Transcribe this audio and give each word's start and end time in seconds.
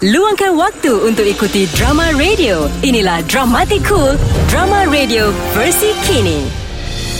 Luangkan 0.00 0.56
waktu 0.56 1.12
untuk 1.12 1.28
ikuti 1.28 1.68
drama 1.76 2.08
radio. 2.16 2.72
Inilah 2.80 3.20
Dramatic 3.28 3.84
Cool, 3.84 4.16
drama 4.48 4.88
radio 4.88 5.28
versi 5.52 5.92
kini. 6.08 6.48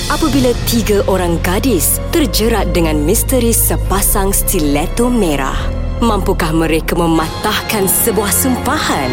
Apabila 0.08 0.48
tiga 0.64 1.04
orang 1.04 1.36
gadis 1.44 2.00
terjerat 2.08 2.72
dengan 2.72 2.96
misteri 3.04 3.52
sepasang 3.52 4.32
stiletto 4.32 5.12
merah, 5.12 5.60
mampukah 6.00 6.56
mereka 6.56 6.96
mematahkan 6.96 7.84
sebuah 7.84 8.32
sumpahan? 8.32 9.12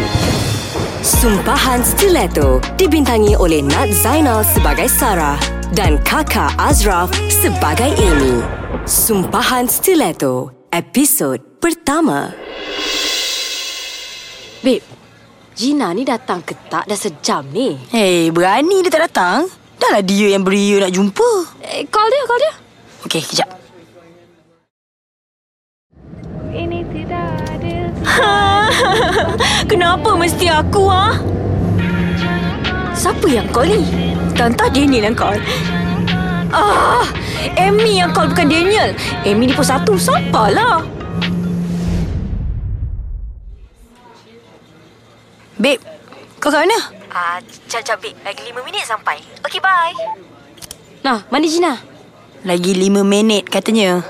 Sumpahan 1.04 1.84
Stiletto 1.84 2.64
dibintangi 2.80 3.36
oleh 3.36 3.60
Nat 3.60 3.92
Zainal 3.92 4.48
sebagai 4.48 4.88
Sarah 4.88 5.36
dan 5.76 6.00
kakak 6.08 6.56
Azraf 6.56 7.12
sebagai 7.28 7.92
Amy. 8.00 8.40
Sumpahan 8.88 9.68
Stiletto, 9.68 10.56
episod 10.72 11.36
pertama. 11.60 12.32
Babe, 14.68 14.84
Gina 15.56 15.96
ni 15.96 16.04
datang 16.04 16.44
ke 16.44 16.52
tak 16.68 16.84
dah 16.84 16.92
sejam 16.92 17.40
ni? 17.56 17.72
Hei, 17.88 18.28
berani 18.28 18.84
dia 18.84 18.92
tak 18.92 19.08
datang? 19.08 19.48
Dah 19.80 19.96
lah 19.96 20.04
dia 20.04 20.36
yang 20.36 20.44
beria 20.44 20.84
nak 20.84 20.92
jumpa. 20.92 21.30
Eh, 21.64 21.88
call 21.88 22.04
dia, 22.12 22.22
call 22.28 22.40
dia. 22.44 22.52
Okey, 23.08 23.22
kejap. 23.32 23.48
Ini 26.52 26.84
tidak 26.84 27.28
adil 27.48 27.84
Kenapa 29.72 30.12
mesti 30.20 30.52
aku, 30.52 30.84
ha? 30.92 31.16
Siapa 32.92 33.24
yang 33.24 33.48
call 33.48 33.72
ni? 33.72 33.88
Tanta 34.36 34.68
Daniel 34.68 35.08
yang 35.08 35.16
call. 35.16 35.40
Ah, 36.52 37.08
Amy 37.56 38.04
yang 38.04 38.12
call 38.12 38.28
bukan 38.28 38.52
Daniel. 38.52 38.92
Amy 39.24 39.48
ni 39.48 39.56
pun 39.56 39.64
satu, 39.64 39.96
siapalah? 39.96 40.97
Babe, 45.58 45.82
kau 46.38 46.54
kat 46.54 46.62
mana? 46.62 46.78
Ah, 47.10 47.42
jap-jap, 47.66 47.98
babe. 47.98 48.14
Lagi 48.22 48.46
lima 48.46 48.62
minit 48.62 48.86
sampai. 48.86 49.18
Okay, 49.42 49.58
bye. 49.58 49.90
Nah, 51.02 51.26
mana 51.34 51.50
Gina? 51.50 51.82
Lagi 52.46 52.78
lima 52.78 53.02
minit 53.02 53.50
katanya. 53.50 53.98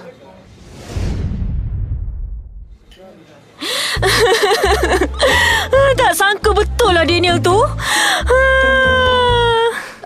Tak 5.99 6.13
sangka 6.15 6.53
betul 6.53 6.93
lah 6.93 7.09
Daniel 7.09 7.41
tu. 7.41 7.57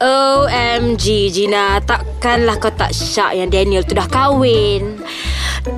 OMG 0.02 1.30
Gina 1.30 1.78
Takkanlah 1.82 2.58
kau 2.58 2.70
tak 2.74 2.90
syak 2.90 3.38
yang 3.38 3.50
Daniel 3.54 3.86
tu 3.86 3.94
dah 3.94 4.10
kahwin 4.10 4.98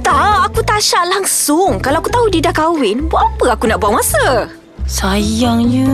Tak, 0.00 0.48
aku 0.48 0.64
tak 0.64 0.80
syak 0.80 1.04
langsung 1.12 1.76
Kalau 1.76 2.00
aku 2.00 2.08
tahu 2.08 2.32
dia 2.32 2.40
dah 2.48 2.56
kahwin 2.56 3.04
Buat 3.12 3.36
apa 3.36 3.52
aku 3.52 3.68
nak 3.68 3.84
buang 3.84 4.00
masa? 4.00 4.48
Sayangnya. 4.84 5.88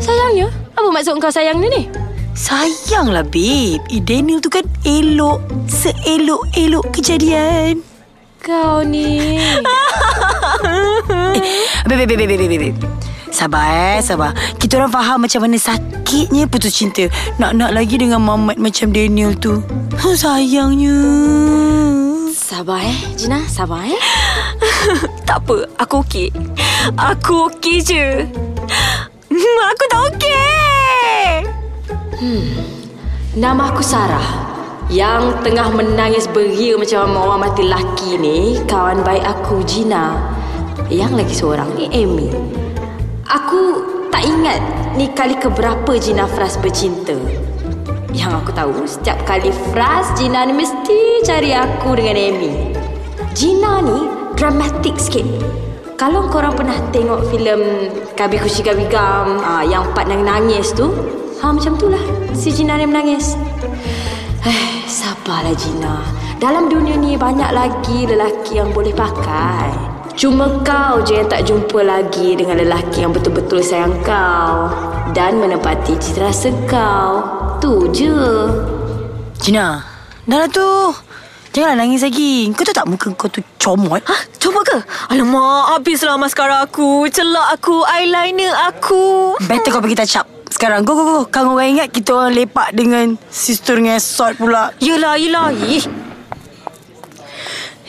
Sayangnya? 0.00 0.48
Apa 0.72 0.88
maksud 0.88 1.20
kau 1.20 1.28
sayangnya 1.28 1.68
ni? 1.68 1.82
Sayanglah, 2.32 3.24
babe. 3.28 3.76
Eh, 3.92 4.00
Daniel 4.00 4.40
tu 4.40 4.48
kan 4.48 4.64
elok. 4.80 5.44
Seelok-elok 5.68 6.88
kejadian. 6.96 7.84
Kau 8.40 8.80
ni 8.80 9.36
Babe, 11.84 12.04
babe, 12.08 12.16
babe, 12.16 12.24
babe, 12.24 12.48
babe, 12.48 12.56
babe. 12.72 12.78
Sabar 13.28 13.68
eh, 13.68 13.98
sabar. 14.00 14.32
Kita 14.56 14.80
orang 14.80 14.90
faham 14.96 15.18
macam 15.28 15.44
mana 15.44 15.60
sakitnya 15.60 16.48
putus 16.48 16.72
cinta. 16.72 17.04
Nak-nak 17.36 17.76
lagi 17.76 18.00
dengan 18.00 18.24
mamat 18.24 18.56
macam 18.56 18.88
Daniel 18.90 19.36
tu. 19.36 19.60
Huh, 20.00 20.16
sayangnya. 20.16 20.96
Sabar 22.50 22.82
eh 22.82 22.98
Gina, 23.14 23.46
sabar 23.46 23.86
eh 23.86 24.00
Tak 25.28 25.38
apa, 25.46 25.70
aku 25.78 26.02
okey 26.02 26.34
Aku 26.96 27.52
okey 27.52 27.78
je. 27.84 28.24
Hmm, 29.28 29.58
Aku 29.68 29.84
tak 29.92 30.00
okey. 30.14 31.24
Hmm, 32.16 32.44
Nama 33.36 33.62
aku 33.68 33.84
Sarah. 33.84 34.48
Yang 34.88 35.44
tengah 35.46 35.70
menangis 35.70 36.26
beria 36.26 36.74
macam 36.74 37.14
orang 37.14 37.46
mati 37.46 37.62
laki 37.62 38.18
ni 38.18 38.58
Kawan 38.66 39.06
baik 39.06 39.22
aku 39.22 39.62
Gina. 39.62 40.18
Yang 40.90 41.12
lagi 41.14 41.34
seorang 41.36 41.70
ni 41.78 41.86
Amy. 41.94 42.26
Aku 43.28 43.84
tak 44.10 44.26
ingat 44.26 44.58
ni 44.98 45.06
kali 45.14 45.38
keberapa 45.38 45.94
Gina 46.00 46.26
Fras 46.26 46.58
bercinta. 46.58 47.14
Yang 48.10 48.42
aku 48.42 48.50
tahu 48.50 48.72
Setiap 48.82 49.22
kali 49.22 49.54
Fras 49.70 50.10
Gina 50.18 50.42
ni 50.42 50.56
mesti 50.56 51.22
cari 51.22 51.54
aku 51.54 51.94
dengan 51.94 52.18
Amy. 52.18 52.74
Gina 53.30 53.78
ni 53.78 54.10
Dramatik 54.34 54.98
sikit 54.98 55.28
Kalau 56.00 56.32
korang 56.32 56.56
pernah 56.56 56.80
tengok 56.88 57.28
filem 57.28 57.92
Kabi 58.16 58.40
Kushi 58.40 58.64
Kabi 58.64 58.88
Gam 58.88 59.36
ah, 59.44 59.60
Yang 59.60 59.92
part 59.92 60.08
nangis 60.08 60.72
tu 60.72 60.88
ha, 61.44 61.52
Macam 61.52 61.76
tu 61.76 61.92
lah. 61.92 62.00
Si 62.32 62.48
Gina 62.48 62.80
ni 62.80 62.88
menangis 62.88 63.36
Eh, 64.40 64.88
sabarlah 64.88 65.52
Gina. 65.52 66.00
Dalam 66.40 66.72
dunia 66.72 66.96
ni 66.96 67.20
banyak 67.20 67.52
lagi 67.52 68.08
lelaki 68.08 68.56
yang 68.56 68.72
boleh 68.72 68.96
pakai. 68.96 69.68
Cuma 70.16 70.64
kau 70.64 71.04
je 71.04 71.20
yang 71.20 71.28
tak 71.28 71.44
jumpa 71.44 71.84
lagi 71.84 72.32
dengan 72.32 72.56
lelaki 72.56 73.04
yang 73.04 73.12
betul-betul 73.12 73.60
sayang 73.60 73.92
kau 74.00 74.72
Dan 75.12 75.36
menepati 75.44 76.00
cita 76.00 76.32
rasa 76.32 76.48
kau. 76.64 77.20
Tu 77.60 77.92
je. 77.92 78.16
Gina, 79.36 79.84
dah 80.24 80.38
lah 80.40 80.48
tu. 80.48 81.09
Janganlah 81.50 81.82
nangis 81.82 82.06
lagi. 82.06 82.46
Kau 82.54 82.62
tahu 82.62 82.76
tak 82.78 82.86
muka 82.86 83.10
kau 83.18 83.26
tu 83.26 83.42
comot? 83.58 83.98
Hah? 84.06 84.22
Cuba 84.38 84.62
ke? 84.62 84.78
Alamak, 85.10 85.74
habislah 85.74 86.14
maskara 86.14 86.62
aku 86.62 87.10
Celak 87.10 87.58
aku, 87.58 87.82
eyeliner 87.90 88.54
aku 88.70 89.34
Better 89.50 89.74
kau 89.74 89.82
pergi 89.82 89.98
touch 89.98 90.16
up. 90.22 90.26
Sekarang, 90.46 90.86
go, 90.86 90.94
go, 90.94 91.02
go. 91.02 91.20
Kau 91.26 91.58
orang 91.58 91.74
ingat 91.74 91.90
kita 91.90 92.14
orang 92.14 92.38
lepak 92.38 92.70
dengan 92.70 93.18
sister 93.34 93.82
ngesot 93.82 94.38
pula. 94.38 94.70
Yelah, 94.78 95.18
yelah 95.18 95.50
Ih. 95.50 95.82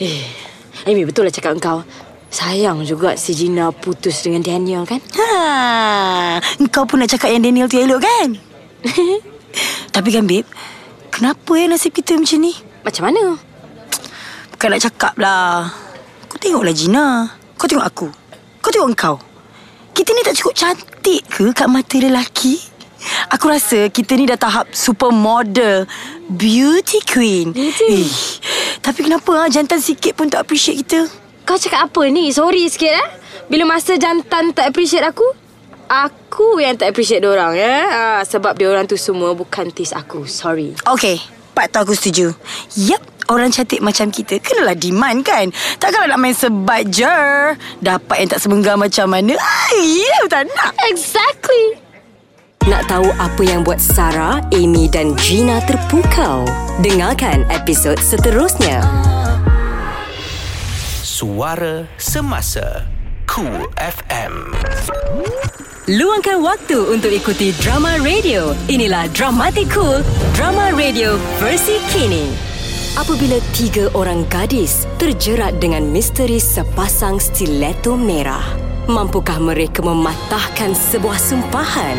Eh, 0.02 0.26
Amy 0.90 1.06
betul 1.06 1.22
lah 1.22 1.30
cakap 1.30 1.54
engkau 1.54 1.86
Sayang 2.32 2.82
juga 2.82 3.14
si 3.14 3.36
Gina 3.36 3.70
putus 3.70 4.24
dengan 4.24 4.40
Daniel 4.40 4.88
kan? 4.88 4.98
Ha, 5.20 6.40
kau 6.72 6.88
pun 6.88 7.04
nak 7.04 7.12
cakap 7.12 7.28
yang 7.28 7.44
Daniel 7.44 7.68
tu 7.68 7.76
elok 7.76 8.00
kan? 8.00 8.28
Tapi 9.94 10.08
kan, 10.08 10.24
babe. 10.24 10.48
Kenapa 11.12 11.52
ya 11.60 11.68
nasib 11.68 11.92
kita 11.92 12.16
macam 12.16 12.40
ni? 12.40 12.56
Macam 12.82 13.04
mana? 13.04 13.51
Bukan 14.62 14.78
nak 14.78 14.86
cakap 14.94 15.14
lah. 15.18 15.74
Kau 16.30 16.38
tengoklah 16.38 16.70
Gina. 16.70 17.26
Kau 17.58 17.66
tengok 17.66 17.82
aku. 17.82 18.06
Kau 18.62 18.70
tengok 18.70 18.94
kau. 18.94 19.18
Kita 19.90 20.14
ni 20.14 20.22
tak 20.22 20.38
cukup 20.38 20.54
cantik 20.54 21.26
ke 21.26 21.50
kat 21.50 21.66
mata 21.66 21.98
lelaki? 21.98 22.62
Aku 23.34 23.50
rasa 23.50 23.90
kita 23.90 24.14
ni 24.14 24.22
dah 24.22 24.38
tahap 24.38 24.70
supermodel. 24.70 25.82
Beauty 26.30 27.02
queen. 27.02 27.50
Beauty. 27.50 28.06
Eh, 28.06 28.10
tapi 28.78 29.02
kenapa 29.02 29.34
ha, 29.34 29.50
jantan 29.50 29.82
sikit 29.82 30.14
pun 30.14 30.30
tak 30.30 30.46
appreciate 30.46 30.78
kita? 30.86 31.10
Kau 31.42 31.58
cakap 31.58 31.90
apa 31.90 32.06
ni? 32.06 32.30
Sorry 32.30 32.70
sikit 32.70 32.94
eh 32.94 33.08
Bila 33.50 33.66
masa 33.66 33.98
jantan 33.98 34.54
tak 34.54 34.70
appreciate 34.70 35.02
aku 35.02 35.26
Aku 35.90 36.62
yang 36.62 36.78
tak 36.78 36.94
appreciate 36.94 37.18
diorang 37.18 37.58
eh 37.58 37.82
ah, 37.90 38.22
Sebab 38.22 38.54
diorang 38.54 38.86
tu 38.86 38.94
semua 38.94 39.34
bukan 39.34 39.74
tis 39.74 39.90
aku 39.90 40.22
Sorry 40.30 40.78
Okay, 40.86 41.18
Pak 41.52 41.68
tahu 41.68 41.92
aku 41.92 41.94
setuju. 41.98 42.32
Yap, 42.80 43.04
orang 43.30 43.52
cantik 43.52 43.84
macam 43.84 44.10
kita 44.10 44.40
kenalah 44.42 44.74
demand 44.74 45.22
kan? 45.22 45.52
Takkanlah 45.78 46.16
nak 46.16 46.20
main 46.22 46.34
sebat 46.34 46.88
je. 46.90 47.18
Dapat 47.78 48.16
yang 48.18 48.30
tak 48.32 48.40
semenggar 48.42 48.74
macam 48.74 49.06
mana? 49.10 49.36
Ay, 49.38 50.02
ya, 50.02 50.18
tak 50.26 50.48
nak. 50.50 50.72
Exactly 50.88 51.78
Nak 52.66 52.86
tahu 52.86 53.06
apa 53.18 53.42
yang 53.42 53.66
buat 53.66 53.78
Sarah, 53.82 54.42
Amy 54.54 54.86
dan 54.86 55.18
Gina 55.18 55.58
terpukau? 55.66 56.46
Dengarkan 56.82 57.46
episod 57.50 57.98
seterusnya. 57.98 58.82
Suara 61.02 61.86
Semasa 61.98 62.86
Cool 63.30 63.66
FM 63.78 64.54
Luangkan 65.90 66.38
waktu 66.46 66.78
untuk 66.94 67.10
ikuti 67.10 67.50
drama 67.58 67.98
radio. 68.06 68.54
Inilah 68.70 69.10
Dramatic 69.10 69.66
Cool, 69.74 69.98
drama 70.30 70.70
radio 70.78 71.18
versi 71.42 71.82
kini. 71.90 72.51
Apabila 72.92 73.40
tiga 73.56 73.88
orang 73.96 74.28
gadis 74.28 74.84
terjerat 75.00 75.56
dengan 75.56 75.80
misteri 75.80 76.36
sepasang 76.36 77.16
stiletto 77.16 77.96
merah, 77.96 78.44
mampukah 78.84 79.40
mereka 79.40 79.80
mematahkan 79.80 80.76
sebuah 80.76 81.16
sumpahan? 81.16 81.96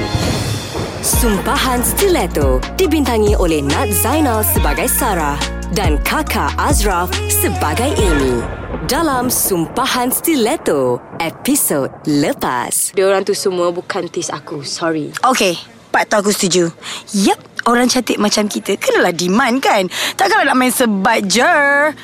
Sumpahan 1.01 1.81
Stiletto 1.81 2.61
dibintangi 2.77 3.33
oleh 3.33 3.65
Nat 3.65 3.89
Zainal 3.89 4.45
sebagai 4.45 4.85
Sarah 4.85 5.33
dan 5.73 5.97
kakak 6.05 6.53
Azraf 6.61 7.09
sebagai 7.25 7.89
Amy. 7.97 8.45
Dalam 8.85 9.33
Sumpahan 9.33 10.13
Stiletto, 10.13 11.01
episod 11.17 11.89
lepas. 12.05 12.93
Diorang 12.93 13.25
tu 13.25 13.33
semua 13.33 13.73
bukan 13.73 14.05
tis 14.13 14.29
aku 14.29 14.61
Sorry 14.61 15.09
Okay, 15.25 15.57
Pak 15.89 16.09
tahu 16.09 16.29
aku 16.29 16.31
setuju. 16.33 16.69
Yap, 17.13 17.41
orang 17.67 17.87
cantik 17.87 18.19
macam 18.19 18.47
kita 18.47 18.75
kenalah 18.79 19.13
demand 19.15 19.59
kan? 19.63 19.87
Takkanlah 20.19 20.51
nak 20.51 20.57
main 20.59 20.73
sebat 20.73 21.23
je. 21.27 21.55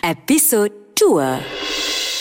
Episod 0.04 0.72
2. 0.96 2.19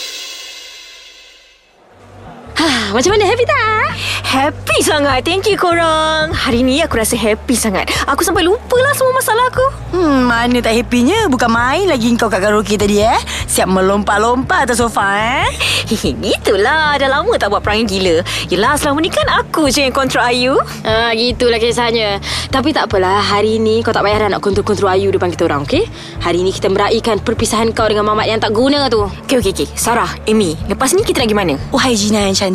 Macam 2.59 3.15
mana? 3.15 3.25
Happy 3.31 3.47
tak? 3.47 3.87
Happy 4.29 4.79
sangat. 4.83 5.23
Thank 5.23 5.47
you 5.47 5.55
korang. 5.55 6.35
Hari 6.35 6.67
ni 6.67 6.83
aku 6.83 6.99
rasa 6.99 7.15
happy 7.15 7.55
sangat. 7.55 7.87
Aku 8.11 8.27
sampai 8.27 8.43
lupa 8.43 8.75
lah 8.77 8.91
semua 8.99 9.15
masalah 9.15 9.47
aku. 9.47 9.67
Hmm, 9.95 10.27
mana 10.27 10.59
tak 10.59 10.75
happynya? 10.75 11.31
Bukan 11.31 11.49
main 11.49 11.87
lagi 11.87 12.11
kau 12.19 12.27
kat 12.27 12.43
karaoke 12.43 12.75
tadi 12.75 12.99
eh? 12.99 13.21
Siap 13.47 13.71
melompat-lompat 13.71 14.67
atas 14.67 14.83
sofa 14.83 15.07
eh? 15.17 15.47
Hehe, 15.87 16.19
Itulah. 16.19 16.99
Dah 16.99 17.09
lama 17.09 17.31
tak 17.39 17.55
buat 17.55 17.63
perangai 17.63 17.87
gila. 17.87 18.17
Yelah 18.51 18.75
selama 18.75 19.07
ni 19.07 19.09
kan 19.09 19.25
aku 19.39 19.71
je 19.71 19.87
yang 19.87 19.95
kontrol 19.95 20.27
Ayu. 20.27 20.59
Ah, 20.83 21.15
gitulah 21.15 21.63
kisahnya. 21.63 22.19
Tapi 22.51 22.75
tak 22.75 22.91
apalah, 22.91 23.23
hari 23.23 23.63
ni 23.63 23.87
kau 23.87 23.95
tak 23.95 24.03
payah 24.03 24.27
dah 24.27 24.29
nak 24.35 24.43
kontrol-kontrol 24.43 24.91
Ayu 24.91 25.15
depan 25.15 25.31
kita 25.31 25.47
orang, 25.47 25.63
okey? 25.63 25.87
Hari 26.21 26.43
ni 26.43 26.51
kita 26.51 26.69
meraihkan 26.69 27.23
perpisahan 27.23 27.71
kau 27.71 27.87
dengan 27.87 28.09
mamat 28.11 28.27
yang 28.29 28.41
tak 28.43 28.51
guna 28.53 28.91
tu. 28.91 29.07
Okay 29.25 29.41
okay 29.41 29.53
okay 29.55 29.69
Sarah, 29.77 30.09
Amy 30.27 30.57
Lepas 30.67 30.97
ni 30.97 31.05
kita 31.05 31.23
nak 31.23 31.31
pergi 31.31 31.39
mana? 31.39 31.55
Wahai 31.71 31.95
Gina 31.95 32.25
yang 32.25 32.37
cantik 32.37 32.48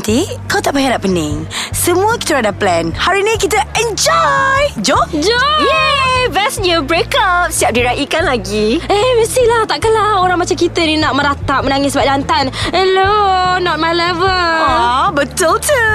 Kau 0.50 0.57
tak 0.57 0.74
payah 0.74 0.98
nak 0.98 1.06
pening. 1.06 1.45
Semua 1.69 2.18
kita 2.18 2.42
dah 2.42 2.56
plan. 2.56 2.90
Hari 2.98 3.22
ni 3.22 3.38
kita 3.38 3.62
enjoy. 3.78 4.62
Jom. 4.81 5.06
Jom. 5.22 5.57
Yeay 5.62 6.34
Bestnya 6.34 6.81
break 6.81 7.13
up 7.13 7.54
Siap 7.54 7.78
diraikan 7.78 8.25
lagi. 8.25 8.81
Eh, 8.81 9.12
mestilah. 9.22 9.69
Takkanlah 9.69 10.25
orang 10.25 10.42
macam 10.42 10.57
kita 10.57 10.81
ni 10.81 10.98
nak 10.98 11.13
meratap, 11.13 11.62
menangis 11.62 11.94
sebab 11.94 12.10
jantan. 12.10 12.50
Hello, 12.74 13.62
not 13.62 13.78
my 13.78 13.94
level. 13.94 14.25
Oh, 14.66 15.13
betul 15.13 15.62
tu. 15.62 15.86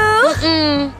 Hmm. 0.46 0.94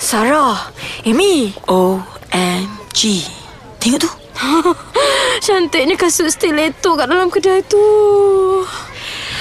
Sarah 0.00 0.72
Amy. 1.04 1.52
OMG 1.68 3.00
Tengok 3.82 4.00
tu. 4.00 4.10
Cantiknya 5.44 5.98
kasut 5.98 6.30
stiletto 6.32 6.96
kat 6.96 7.10
dalam 7.10 7.28
kedai 7.28 7.60
tu. 7.66 7.82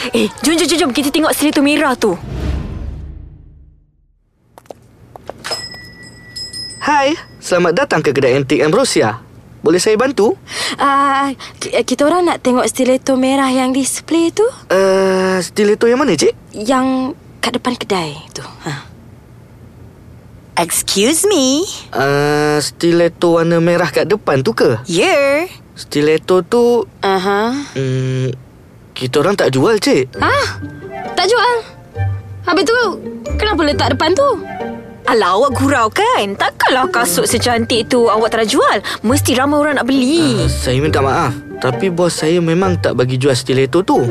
Eh 0.09 0.25
jom 0.41 0.57
jom 0.57 0.65
jom. 0.67 0.89
Kita 0.89 1.13
tengok 1.13 1.29
stiletto 1.31 1.61
merah 1.61 1.93
tu 1.93 2.17
Hai, 6.81 7.13
selamat 7.37 7.73
datang 7.77 8.01
ke 8.01 8.09
kedai 8.09 8.33
antik 8.33 8.57
Ambrosia. 8.57 9.21
Boleh 9.61 9.77
saya 9.77 9.93
bantu? 9.93 10.33
Ah, 10.75 11.29
ki- 11.61 11.77
kita 11.85 12.09
orang 12.09 12.25
nak 12.25 12.41
tengok 12.41 12.65
stiletto 12.65 13.13
merah 13.13 13.45
yang 13.47 13.69
display 13.69 14.33
tu. 14.33 14.41
Uh, 14.65 15.37
stiletto 15.37 15.85
yang 15.85 16.01
mana, 16.01 16.17
cik? 16.17 16.33
Yang 16.49 17.13
kat 17.37 17.53
depan 17.53 17.77
kedai 17.77 18.17
tu. 18.33 18.41
Ha. 18.41 18.89
Excuse 20.57 21.25
me 21.25 21.61
Uh, 21.89 22.57
stiletto 22.59 23.37
warna 23.37 23.61
merah 23.61 23.87
kat 23.87 24.05
depan 24.05 24.41
tu 24.41 24.51
ke? 24.51 24.81
Yeah 24.85 25.45
Stiletto 25.73 26.41
tu, 26.41 26.85
Aha. 26.99 27.53
hmm, 27.77 28.29
kita 29.01 29.25
orang 29.25 29.33
tak 29.33 29.49
jual, 29.49 29.81
cik. 29.81 30.13
Ha? 30.21 30.61
Tak 31.17 31.25
jual. 31.25 31.53
Habis 32.45 32.69
tu, 32.69 32.77
kenapa 33.33 33.65
letak 33.65 33.97
depan 33.97 34.13
tu? 34.13 34.29
Alah 35.09 35.33
awak 35.33 35.57
gurau 35.57 35.89
kan 35.89 36.37
Takkanlah 36.37 36.85
kasut 36.93 37.25
secantik 37.25 37.89
tu 37.89 38.05
Awak 38.05 38.29
tak 38.29 38.45
nak 38.45 38.49
jual 38.53 38.77
Mesti 39.01 39.33
ramai 39.33 39.57
orang 39.57 39.81
nak 39.81 39.89
beli 39.89 40.45
Uh, 40.45 40.45
saya 40.45 40.77
minta 40.77 41.01
maaf. 41.01 41.33
Tapi 41.61 41.93
bos 41.93 42.09
saya 42.09 42.41
memang 42.41 42.81
tak 42.81 42.97
bagi 42.97 43.21
jual 43.21 43.37
stiletto 43.37 43.85
tu. 43.85 44.01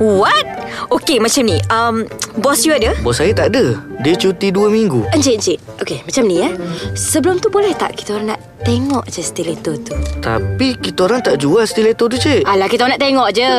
What? 0.00 0.46
Okay 0.88 1.20
macam 1.20 1.44
ni 1.44 1.60
um, 1.68 2.08
Bos 2.40 2.64
you 2.64 2.72
ada? 2.72 2.96
Bos 3.04 3.20
saya 3.20 3.36
tak 3.36 3.52
ada. 3.52 3.76
Dia 4.00 4.16
cuti 4.16 4.48
dua 4.48 4.72
minggu. 4.72 5.04
Encik, 5.12 5.36
encik. 5.36 5.58
Okey, 5.84 6.00
macam 6.00 6.22
ni 6.24 6.40
eh. 6.40 6.52
Sebelum 6.96 7.44
tu 7.44 7.52
boleh 7.52 7.76
tak 7.76 7.92
kita 7.92 8.16
orang 8.16 8.34
nak 8.34 8.40
tengok 8.64 9.04
je 9.10 9.20
stiletto 9.20 9.76
tu? 9.76 9.92
Tapi 10.24 10.80
kita 10.80 11.04
orang 11.04 11.20
tak 11.20 11.36
jual 11.36 11.66
stiletto 11.68 12.08
tu, 12.08 12.16
cik. 12.16 12.48
Alah, 12.48 12.70
kita 12.72 12.88
orang 12.88 12.96
nak 12.96 13.02
tengok 13.04 13.28
je. 13.36 13.50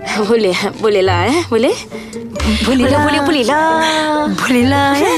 Boleh, 0.28 0.56
boleh 0.80 1.04
lah 1.04 1.28
eh. 1.28 1.40
Boleh? 1.52 1.76
Boleh 2.64 2.88
Boleh 2.88 2.88
lah 2.88 3.00
boleh 3.04 3.20
boleh 3.20 3.44
lah 3.44 3.68
Boleh 4.32 4.64
lah 4.64 4.90
ya 4.96 5.12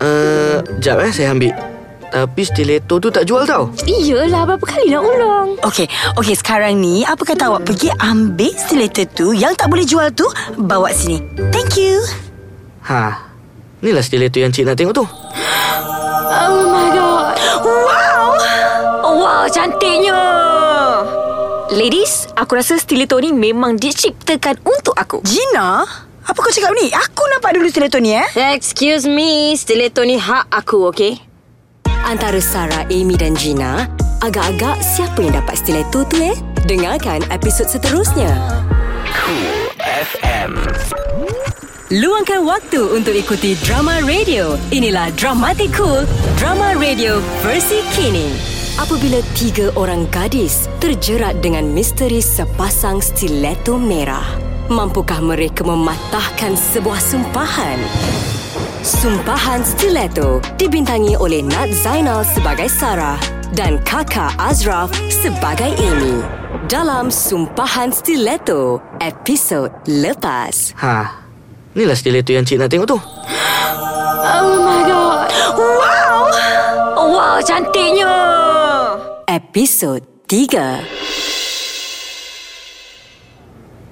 Uh, 0.00 0.64
jap 0.80 0.96
eh, 1.04 1.12
saya 1.12 1.36
ambil. 1.36 1.52
Tapi 2.10 2.42
stiletto 2.42 2.98
tu 2.98 3.08
tak 3.08 3.22
jual 3.22 3.46
tau. 3.46 3.70
Iyalah, 3.86 4.42
berapa 4.42 4.64
kali 4.66 4.90
nak 4.90 5.02
ulang? 5.06 5.48
Okey, 5.62 5.86
okey 6.18 6.34
sekarang 6.34 6.82
ni 6.82 7.06
apa 7.06 7.22
kata 7.22 7.46
awak 7.46 7.70
pergi 7.70 7.94
ambil 8.02 8.50
stiletto 8.58 9.06
tu 9.14 9.26
yang 9.30 9.54
tak 9.54 9.70
boleh 9.70 9.86
jual 9.86 10.10
tu 10.10 10.26
bawa 10.58 10.90
sini. 10.90 11.22
Thank 11.54 11.78
you. 11.78 12.02
Ha, 12.90 13.14
inilah 13.78 14.02
stiletto 14.02 14.42
yang 14.42 14.50
cik 14.50 14.66
nak 14.66 14.74
tengok 14.74 14.94
tu. 14.98 15.06
Oh 16.30 16.66
my 16.66 16.88
god. 16.90 17.34
Wow. 17.62 18.26
Wah 19.20 19.44
cantiknya 19.50 20.16
Ladies 21.70 22.30
Aku 22.38 22.56
rasa 22.56 22.78
stiletto 22.78 23.18
ni 23.18 23.34
memang 23.34 23.76
diciptakan 23.76 24.62
untuk 24.62 24.94
aku 24.94 25.22
Gina, 25.26 25.82
apa 26.24 26.38
kau 26.38 26.50
cakap 26.50 26.72
ni? 26.78 26.90
Aku 26.90 27.22
nampak 27.30 27.58
dulu 27.58 27.66
stiletto 27.70 27.98
ni 27.98 28.14
eh. 28.14 28.26
Excuse 28.54 29.06
me, 29.10 29.54
stiletto 29.58 30.02
ni 30.06 30.16
hak 30.16 30.50
aku, 30.50 30.90
okey? 30.94 31.29
Antara 32.00 32.40
Sarah, 32.40 32.88
Amy 32.88 33.20
dan 33.20 33.36
Gina, 33.36 33.84
agak-agak 34.24 34.80
siapa 34.80 35.20
yang 35.20 35.36
dapat 35.36 35.60
stiletto 35.60 36.08
tu 36.08 36.16
eh? 36.24 36.36
Dengarkan 36.64 37.20
episod 37.28 37.68
seterusnya. 37.68 38.30
Cool 39.12 39.52
FM. 39.84 40.50
Luangkan 41.90 42.46
waktu 42.46 42.80
untuk 42.96 43.12
ikuti 43.12 43.58
drama 43.66 44.00
radio. 44.06 44.56
Inilah 44.72 45.12
Dramatic 45.18 45.74
Cool, 45.76 46.08
drama 46.40 46.72
radio 46.78 47.20
versi 47.44 47.84
kini. 47.92 48.32
Apabila 48.80 49.20
tiga 49.36 49.68
orang 49.76 50.08
gadis 50.08 50.72
terjerat 50.80 51.44
dengan 51.44 51.68
misteri 51.68 52.24
sepasang 52.24 53.04
stiletto 53.04 53.76
merah, 53.76 54.24
mampukah 54.72 55.20
mereka 55.20 55.66
mematahkan 55.68 56.56
sebuah 56.56 56.96
sumpahan? 57.02 57.76
Sumpahan 58.80 59.60
Stiletto 59.60 60.40
dibintangi 60.56 61.12
oleh 61.12 61.44
Nat 61.44 61.68
Zainal 61.84 62.24
sebagai 62.24 62.64
Sarah 62.72 63.20
dan 63.52 63.76
kakak 63.84 64.32
Azraf 64.40 64.88
sebagai 65.12 65.68
Amy. 65.76 66.24
Dalam 66.64 67.12
Sumpahan 67.12 67.92
Stiletto, 67.92 68.80
episod 68.96 69.68
lepas. 69.84 70.72
Ha, 70.80 71.12
inilah 71.76 71.92
stiletto 71.92 72.32
yang 72.32 72.48
cik 72.48 72.56
nak 72.56 72.72
tengok 72.72 72.88
tu. 72.88 72.98
Oh 74.24 74.56
my 74.64 74.80
god. 74.88 75.28
Wah 76.96 77.36
cantiknya 77.44 78.08
Episod 79.28 80.00
3. 80.24 81.29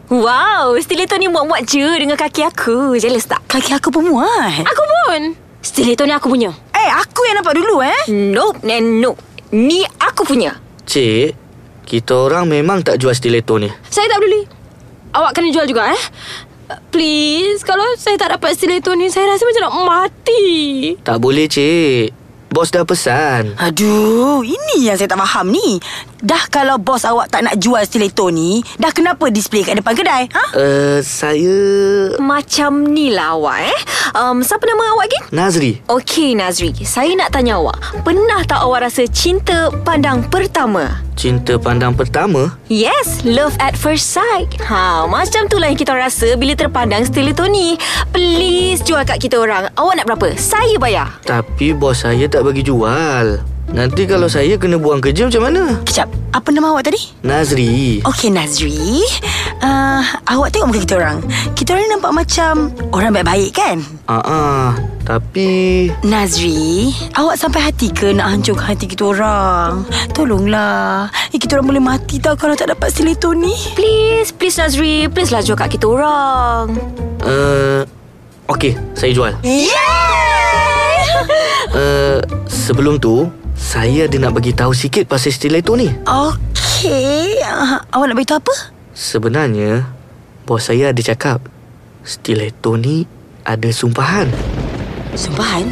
Wow 0.08 0.76
Stiletto 0.80 1.20
ni 1.20 1.28
muat-muat 1.28 1.68
je 1.68 1.84
Dengan 1.84 2.16
kaki 2.16 2.40
aku 2.48 2.96
Jealous 2.96 3.28
tak? 3.28 3.44
Kaki 3.44 3.76
aku 3.76 3.92
pun 3.92 4.08
muat. 4.08 4.64
Aku 4.64 4.82
pun. 4.84 5.36
Stiletto 5.60 6.08
ni 6.08 6.16
aku 6.16 6.32
punya. 6.32 6.48
Eh, 6.72 6.90
aku 6.92 7.28
yang 7.28 7.44
nampak 7.44 7.58
dulu 7.60 7.84
eh. 7.84 8.08
Nope 8.08 8.64
and 8.64 9.04
nope 9.04 9.20
Ni 9.52 9.84
aku 10.00 10.24
punya 10.24 10.56
Cik, 10.88 11.36
kita 11.84 12.16
orang 12.16 12.48
memang 12.48 12.80
tak 12.80 12.96
jual 12.96 13.12
stiletto 13.12 13.60
ni. 13.60 13.68
Saya 13.92 14.08
tak 14.08 14.24
peduli. 14.24 14.40
Awak 15.12 15.32
kena 15.36 15.52
jual 15.52 15.68
juga 15.68 15.92
eh. 15.92 16.02
Please, 16.88 17.60
kalau 17.60 17.84
saya 18.00 18.16
tak 18.16 18.32
dapat 18.32 18.56
stiletto 18.56 18.96
ni, 18.96 19.12
saya 19.12 19.28
rasa 19.28 19.44
macam 19.44 19.68
nak 19.68 19.76
mati. 19.84 20.44
Tak 21.04 21.20
boleh, 21.20 21.44
cik. 21.44 22.17
Bos 22.48 22.72
dah 22.72 22.80
pesan. 22.80 23.52
Aduh, 23.60 24.40
ini 24.40 24.88
yang 24.88 24.96
saya 24.96 25.04
tak 25.04 25.20
faham 25.20 25.52
ni. 25.52 25.76
Dah 26.24 26.48
kalau 26.48 26.80
bos 26.80 27.04
awak 27.04 27.28
tak 27.28 27.44
nak 27.44 27.60
jual 27.60 27.78
stiletto 27.84 28.32
ni, 28.32 28.64
dah 28.80 28.90
kenapa 28.90 29.28
display 29.28 29.62
kat 29.62 29.78
depan 29.78 29.94
kedai? 29.94 30.26
Ha? 30.32 30.44
Uh, 30.56 30.98
saya... 31.04 31.54
Macam 32.18 32.88
ni 32.90 33.12
lah 33.12 33.38
awak 33.38 33.68
eh 33.70 33.78
um, 34.18 34.42
Siapa 34.42 34.64
nama 34.66 34.96
awak 34.96 35.06
lagi? 35.06 35.20
Nazri. 35.30 35.72
Okey 35.86 36.34
Nazri 36.34 36.74
Saya 36.82 37.14
nak 37.14 37.30
tanya 37.30 37.60
awak 37.60 37.78
Pernah 38.02 38.42
tak 38.48 38.64
awak 38.64 38.88
rasa 38.88 39.06
cinta 39.06 39.70
pandang 39.84 40.24
pertama? 40.26 41.06
Cinta 41.18 41.58
pandang 41.58 41.98
pertama? 41.98 42.54
Yes, 42.70 43.26
love 43.26 43.58
at 43.58 43.74
first 43.74 44.14
sight. 44.14 44.54
Ha, 44.62 45.02
macam 45.10 45.50
tu 45.50 45.58
lah 45.58 45.66
yang 45.66 45.74
kita 45.74 45.90
rasa 45.90 46.38
bila 46.38 46.54
terpandang 46.54 47.02
stiletto 47.10 47.42
ni. 47.50 47.74
Please 48.14 48.86
jual 48.86 49.02
kat 49.02 49.18
kita 49.18 49.34
orang. 49.34 49.66
Awak 49.74 49.94
nak 49.98 50.06
berapa? 50.06 50.38
Saya 50.38 50.78
bayar. 50.78 51.18
Tapi 51.26 51.74
bos 51.74 52.06
saya 52.06 52.30
tak 52.30 52.37
bagi 52.44 52.62
jual. 52.66 53.58
Nanti 53.68 54.08
kalau 54.08 54.32
saya 54.32 54.56
kena 54.56 54.80
buang 54.80 55.04
kerja 55.04 55.28
macam 55.28 55.44
mana? 55.44 55.62
Kejap, 55.84 56.08
apa 56.32 56.48
nama 56.48 56.72
awak 56.72 56.88
tadi? 56.88 56.96
Nazri. 57.20 58.00
Okey 58.00 58.32
Nazri 58.32 59.04
uh, 59.60 60.00
Awak 60.24 60.48
tengok 60.56 60.72
muka 60.72 60.80
kita 60.88 60.94
orang 60.96 61.18
Kita 61.52 61.76
orang 61.76 61.92
nampak 61.92 62.12
macam 62.16 62.72
Orang 62.96 63.12
baik-baik 63.12 63.52
kan 63.52 63.76
Ah, 64.08 64.24
ah. 64.24 64.68
Tapi... 65.04 65.88
Nazri 66.00 66.96
Awak 67.12 67.36
sampai 67.36 67.60
hati 67.60 67.92
ke 67.92 68.16
Nak 68.16 68.40
hancurkan 68.40 68.72
hati 68.72 68.88
kita 68.88 69.12
orang 69.12 69.84
Tolonglah 70.16 71.12
eh, 71.32 71.36
Kita 71.36 71.60
orang 71.60 71.76
boleh 71.76 71.84
mati 71.84 72.24
tau 72.24 72.40
Kalau 72.40 72.56
tak 72.56 72.72
dapat 72.72 72.88
stiletto 72.88 73.36
ni 73.36 73.52
Please, 73.76 74.32
please 74.32 74.56
Nazri. 74.56 75.12
Please 75.12 75.28
lah 75.28 75.44
jual 75.44 75.60
kat 75.60 75.76
kita 75.76 75.86
orang. 75.92 76.72
Uh, 77.20 77.84
Okey, 78.48 78.80
saya 78.96 79.12
jual. 79.12 79.32
Yeay 79.44 80.16
Uh, 81.68 81.97
sebelum 82.48 83.00
tu, 83.02 83.28
saya 83.58 84.06
ada 84.06 84.16
nak 84.22 84.38
bagi 84.38 84.54
tahu 84.54 84.70
sikit 84.70 85.10
pasal 85.10 85.34
stiletto 85.34 85.74
ni. 85.74 85.90
Okey 86.06 87.42
uh, 87.42 87.82
Awak 87.90 88.06
nak 88.06 88.16
beritahu 88.16 88.38
apa? 88.38 88.54
Sebenarnya, 88.94 89.82
Bos 90.46 90.70
saya 90.70 90.94
ada 90.94 91.02
cakap 91.02 91.44
Stiletto 92.06 92.78
ni 92.78 93.04
ada 93.44 93.68
sumpahan 93.68 94.30
Sumpahan? 95.12 95.66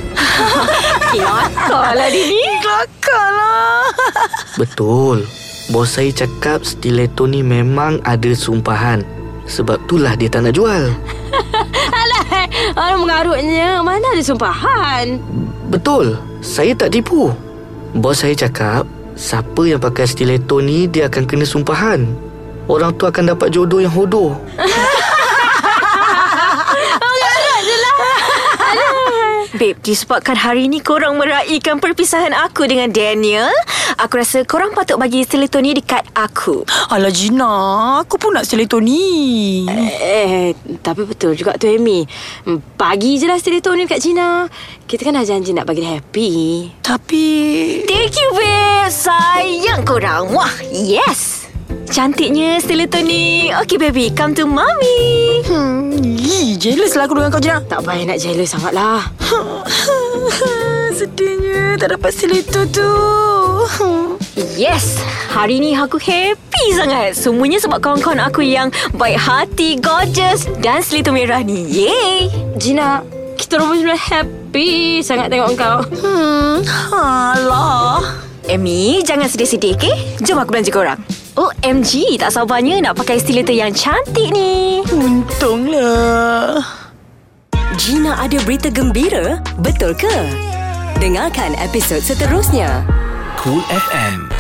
Kelakar 1.14 1.96
lah 1.96 2.08
dia 2.10 2.26
ni. 2.28 2.42
Kelakar 2.60 3.26
lah. 3.32 3.86
Betul 4.60 5.24
Bos 5.70 5.94
saya 5.94 6.10
cakap 6.10 6.66
stiletto 6.66 7.24
ni 7.30 7.40
memang 7.40 8.02
ada 8.04 8.30
sumpahan 8.34 9.06
Sebab 9.46 9.86
itulah 9.86 10.12
dia 10.18 10.28
tak 10.28 10.44
nak 10.44 10.54
jual 10.58 10.90
Orang 12.78 13.06
mengarutnya. 13.06 13.80
Mana 13.80 14.04
ada 14.12 14.22
sumpahan? 14.22 15.22
Betul 15.70 16.18
Saya 16.46 16.78
tak 16.78 16.94
tipu. 16.94 17.34
Bos 17.90 18.22
saya 18.22 18.38
cakap 18.38 18.86
Siapa 19.18 19.66
yang 19.66 19.82
pakai 19.82 20.06
stiletto 20.06 20.62
ni 20.62 20.86
Dia 20.86 21.10
akan 21.10 21.26
kena 21.26 21.42
sumpahan. 21.42 22.06
Orang 22.70 22.94
tu 22.94 23.10
akan 23.10 23.34
dapat 23.34 23.50
jodoh 23.50 23.82
yang 23.82 23.90
hodoh 23.90 24.38
Babe, 29.56 29.80
disebabkan 29.80 30.36
hari 30.36 30.68
ni 30.68 30.84
korang 30.84 31.16
meraihkan 31.16 31.80
perpisahan 31.80 32.36
aku 32.36 32.68
dengan 32.68 32.92
Daniel, 32.92 33.48
aku 33.96 34.20
rasa 34.20 34.44
korang 34.44 34.76
patut 34.76 35.00
bagi 35.00 35.24
stiletto 35.24 35.56
ni 35.64 35.72
dekat 35.72 36.04
aku. 36.12 36.68
Alah 36.92 37.08
Gina, 37.08 37.48
aku 38.04 38.20
pun 38.20 38.36
nak 38.36 38.44
stiletto 38.44 38.84
ni. 38.84 39.64
Eh, 39.96 40.52
tapi 40.84 41.08
betul 41.08 41.32
juga 41.32 41.56
tu 41.56 41.72
Amy. 41.72 42.04
Bagi 42.76 43.16
je 43.16 43.24
lah 43.24 43.40
stiletto 43.40 43.72
ni 43.72 43.88
dekat 43.88 44.04
Gina. 44.04 44.44
Kita 44.84 45.08
kan 45.08 45.16
dah 45.16 45.24
janji 45.24 45.56
nak 45.56 45.64
bagi 45.64 45.80
dia 45.80 45.96
happy. 45.96 46.32
Tapi... 46.84 47.24
Thank 47.88 48.12
you, 48.12 48.28
babe. 48.36 48.92
Sayang 48.92 49.88
korang. 49.88 50.36
Wah, 50.36 50.52
yes. 50.68 51.45
Cantiknya 51.86 52.58
stiletto 52.58 52.98
ni. 52.98 53.54
Okay, 53.62 53.78
baby. 53.78 54.10
Come 54.10 54.34
to 54.34 54.42
mommy. 54.42 55.42
Hmm, 55.46 55.94
ih, 56.02 56.58
jealous 56.58 56.98
lah 56.98 57.06
aku 57.06 57.14
dengan 57.14 57.30
kau 57.30 57.38
Gina. 57.38 57.62
Tak 57.62 57.86
payah 57.86 58.04
nak 58.10 58.18
jealous 58.18 58.50
sangat 58.50 58.74
lah. 58.74 59.06
Sedihnya 60.98 61.78
tak 61.78 61.94
dapat 61.94 62.10
stiletto 62.10 62.66
tu. 62.74 62.90
Yes, 64.56 64.98
hari 65.30 65.62
ni 65.62 65.78
aku 65.78 66.00
happy 66.02 66.64
sangat. 66.74 67.14
Semuanya 67.14 67.62
sebab 67.62 67.78
kawan-kawan 67.78 68.18
aku 68.18 68.42
yang 68.42 68.74
baik 68.96 69.20
hati, 69.20 69.78
gorgeous 69.78 70.50
dan 70.58 70.82
stiletto 70.82 71.14
merah 71.14 71.40
ni. 71.44 71.70
Yeay. 71.70 72.32
Gina, 72.58 73.06
kita 73.38 73.62
orang 73.62 73.84
benar 73.84 74.00
happy 74.00 75.00
sangat 75.06 75.30
tengok 75.30 75.54
kau. 75.54 75.78
Hmm, 76.02 76.66
alah. 76.90 78.00
Amy, 78.50 79.02
jangan 79.06 79.30
sedih-sedih, 79.30 79.74
okay? 79.74 79.94
Jom 80.22 80.38
aku 80.38 80.54
belanja 80.54 80.70
korang. 80.74 81.25
OMG, 81.36 82.16
tak 82.16 82.32
sabarnya 82.32 82.80
nak 82.80 82.96
pakai 82.96 83.20
stiletto 83.20 83.52
yang 83.52 83.68
cantik 83.68 84.32
ni. 84.32 84.80
Untunglah. 84.88 86.64
Gina 87.76 88.16
ada 88.16 88.40
berita 88.48 88.72
gembira? 88.72 89.44
Betul 89.60 89.92
ke? 89.92 90.16
Dengarkan 90.96 91.52
episod 91.60 92.00
seterusnya. 92.00 92.80
Cool 93.36 93.60
FM. 93.68 94.32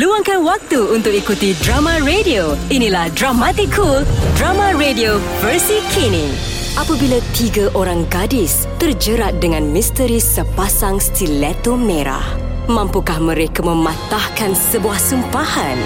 Luangkan 0.00 0.48
waktu 0.48 0.80
untuk 0.96 1.12
ikuti 1.12 1.52
drama 1.60 2.00
radio. 2.08 2.56
Inilah 2.72 3.12
Dramatic 3.12 3.68
Cool, 3.76 4.08
drama 4.40 4.72
radio 4.80 5.20
versi 5.44 5.84
kini. 5.92 6.32
Apabila 6.80 7.20
tiga 7.36 7.68
orang 7.76 8.08
gadis 8.08 8.64
terjerat 8.80 9.36
dengan 9.44 9.68
misteri 9.68 10.22
sepasang 10.22 10.96
stiletto 11.02 11.76
merah, 11.76 12.22
mampukah 12.70 13.18
mereka 13.18 13.66
mematahkan 13.66 14.54
sebuah 14.54 14.96
sumpahan? 14.96 15.76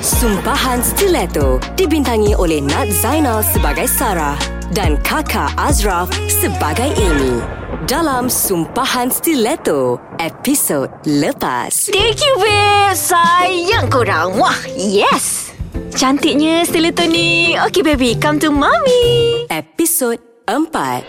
Sumpahan 0.00 0.80
Stiletto 0.80 1.60
dibintangi 1.74 2.32
oleh 2.38 2.62
Nat 2.62 2.88
Zainal 2.94 3.42
sebagai 3.44 3.90
Sarah 3.90 4.38
dan 4.70 4.96
kakak 5.02 5.50
Azraf 5.58 6.08
sebagai 6.30 6.94
Amy. 6.94 7.42
Dalam 7.90 8.30
Sumpahan 8.30 9.10
Stiletto, 9.10 9.98
episod 10.22 10.88
lepas. 11.02 11.90
Thank 11.90 12.22
you, 12.22 12.34
babe. 12.38 12.94
Sayang 12.94 13.90
korang. 13.90 14.38
Wah, 14.38 14.56
yes. 14.78 15.50
Cantiknya 15.90 16.62
stiletto 16.62 17.02
ni. 17.04 17.58
Okay, 17.58 17.82
baby. 17.82 18.14
Come 18.14 18.38
to 18.38 18.54
mommy. 18.54 19.44
Episod 19.50 20.22
4. 20.46 21.02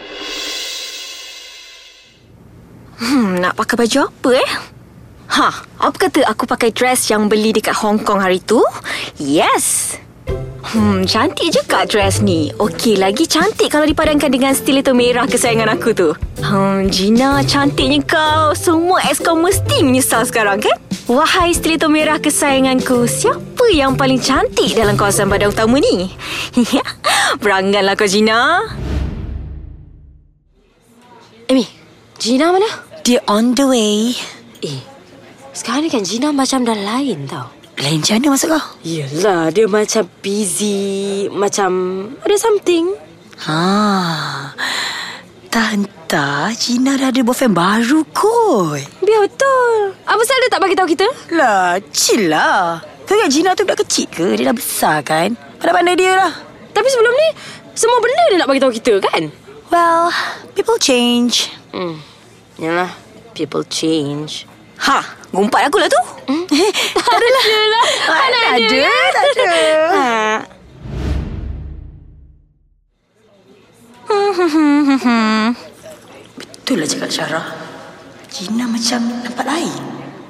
Hmm, 3.02 3.42
nak 3.42 3.58
pakai 3.58 3.76
baju 3.82 4.10
apa 4.10 4.30
eh? 4.38 4.52
Ha, 5.32 5.48
apa 5.80 5.96
kata 5.96 6.28
aku 6.28 6.44
pakai 6.44 6.76
dress 6.76 7.08
yang 7.08 7.32
beli 7.32 7.56
dekat 7.56 7.72
Hong 7.80 8.04
Kong 8.04 8.20
hari 8.20 8.44
tu? 8.44 8.60
Yes. 9.16 9.96
Hmm, 10.76 11.08
cantik 11.08 11.56
juga 11.56 11.88
dress 11.88 12.20
ni. 12.20 12.52
Okey, 12.60 13.00
lagi 13.00 13.24
cantik 13.32 13.72
kalau 13.72 13.88
dipadankan 13.88 14.28
dengan 14.28 14.52
stiletto 14.52 14.92
merah 14.92 15.24
kesayangan 15.24 15.72
aku 15.72 15.96
tu. 15.96 16.12
Hmm, 16.44 16.92
Gina, 16.92 17.40
cantiknya 17.48 18.04
kau. 18.04 18.52
Semua 18.60 19.00
ex 19.08 19.24
kau 19.24 19.40
mesti 19.40 19.80
menyesal 19.88 20.28
sekarang, 20.28 20.60
kan? 20.60 20.76
Wahai 21.08 21.56
stiletto 21.56 21.88
merah 21.88 22.20
kesayanganku, 22.20 23.08
siapa 23.08 23.72
yang 23.72 23.96
paling 23.96 24.20
cantik 24.20 24.76
dalam 24.76 25.00
kawasan 25.00 25.32
badan 25.32 25.56
utama 25.56 25.80
ni? 25.80 26.12
Berangganlah 27.44 27.96
kau, 27.96 28.04
Gina. 28.04 28.68
Amy, 31.48 31.72
Gina 32.20 32.52
mana? 32.52 32.68
Dia 33.08 33.24
on 33.32 33.56
the 33.56 33.64
way. 33.64 34.12
Eh, 34.62 34.91
sekarang 35.52 35.84
ni 35.84 35.90
kan 35.92 36.04
Gina 36.08 36.32
macam 36.32 36.64
dah 36.64 36.76
lain 36.76 37.28
tau. 37.28 37.52
Lain 37.82 38.00
macam 38.00 38.16
mana 38.20 38.28
maksud 38.36 38.48
kau? 38.52 38.64
Yelah, 38.86 39.50
dia 39.52 39.66
macam 39.68 40.04
busy. 40.22 41.28
Macam 41.34 41.72
ada 42.24 42.36
something. 42.38 42.94
Ha. 43.48 43.60
Tak 45.52 45.70
entah 45.76 46.54
Gina 46.56 46.96
dah 46.96 47.12
ada 47.12 47.22
boyfriend 47.26 47.58
baru 47.58 48.06
kot. 48.14 48.86
Biar 49.02 49.20
betul. 49.28 49.98
Apa 50.08 50.22
salah 50.24 50.42
dia 50.46 50.52
tak 50.54 50.62
bagi 50.62 50.78
tahu 50.78 50.88
kita? 50.88 51.08
Lah, 51.36 51.76
chill 51.92 52.32
lah. 52.32 52.80
Kau 53.04 53.18
ingat 53.18 53.32
Gina 53.34 53.52
tu 53.52 53.68
budak 53.68 53.84
kecil 53.84 54.08
ke? 54.08 54.40
Dia 54.40 54.54
dah 54.54 54.56
besar 54.56 55.04
kan? 55.04 55.36
Pandai-pandai 55.60 55.96
dia 56.00 56.16
lah. 56.16 56.32
Tapi 56.72 56.88
sebelum 56.88 57.12
ni, 57.12 57.28
semua 57.76 58.00
benda 58.00 58.24
dia 58.32 58.38
nak 58.40 58.48
bagi 58.48 58.62
tahu 58.64 58.72
kita 58.72 58.94
kan? 59.04 59.28
Well, 59.68 60.14
people 60.56 60.80
change. 60.80 61.52
Hmm. 61.76 62.00
Yalah, 62.56 62.94
people 63.36 63.68
change. 63.68 64.48
Ha, 64.82 64.98
gumpat 65.30 65.70
aku 65.70 65.78
lah 65.78 65.90
tu. 65.90 66.02
Hmm? 66.30 66.46
tak 67.06 67.16
ada 67.16 67.28
lah. 67.28 67.46
lah. 67.70 67.86
Mana 68.10 68.40
Tak 68.42 68.58
ada? 68.58 68.80
ada, 68.82 68.82
tak 69.14 69.24
ada. 69.30 69.50
Ha. 69.92 70.06
Betul 76.38 76.76
lah 76.82 76.88
cakap 76.88 77.10
Syarah. 77.12 77.46
Gina 78.32 78.66
macam 78.66 79.02
nampak 79.22 79.46
lain. 79.46 79.82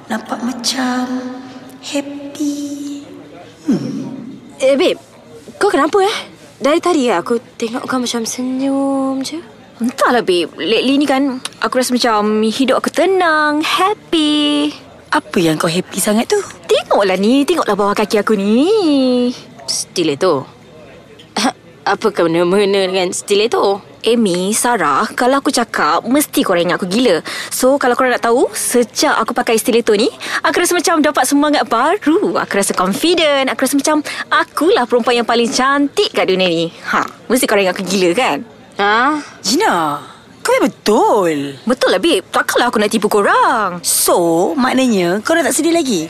Nampak 0.10 0.40
macam 0.42 1.06
happy. 1.86 2.58
Eh, 4.62 4.76
babe. 4.76 5.00
Kau 5.58 5.70
kenapa 5.70 6.02
eh? 6.02 6.18
Dari 6.62 6.78
tadi 6.78 7.10
aku 7.10 7.42
tengok 7.58 7.86
kau 7.90 7.98
macam 7.98 8.26
senyum 8.26 9.22
je. 9.22 9.42
Entahlah 9.82 10.22
babe 10.22 10.54
Lately 10.62 11.02
ni 11.02 11.10
kan 11.10 11.42
Aku 11.58 11.82
rasa 11.82 11.90
macam 11.90 12.46
Hidup 12.46 12.78
aku 12.78 12.94
tenang 12.94 13.66
Happy 13.66 14.70
Apa 15.10 15.42
yang 15.42 15.58
kau 15.58 15.66
happy 15.66 15.98
sangat 15.98 16.30
tu? 16.30 16.38
Tengoklah 16.70 17.18
ni 17.18 17.42
Tengoklah 17.50 17.74
bawah 17.74 17.98
kaki 17.98 18.22
aku 18.22 18.38
ni 18.38 18.70
Stiletto. 19.66 20.46
Apa 21.98 22.14
kena-mena 22.14 22.86
dengan 22.86 23.10
stiletto? 23.10 23.82
Amy, 24.06 24.54
Sarah 24.54 25.10
Kalau 25.18 25.42
aku 25.42 25.50
cakap 25.50 26.06
Mesti 26.06 26.46
korang 26.46 26.70
ingat 26.70 26.78
aku 26.78 26.86
gila 26.86 27.26
So 27.50 27.82
kalau 27.82 27.98
korang 27.98 28.14
nak 28.14 28.22
tahu 28.22 28.54
Sejak 28.54 29.18
aku 29.18 29.34
pakai 29.34 29.58
stiletto 29.58 29.98
ni 29.98 30.14
Aku 30.46 30.62
rasa 30.62 30.78
macam 30.78 31.02
dapat 31.02 31.26
semangat 31.26 31.66
baru 31.66 32.38
Aku 32.38 32.54
rasa 32.54 32.78
confident 32.78 33.50
Aku 33.50 33.66
rasa 33.66 33.74
macam 33.74 34.06
Akulah 34.30 34.86
perempuan 34.86 35.26
yang 35.26 35.30
paling 35.30 35.50
cantik 35.50 36.14
kat 36.14 36.30
dunia 36.30 36.50
ni 36.54 36.70
Ha, 36.70 37.02
Mesti 37.26 37.50
korang 37.50 37.66
ingat 37.66 37.82
aku 37.82 37.86
gila 37.90 38.14
kan? 38.14 38.61
Ha? 38.82 39.14
Gina, 39.46 40.02
kau 40.42 40.58
betul. 40.58 41.54
Betul 41.70 41.90
lah 41.94 42.02
babe 42.02 42.26
Takkanlah 42.34 42.74
aku 42.74 42.82
nak 42.82 42.90
tipu 42.90 43.06
korang 43.14 43.78
So, 43.86 44.58
maknanya 44.58 45.22
kau 45.22 45.38
dah 45.38 45.46
tak 45.46 45.54
sedih 45.54 45.70
lagi? 45.70 46.10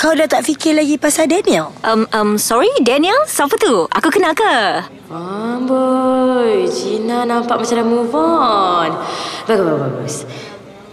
Kau 0.00 0.16
dah 0.16 0.24
tak 0.24 0.48
fikir 0.48 0.72
lagi 0.72 0.96
pasal 0.96 1.28
Daniel? 1.28 1.68
Um, 1.84 2.08
um, 2.16 2.40
sorry 2.40 2.72
Daniel 2.80 3.28
Siapa 3.28 3.60
tu? 3.60 3.84
Aku 3.92 4.08
kenal 4.08 4.32
ke? 4.32 4.88
Amboi, 5.12 6.64
Gina 6.72 7.28
nampak 7.28 7.60
macam 7.60 7.76
dah 7.76 7.84
move 7.84 8.16
on. 8.16 8.90
Bagus, 9.44 9.64
bagus, 9.68 9.80
bagus. 9.84 10.16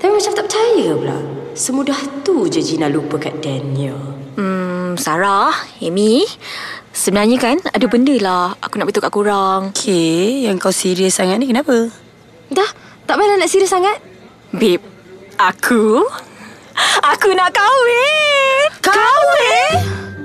Tapi 0.03 0.12
macam 0.12 0.31
tak 0.36 0.45
percaya 0.51 0.88
pula. 1.00 1.17
Semudah 1.55 2.00
tu 2.27 2.43
je 2.51 2.60
Gina 2.60 2.91
lupa 2.91 3.15
kat 3.15 3.39
Daniel. 3.39 3.95
Hmm, 4.36 5.00
Sarah, 5.00 5.55
Amy 5.79 6.27
Sebenarnya 6.96 7.36
kan 7.36 7.60
Ada 7.75 7.86
benda 7.92 8.16
lah 8.24 8.56
Aku 8.64 8.80
nak 8.80 8.88
beritahu 8.88 9.04
kat 9.04 9.12
korang 9.12 9.62
Okay, 9.75 10.48
yang 10.48 10.56
kau 10.56 10.72
serius 10.72 11.20
sangat 11.20 11.44
ni 11.44 11.52
kenapa? 11.52 11.92
Dah, 12.48 12.70
tak 13.04 13.20
payah 13.20 13.36
nak 13.36 13.52
serius 13.52 13.75
sangat. 13.75 14.00
Babe 14.56 14.80
Aku 15.36 16.08
Aku 17.12 17.28
nak 17.36 17.52
kahwin 17.52 18.72
Kahwin? 18.80 19.75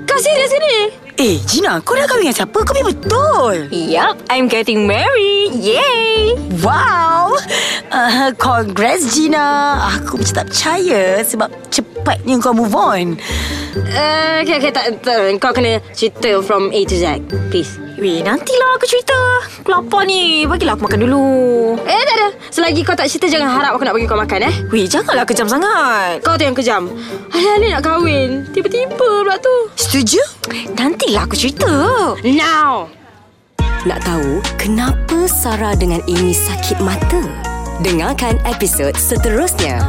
Kau 0.07 0.15
serius 0.15 0.55
ke 0.55 0.59
ni? 0.63 1.00
Eh, 1.21 1.37
Gina, 1.45 1.77
kau 1.85 1.93
dah 1.93 2.09
kahwin 2.09 2.25
dengan 2.25 2.33
siapa? 2.33 2.65
Kau 2.65 2.73
biar 2.73 2.81
betul. 2.89 3.69
Yup, 3.69 4.25
I'm 4.33 4.49
getting 4.49 4.89
married. 4.89 5.53
Yay! 5.53 6.33
Wow. 6.65 7.37
Uh, 7.93 8.33
congrats, 8.41 9.13
Gina. 9.13 9.77
Aku 10.01 10.17
macam 10.17 10.41
tak 10.41 10.49
percaya 10.49 11.21
sebab 11.21 11.53
cepatnya 11.69 12.41
kau 12.41 12.57
move 12.57 12.73
on. 12.73 13.21
Uh, 13.93 14.41
okay, 14.41 14.57
okay, 14.57 14.73
tak, 14.73 14.97
tak. 15.05 15.37
Kau 15.37 15.53
kena 15.53 15.77
cerita 15.93 16.41
from 16.41 16.73
A 16.73 16.81
to 16.89 16.97
Z. 16.97 17.21
Please. 17.53 17.77
Weh, 18.01 18.25
nantilah 18.25 18.81
aku 18.81 18.89
cerita. 18.89 19.13
Aku 19.61 19.69
lapar 19.77 20.09
ni. 20.09 20.49
Bagilah 20.49 20.73
aku 20.73 20.89
makan 20.89 21.05
dulu. 21.05 21.25
Eh, 21.85 22.01
tak 22.01 22.15
ada. 22.17 22.27
Selagi 22.49 22.81
kau 22.81 22.97
tak 22.97 23.05
cerita, 23.05 23.29
jangan 23.29 23.61
harap 23.61 23.77
aku 23.77 23.85
nak 23.85 23.93
bagi 23.93 24.09
kau 24.09 24.17
makan, 24.17 24.49
eh. 24.49 24.53
Weh, 24.73 24.89
janganlah 24.89 25.21
kejam 25.21 25.45
sangat. 25.45 26.17
Kau 26.25 26.33
tu 26.33 26.49
yang 26.49 26.57
kejam. 26.57 26.89
Alih-alih 27.29 27.77
nak 27.77 27.85
kahwin. 27.85 28.49
Tiba-tiba 28.49 28.97
pula 28.97 29.37
tu. 29.37 29.69
Setuju? 29.77 30.17
Nantilah 31.11 31.27
aku 31.27 31.35
cerita. 31.35 31.71
Now. 32.23 32.87
Nak 33.83 33.99
tahu 34.07 34.39
kenapa 34.55 35.27
Sarah 35.27 35.75
dengan 35.75 35.99
Amy 36.07 36.31
sakit 36.31 36.79
mata? 36.79 37.19
Dengarkan 37.83 38.39
episod 38.47 38.95
seterusnya. 38.95 39.83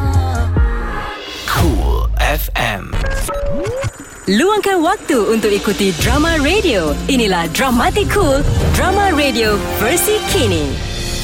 Cool 1.47 2.11
FM. 2.19 2.91
Luangkan 4.35 4.83
waktu 4.83 5.15
untuk 5.31 5.55
ikuti 5.55 5.95
drama 6.03 6.35
radio. 6.43 6.91
Inilah 7.07 7.47
Dramatic 7.55 8.11
Cool, 8.11 8.43
drama 8.75 9.15
radio 9.15 9.55
versi 9.79 10.19
kini. 10.27 10.75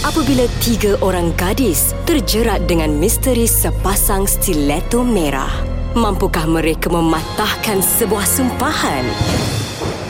Apabila 0.07 0.47
tiga 0.63 0.95
orang 1.03 1.35
gadis 1.35 1.91
terjerat 2.07 2.71
dengan 2.71 2.95
misteri 2.95 3.43
sepasang 3.43 4.31
stiletto 4.31 5.03
merah, 5.03 5.51
mampukah 5.91 6.47
mereka 6.47 6.87
mematahkan 6.87 7.83
sebuah 7.83 8.23
sumpahan? 8.23 9.03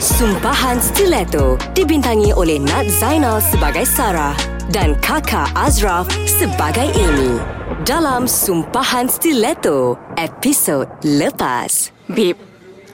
Sumpahan 0.00 0.80
Stiletto 0.80 1.60
dibintangi 1.76 2.32
oleh 2.32 2.56
Nat 2.56 2.88
Zainal 2.88 3.36
sebagai 3.44 3.84
Sarah 3.84 4.32
dan 4.72 4.96
kakak 4.96 5.52
Azraf 5.52 6.08
sebagai 6.24 6.88
Amy. 6.96 7.36
Dalam 7.84 8.24
Sumpahan 8.24 9.12
Stiletto, 9.12 10.00
episod 10.16 10.88
lepas. 11.04 11.92
Babe, 12.08 12.40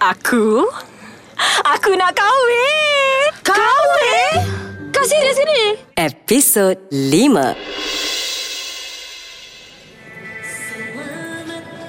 aku... 0.02 0.66
Aku 1.78 1.94
nak 1.94 2.10
kahwin. 2.18 3.30
Kahwin? 3.46 4.42
Kau 4.90 5.06
serius 5.06 5.38
ke 5.38 5.46
ni? 5.46 5.78
Episod 5.94 6.74
5. 6.90 7.54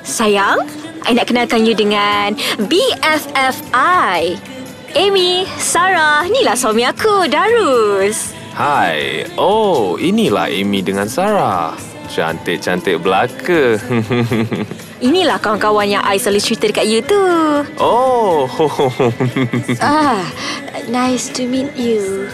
Sayang, 0.06 0.62
I 1.10 1.18
nak 1.18 1.26
kenalkan 1.26 1.66
you 1.66 1.74
dengan 1.74 2.38
BFFI. 2.70 4.57
Amy, 4.98 5.46
Sarah, 5.62 6.26
inilah 6.26 6.58
suami 6.58 6.82
aku, 6.82 7.30
Darus. 7.30 8.34
Hai. 8.58 9.30
Oh, 9.38 9.94
inilah 10.02 10.50
Amy 10.50 10.82
dengan 10.82 11.06
Sarah. 11.06 11.78
Cantik-cantik 12.10 13.06
belaka. 13.06 13.78
Inilah 15.06 15.38
kawan-kawan 15.38 15.86
yang 15.86 16.02
I 16.02 16.18
selalu 16.18 16.42
cerita 16.42 16.66
dekat 16.74 16.90
you 16.90 17.06
tu. 17.06 17.22
oh. 17.78 18.50
Ah, 19.86 20.26
nice 20.90 21.30
to 21.30 21.46
meet 21.46 21.70
you. 21.78 22.26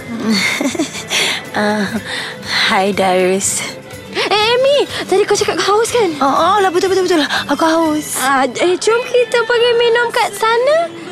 Uh, 1.52 1.84
hi, 2.72 2.96
Darius. 2.96 3.60
Eh, 4.16 4.32
Amy. 4.56 4.88
Tadi 5.04 5.28
kau 5.28 5.36
cakap 5.36 5.60
kau 5.60 5.84
haus 5.84 5.92
kan? 5.92 6.16
Oh, 6.24 6.32
oh 6.32 6.58
lah 6.64 6.72
betul-betul. 6.72 7.28
Aku 7.52 7.66
haus. 7.68 8.16
Ah, 8.24 8.48
eh, 8.48 8.80
jom 8.80 9.04
kita 9.04 9.44
pergi 9.44 9.72
minum 9.76 10.08
kat 10.16 10.32
sana. 10.32 11.03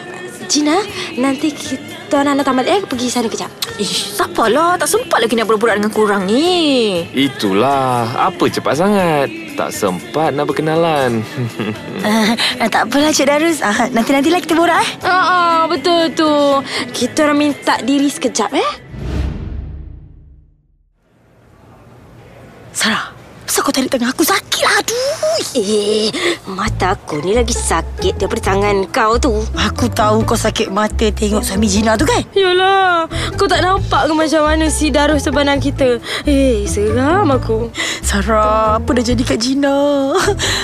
Gina, 0.52 0.84
nanti 1.16 1.56
kita 1.56 2.28
nak 2.28 2.44
tamat 2.44 2.68
eh 2.68 2.84
pergi 2.84 3.08
sana 3.08 3.32
kejap. 3.32 3.48
Ish, 3.80 4.20
sabarlah. 4.20 4.76
Tak 4.76 4.92
sempat 4.92 5.24
lagi 5.24 5.40
nak 5.40 5.48
berbual 5.48 5.80
dengan 5.80 5.96
kurang 5.96 6.28
ni. 6.28 7.08
Itulah. 7.16 8.12
Apa 8.20 8.52
cepat 8.52 8.84
sangat? 8.84 9.32
Tak 9.56 9.72
sempat 9.72 10.36
nak 10.36 10.52
berkenalan. 10.52 11.24
Uh, 12.04 12.36
tak 12.68 12.84
apalah, 12.84 13.16
Cik 13.16 13.32
Darus. 13.32 13.64
Uh, 13.64 13.96
nanti-nantilah 13.96 14.44
kita 14.44 14.52
borak 14.60 14.84
eh. 14.84 14.92
Ah, 15.08 15.24
ah, 15.24 15.60
betul 15.72 16.12
tu. 16.12 16.28
Kita 16.92 17.32
orang 17.32 17.48
minta 17.48 17.80
diri 17.80 18.12
sekejap 18.12 18.52
eh. 18.52 18.72
Sarah, 22.76 23.16
Kenapa 23.52 23.68
kau 23.68 23.76
tarik 23.76 23.92
tangan 23.92 24.16
aku 24.16 24.24
sakit 24.24 24.64
lah 24.64 24.80
Aduh 24.80 25.44
Eh, 25.60 26.08
mata 26.48 26.96
aku 26.96 27.20
ni 27.20 27.36
lagi 27.36 27.52
sakit 27.52 28.16
daripada 28.16 28.56
tangan 28.56 28.88
kau 28.88 29.20
tu. 29.20 29.44
Aku 29.60 29.92
tahu 29.92 30.24
kau 30.24 30.40
sakit 30.40 30.72
mata 30.72 31.12
tengok 31.12 31.44
suami 31.44 31.68
Gina 31.68 32.00
tu 32.00 32.08
kan 32.08 32.24
Yalah, 32.32 33.12
kau 33.36 33.52
tak 33.52 33.60
nampak 33.60 34.08
ke 34.08 34.14
macam 34.16 34.48
mana 34.48 34.72
si 34.72 34.88
Darus 34.88 35.28
sebenarnya 35.28 35.60
kita? 35.60 36.00
Eh, 36.24 36.64
seram 36.64 37.28
aku. 37.28 37.68
Sarah, 38.00 38.80
apa 38.80 38.88
dah 38.96 39.04
jadi 39.04 39.20
kat 39.20 39.44
Gina? 39.44 40.16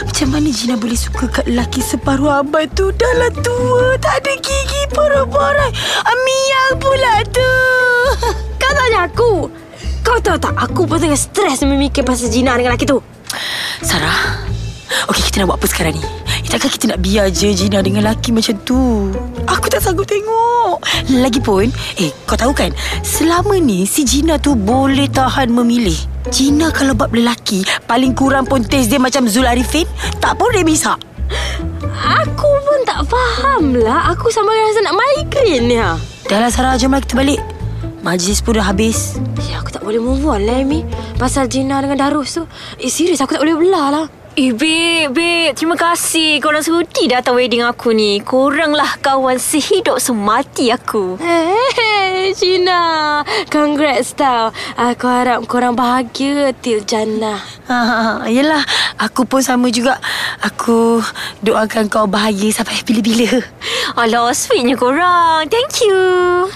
Macam 0.07 0.27
mana 0.31 0.47
Gina 0.47 0.79
boleh 0.79 0.95
suka 0.95 1.27
kat 1.27 1.43
lelaki 1.51 1.83
separuh 1.83 2.39
abad 2.39 2.71
tu? 2.71 2.95
Dah 2.95 3.13
lah 3.19 3.35
tua, 3.43 3.99
tak 3.99 4.23
ada 4.23 4.31
gigi, 4.39 4.87
parah-parah. 4.95 5.75
Amiang 6.07 6.79
pula 6.79 7.19
tu. 7.35 7.51
Tahu 10.37 10.53
tak, 10.53 10.55
aku 10.69 10.85
pun 10.85 11.01
tengah 11.01 11.17
stres 11.17 11.65
memikir 11.65 12.05
pasal 12.05 12.29
Gina 12.29 12.53
dengan 12.53 12.77
lelaki 12.77 12.85
tu. 12.85 13.01
Sarah, 13.81 14.45
okey 15.09 15.21
kita 15.29 15.41
nak 15.41 15.49
buat 15.49 15.57
apa 15.57 15.67
sekarang 15.67 15.93
ni? 15.97 16.03
Eh, 16.45 16.49
takkan 16.49 16.69
kita 16.69 16.85
nak 16.93 16.99
biar 17.01 17.33
je 17.33 17.49
Gina 17.57 17.81
dengan 17.81 18.05
lelaki 18.05 18.29
macam 18.29 18.53
tu? 18.61 19.09
Aku 19.49 19.65
tak 19.65 19.81
sanggup 19.81 20.05
tengok. 20.05 20.77
Lagipun, 21.09 21.73
eh 21.97 22.13
kau 22.29 22.37
tahu 22.37 22.53
kan, 22.53 22.69
selama 23.01 23.57
ni 23.57 23.89
si 23.89 24.05
Gina 24.05 24.37
tu 24.37 24.53
boleh 24.53 25.09
tahan 25.09 25.49
memilih. 25.49 25.97
Gina 26.29 26.69
kalau 26.69 26.93
bab 26.93 27.09
lelaki, 27.09 27.65
paling 27.89 28.13
kurang 28.13 28.45
pun 28.45 28.61
taste 28.61 28.93
dia 28.93 29.01
macam 29.01 29.25
Zul 29.25 29.49
Arifin, 29.49 29.89
tak 30.21 30.37
pun 30.37 30.53
dia 30.53 30.61
misak. 30.61 31.01
Aku 31.97 32.51
pun 32.61 32.79
tak 32.85 33.09
faham 33.09 33.73
lah. 33.73 34.13
Aku 34.13 34.29
sama 34.29 34.53
rasa 34.53 34.85
nak 34.85 34.95
migraine 34.95 35.65
ni. 35.65 35.77
ha. 35.81 35.97
Dah 36.29 36.37
lah 36.45 36.51
Sarah, 36.53 36.77
jomlah 36.77 37.01
kita 37.01 37.17
balik. 37.17 37.56
Majlis 38.07 38.39
pun 38.39 38.55
dah 38.55 38.71
habis. 38.71 39.19
Ya, 39.51 39.59
aku 39.59 39.67
tak 39.67 39.83
boleh 39.83 39.99
move 39.99 40.23
on 40.23 40.47
lah, 40.47 40.63
Amy. 40.63 40.87
Pasal 41.19 41.51
Gina 41.51 41.83
dengan 41.83 42.07
Darus 42.07 42.39
tu. 42.39 42.47
Eh, 42.79 42.87
serius 42.87 43.19
aku 43.19 43.35
tak 43.35 43.43
boleh 43.43 43.59
belah 43.59 43.87
lah. 43.91 44.05
Eh, 44.37 44.53
babe, 44.53 45.09
babe. 45.17 45.49
Terima 45.57 45.73
kasih 45.73 46.37
korang 46.37 46.61
sudi 46.61 47.09
datang 47.09 47.33
wedding 47.33 47.65
aku 47.65 47.89
ni. 47.89 48.21
Koranglah 48.21 49.01
kawan 49.01 49.41
sehidup 49.41 49.97
semati 49.97 50.69
aku. 50.69 51.17
Hey, 51.17 52.37
Gina. 52.37 53.25
Congrats 53.49 54.13
tau. 54.13 54.53
Aku 54.77 55.09
harap 55.09 55.41
korang 55.49 55.73
bahagia 55.73 56.53
till 56.53 56.85
jannah. 56.85 57.41
Ha, 57.65 58.29
yelah, 58.29 58.61
aku 59.01 59.25
pun 59.25 59.41
sama 59.41 59.73
juga. 59.73 59.97
Aku 60.45 61.01
doakan 61.41 61.89
kau 61.89 62.05
bahagia 62.05 62.53
sampai 62.53 62.85
bila-bila. 62.85 63.41
Alah, 63.97 64.37
sweetnya 64.37 64.77
korang. 64.77 65.49
Thank 65.49 65.81
you. 65.81 65.97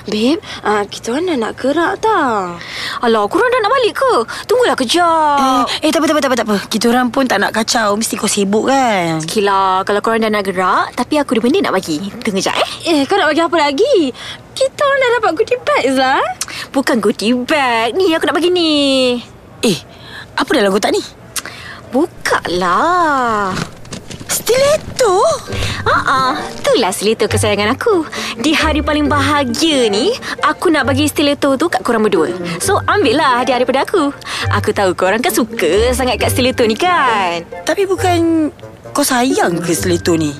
Babe, 0.05 0.37
uh, 0.61 0.85
kita 0.85 1.17
orang 1.17 1.33
dah 1.33 1.37
nak 1.49 1.53
gerak 1.57 1.93
tau. 1.97 2.61
Alah, 3.01 3.25
korang 3.25 3.49
dah 3.49 3.59
nak 3.65 3.73
balik 3.73 3.97
ke? 3.97 4.13
Tunggulah 4.45 4.77
kejap. 4.77 5.65
Eh, 5.81 5.89
eh 5.89 5.89
tak 5.89 6.05
apa, 6.05 6.05
tak 6.13 6.29
apa, 6.29 6.37
tak 6.37 6.45
apa. 6.45 6.57
Kita 6.69 6.85
orang 6.93 7.09
pun 7.09 7.25
tak 7.25 7.41
nak 7.41 7.57
kacau. 7.57 7.70
Mesti 7.71 8.19
kau 8.19 8.27
sibuk 8.27 8.67
kan? 8.67 9.23
Okey 9.23 9.47
lah, 9.47 9.87
kalau 9.87 10.03
korang 10.03 10.19
dah 10.19 10.27
nak 10.27 10.43
gerak, 10.43 10.91
tapi 10.91 11.15
aku 11.15 11.39
ada 11.39 11.41
benda 11.47 11.59
nak 11.63 11.79
bagi. 11.79 12.03
Tunggu 12.19 12.43
jap 12.43 12.51
eh. 12.59 12.71
Eh, 12.83 12.99
kau 13.07 13.15
nak 13.15 13.31
bagi 13.31 13.39
apa 13.39 13.55
lagi? 13.55 14.11
Kita 14.51 14.83
orang 14.83 14.99
dah 14.99 15.09
dapat 15.15 15.31
goodie 15.39 15.61
bags 15.63 15.95
lah. 15.95 16.19
Bukan 16.75 16.99
goodie 16.99 17.31
bag. 17.31 17.95
Ni 17.95 18.11
aku 18.11 18.27
nak 18.27 18.35
bagi 18.35 18.51
ni. 18.51 18.71
Eh, 19.63 19.77
apa 20.35 20.51
dalam 20.51 20.67
kotak 20.75 20.91
ni? 20.91 20.99
Buka 21.95 22.43
lah. 22.51 23.55
Stiletto? 24.31 25.19
Ah, 25.83 25.99
uh 26.07 26.35
itulah 26.71 26.95
stiletto 26.95 27.27
kesayangan 27.27 27.75
aku. 27.75 28.07
Di 28.39 28.55
hari 28.55 28.79
paling 28.79 29.11
bahagia 29.11 29.91
ni, 29.91 30.15
aku 30.39 30.71
nak 30.71 30.87
bagi 30.87 31.11
stiletto 31.11 31.59
tu 31.59 31.67
kat 31.67 31.83
korang 31.83 32.07
berdua. 32.07 32.31
So, 32.63 32.79
ambil 32.87 33.19
lah 33.19 33.43
hadiah 33.43 33.59
daripada 33.59 33.83
aku. 33.83 34.15
Aku 34.55 34.71
tahu 34.71 34.95
korang 34.95 35.19
kan 35.19 35.35
suka 35.35 35.91
sangat 35.91 36.15
kat 36.15 36.31
stiletto 36.31 36.63
ni 36.63 36.79
kan? 36.79 37.43
Tapi 37.67 37.83
bukan 37.83 38.47
kau 38.95 39.03
sayang 39.03 39.59
ke 39.59 39.75
stiletto 39.75 40.15
ni? 40.15 40.31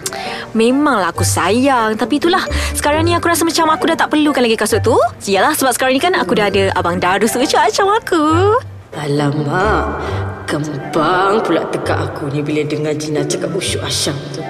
Memanglah 0.52 1.16
aku 1.16 1.24
sayang 1.24 1.96
Tapi 1.96 2.20
itulah 2.20 2.44
Sekarang 2.76 3.08
ni 3.08 3.16
aku 3.16 3.32
rasa 3.32 3.48
macam 3.48 3.72
Aku 3.72 3.88
dah 3.88 3.96
tak 3.96 4.12
perlukan 4.12 4.44
lagi 4.44 4.60
kasut 4.60 4.84
tu 4.84 5.00
Yalah 5.24 5.56
sebab 5.56 5.72
sekarang 5.72 5.96
ni 5.96 6.04
kan 6.04 6.12
Aku 6.20 6.36
dah 6.36 6.52
ada 6.52 6.76
Abang 6.76 7.00
Darus 7.00 7.32
macam 7.40 7.88
aku 7.96 8.60
Alamak, 8.92 10.04
kembang 10.52 11.40
pula 11.40 11.64
tekak 11.72 12.12
aku 12.12 12.28
ni 12.28 12.44
bila 12.44 12.68
dengar 12.68 12.92
Gina 13.00 13.24
cakap 13.24 13.56
usyuk 13.56 13.80
asyam 13.88 14.20
tu. 14.36 14.44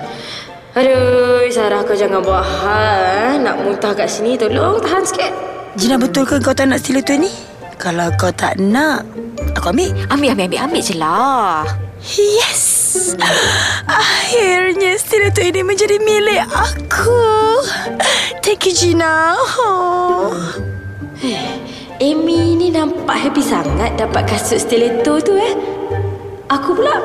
Aduh, 0.73 1.45
Sarah 1.53 1.85
kau 1.85 1.93
jangan 1.93 2.25
buat 2.25 2.41
hal. 2.41 3.37
Nak 3.45 3.61
muntah 3.61 3.93
kat 3.93 4.09
sini, 4.09 4.33
tolong 4.39 4.81
tahan 4.81 5.05
sikit. 5.05 5.29
Gina 5.77 6.01
betul 6.01 6.25
ke 6.25 6.41
kau 6.41 6.57
tak 6.57 6.73
nak 6.73 6.81
stiletto 6.81 7.13
ni? 7.13 7.29
Kalau 7.77 8.09
kau 8.17 8.33
tak 8.33 8.57
nak, 8.57 9.05
aku 9.53 9.69
ambil. 9.69 9.93
Ambil, 10.09 10.33
ambil, 10.33 10.45
ambil 10.49 10.59
Ambil 10.69 10.81
je 10.85 10.95
lah 10.97 11.65
Yes! 12.01 12.81
Yes 12.91 13.15
Akhirnya 13.87 14.99
stiletto 14.99 15.39
ini 15.39 15.63
menjadi 15.63 15.97
milik 16.03 16.43
aku 16.51 17.23
Thank 18.43 18.67
you 18.67 18.73
Gina 18.75 19.35
oh. 19.37 20.35
Amy 22.01 22.57
ni 22.57 22.73
nampak 22.73 23.13
happy 23.29 23.45
sangat 23.45 23.93
dapat 23.93 24.25
kasut 24.25 24.57
stiletto 24.57 25.21
tu 25.21 25.37
eh. 25.37 25.53
Aku 26.51 26.75
pula 26.75 26.99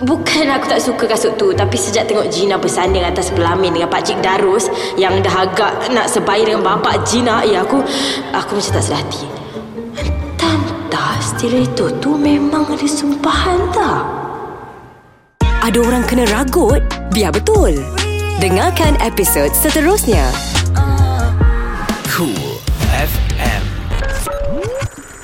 Bukan 0.00 0.48
aku 0.48 0.64
tak 0.64 0.80
suka 0.80 1.04
kasut 1.04 1.36
tu 1.36 1.52
Tapi 1.52 1.76
sejak 1.76 2.08
tengok 2.08 2.32
Gina 2.32 2.56
bersanding 2.56 3.04
atas 3.04 3.28
pelamin 3.28 3.76
Dengan 3.76 3.92
Pakcik 3.92 4.24
Darus 4.24 4.72
Yang 4.96 5.28
dah 5.28 5.34
agak 5.44 5.72
nak 5.92 6.08
sebaya 6.08 6.40
dengan 6.40 6.64
bapak 6.64 7.04
Gina 7.04 7.44
Ya 7.44 7.60
aku 7.60 7.84
Aku 8.32 8.56
macam 8.56 8.72
tak 8.80 8.84
sedar 8.84 9.04
hati 9.04 9.28
Tanta 10.40 11.20
stiletto 11.20 11.92
tu 12.00 12.16
memang 12.16 12.64
ada 12.64 12.88
sumpahan 12.88 13.60
tak? 13.76 14.02
Ada 15.66 15.78
orang 15.82 16.04
kena 16.06 16.24
ragut? 16.30 16.78
Biar 17.10 17.34
betul. 17.34 17.74
Dengarkan 18.38 18.94
episod 19.02 19.50
seterusnya. 19.50 20.30
Cool. 22.06 22.45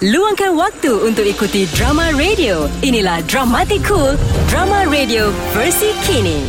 Luangkan 0.03 0.59
waktu 0.59 0.91
untuk 1.07 1.23
ikuti 1.23 1.63
drama 1.79 2.11
radio. 2.19 2.67
Inilah 2.83 3.23
Dramatic 3.31 3.87
Cool, 3.87 4.19
drama 4.51 4.83
radio 4.91 5.31
versi 5.55 5.95
kini. 6.03 6.43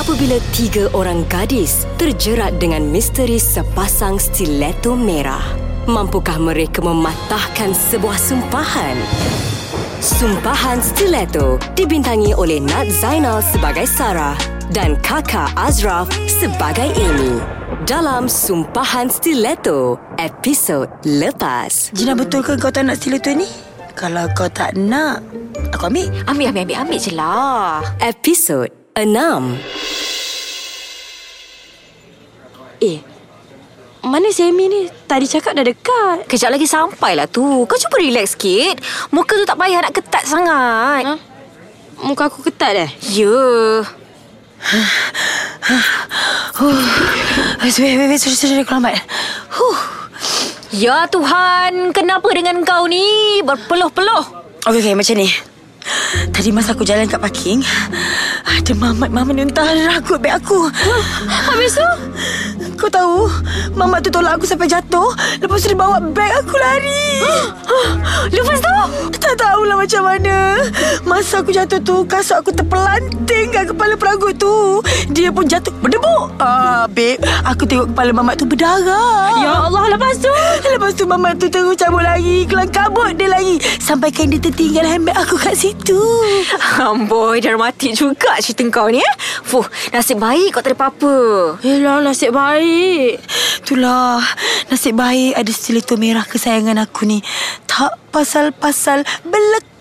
Apabila 0.00 0.40
tiga 0.56 0.88
orang 0.96 1.28
gadis 1.28 1.84
terjerat 2.00 2.56
dengan 2.56 2.88
misteri 2.88 3.36
sepasang 3.36 4.16
stiletto 4.16 4.96
merah, 4.96 5.44
mampukah 5.84 6.40
mereka 6.40 6.80
mematahkan 6.80 7.76
sebuah 7.76 8.16
sumpahan? 8.16 8.96
Sumpahan 10.00 10.80
Stiletto 10.80 11.60
dibintangi 11.76 12.32
oleh 12.32 12.64
Nat 12.64 12.88
Zainal 12.88 13.44
sebagai 13.44 13.84
Sarah 13.84 14.40
dan 14.72 14.96
kakak 15.04 15.52
Azraf 15.52 16.08
sebagai 16.32 16.88
Amy. 16.96 17.65
Dalam 17.86 18.26
Sumpahan 18.26 19.06
Stiletto, 19.06 19.94
episod 20.18 20.90
lepas. 21.06 21.94
Gina 21.94 22.18
betul 22.18 22.42
ke 22.42 22.58
kau 22.58 22.74
tak 22.74 22.82
nak 22.82 22.98
stiletto 22.98 23.30
ni? 23.30 23.46
Kalau 23.94 24.26
kau 24.34 24.50
tak 24.50 24.74
nak 24.74 25.22
Aku 25.70 25.86
ambil 25.86 26.10
Ambil, 26.26 26.50
ambil, 26.50 26.66
ambil, 26.66 26.76
ambil 26.82 26.98
je 26.98 27.14
lah. 27.14 27.86
Episod 28.02 28.66
6. 28.98 29.06
Eh 32.82 32.98
Mana 34.02 34.34
si 34.34 34.42
Amy 34.42 34.66
ni 34.66 34.90
Tadi 35.06 35.30
cakap 35.30 35.54
dah 35.54 35.62
dekat 35.62 36.26
Kejap 36.26 36.50
lagi 36.50 36.66
sampai 36.66 37.14
lah 37.14 37.30
tu. 37.30 37.70
Kau 37.70 37.78
cuba 37.78 38.02
relax 38.02 38.34
sikit. 38.34 38.82
Muka 39.14 39.38
tu 39.38 39.46
tak 39.46 39.62
payah 39.62 39.86
nak 39.86 39.94
ketat 39.94 40.26
sangat. 40.26 41.02
ha? 41.06 41.14
Muka 42.02 42.26
aku 42.26 42.42
ketat 42.50 42.74
eh 42.82 42.90
Ya. 43.14 43.30
Wait, 43.86 44.05
wait, 47.78 47.78
wait, 47.78 48.08
wait 48.10 48.18
Sorry, 48.18 48.36
sorry, 48.36 48.64
Huh. 49.50 49.76
Ya 50.74 51.06
Tuhan, 51.08 51.94
kenapa 51.94 52.28
dengan 52.34 52.60
kau 52.66 52.84
ni? 52.90 53.40
Berpeluh-peluh. 53.46 54.24
Okay, 54.66 54.80
okay, 54.82 54.94
macam 54.98 55.16
ni 55.16 55.55
Tadi 56.32 56.50
masa 56.52 56.76
aku 56.76 56.84
jalan 56.84 57.08
kat 57.08 57.20
parking 57.20 57.64
Ada 58.44 58.72
mamat 58.76 59.10
mamat 59.10 59.34
ni 59.34 59.42
entah 59.46 59.64
ragut 59.64 60.20
beg 60.20 60.36
aku. 60.36 60.68
Habis 61.26 61.78
tu? 61.78 61.90
Kau 62.76 62.92
tahu 62.92 63.24
Mamat 63.72 64.04
tu 64.04 64.12
tolak 64.12 64.36
aku 64.36 64.44
sampai 64.44 64.68
jatuh 64.68 65.08
Lepas 65.40 65.64
tu 65.64 65.72
dia 65.72 65.78
bawa 65.78 65.96
beg 66.00 66.32
aku 66.44 66.54
lari. 66.56 67.04
Lepas 68.32 68.58
tu? 68.60 68.76
Tak 69.16 69.34
tahulah 69.42 69.74
macam 69.74 70.02
mana. 70.06 70.60
Masa 71.02 71.42
aku 71.42 71.50
jatuh 71.50 71.80
tu 71.82 72.06
Kasut 72.06 72.38
aku 72.38 72.54
terpelanting 72.54 73.50
kat 73.50 73.72
kepala 73.72 73.98
peragut 73.98 74.36
tu. 74.36 74.80
Dia 75.10 75.32
pun 75.32 75.48
jatuh 75.48 75.72
berdebuk. 75.80 76.30
Ah, 76.38 76.86
babe 76.86 77.18
Aku 77.48 77.64
tengok 77.66 77.90
kepala 77.90 78.10
mamat 78.12 78.34
tu 78.38 78.46
berdarah. 78.46 79.40
Ya 79.40 79.52
Allah, 79.66 79.96
lepas 79.96 80.14
tu? 80.20 80.32
Lepas 80.66 80.92
tu 80.94 81.04
mamat 81.08 81.40
tu 81.40 81.48
terus 81.48 81.76
cabut 81.76 82.04
lagi 82.04 82.44
Kelang 82.44 82.68
kabut 82.68 83.16
dia 83.16 83.28
lagi 83.32 83.56
Sampaikan 83.80 84.28
dia 84.28 84.40
tertinggal 84.40 84.84
handbag 84.84 85.16
aku 85.16 85.36
kat 85.40 85.56
situ 85.56 85.75
Amboi, 86.82 87.40
dramatik 87.40 87.94
juga 87.94 88.36
cerita 88.40 88.64
kau 88.72 88.88
ni 88.88 89.00
eh. 89.00 89.14
Fuh, 89.44 89.66
nasib 89.92 90.18
baik 90.18 90.56
kau 90.56 90.62
tak 90.64 90.74
ada 90.74 90.78
apa-apa. 90.88 91.14
Yelah 91.62 92.00
nasib 92.02 92.32
baik 92.34 93.20
Itulah 93.66 94.22
Nasib 94.70 94.94
baik 94.94 95.34
ada 95.34 95.50
stiletto 95.50 95.98
merah 95.98 96.22
kesayangan 96.22 96.78
aku 96.78 97.06
ni 97.06 97.18
Tak 97.66 97.98
pasal-pasal 98.14 99.02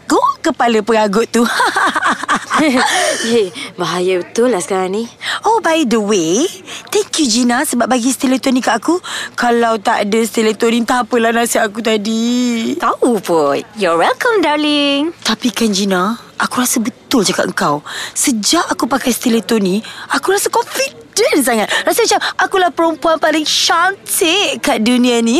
Beleguk 0.05 0.45
kepala 0.45 0.85
peragut 0.85 1.25
tu. 1.33 1.41
Hei 2.61 3.49
Bahaya 3.73 4.21
betul 4.21 4.53
lah 4.53 4.61
sekarang 4.61 4.93
ni. 4.93 5.03
Oh 5.49 5.65
by 5.65 5.81
the 5.81 5.97
way 5.97 6.45
Thank 6.93 7.17
you 7.19 7.25
Gina 7.25 7.65
Sebab 7.65 7.89
bagi 7.89 8.13
stiletto 8.13 8.53
ni 8.53 8.61
kat 8.61 8.77
aku. 8.77 9.01
Kalau 9.33 9.81
tak 9.81 10.05
ada 10.05 10.19
stiletto 10.21 10.69
ni 10.69 10.85
Tak 10.85 11.09
apalah 11.09 11.33
nasib 11.33 11.65
aku 11.65 11.81
tadi. 11.81 12.77
Tahu 12.77 13.17
pun. 13.17 13.65
You're 13.81 13.97
welcome, 13.97 14.45
darling. 14.45 15.09
Tapi 15.25 15.49
kan 15.49 15.73
Gina 15.73 16.21
Aku 16.37 16.61
rasa 16.61 16.77
betul 16.77 17.25
cakap 17.25 17.49
engkau 17.49 17.81
Sejak 18.13 18.69
aku 18.69 18.85
pakai 18.85 19.09
stiletto 19.09 19.57
ni 19.57 19.81
Aku 20.13 20.29
rasa 20.29 20.53
confident 20.53 21.04
sangat. 21.43 21.67
Rasa 21.85 22.03
macam 22.03 22.19
Akulah 22.41 22.71
perempuan 22.73 23.17
paling 23.21 23.45
cantik 23.45 24.59
Kat 24.59 24.81
dunia 24.81 25.21
ni. 25.23 25.39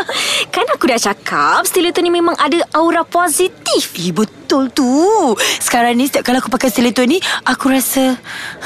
Kan 0.54 0.66
aku 0.72 0.88
dah 0.90 0.98
cakap, 0.98 1.62
stiletto 1.68 2.02
ni 2.02 2.10
memang 2.10 2.34
ada 2.40 2.58
aura 2.74 3.06
positif. 3.06 3.94
Eh 3.98 4.10
betul 4.10 4.72
tu. 4.72 4.88
Sekarang 5.60 5.94
ni 5.94 6.08
setiap 6.10 6.26
kali 6.26 6.42
aku 6.42 6.50
pakai 6.50 6.70
stiletto 6.72 7.04
ni 7.06 7.22
Aku 7.46 7.70
rasa 7.70 8.18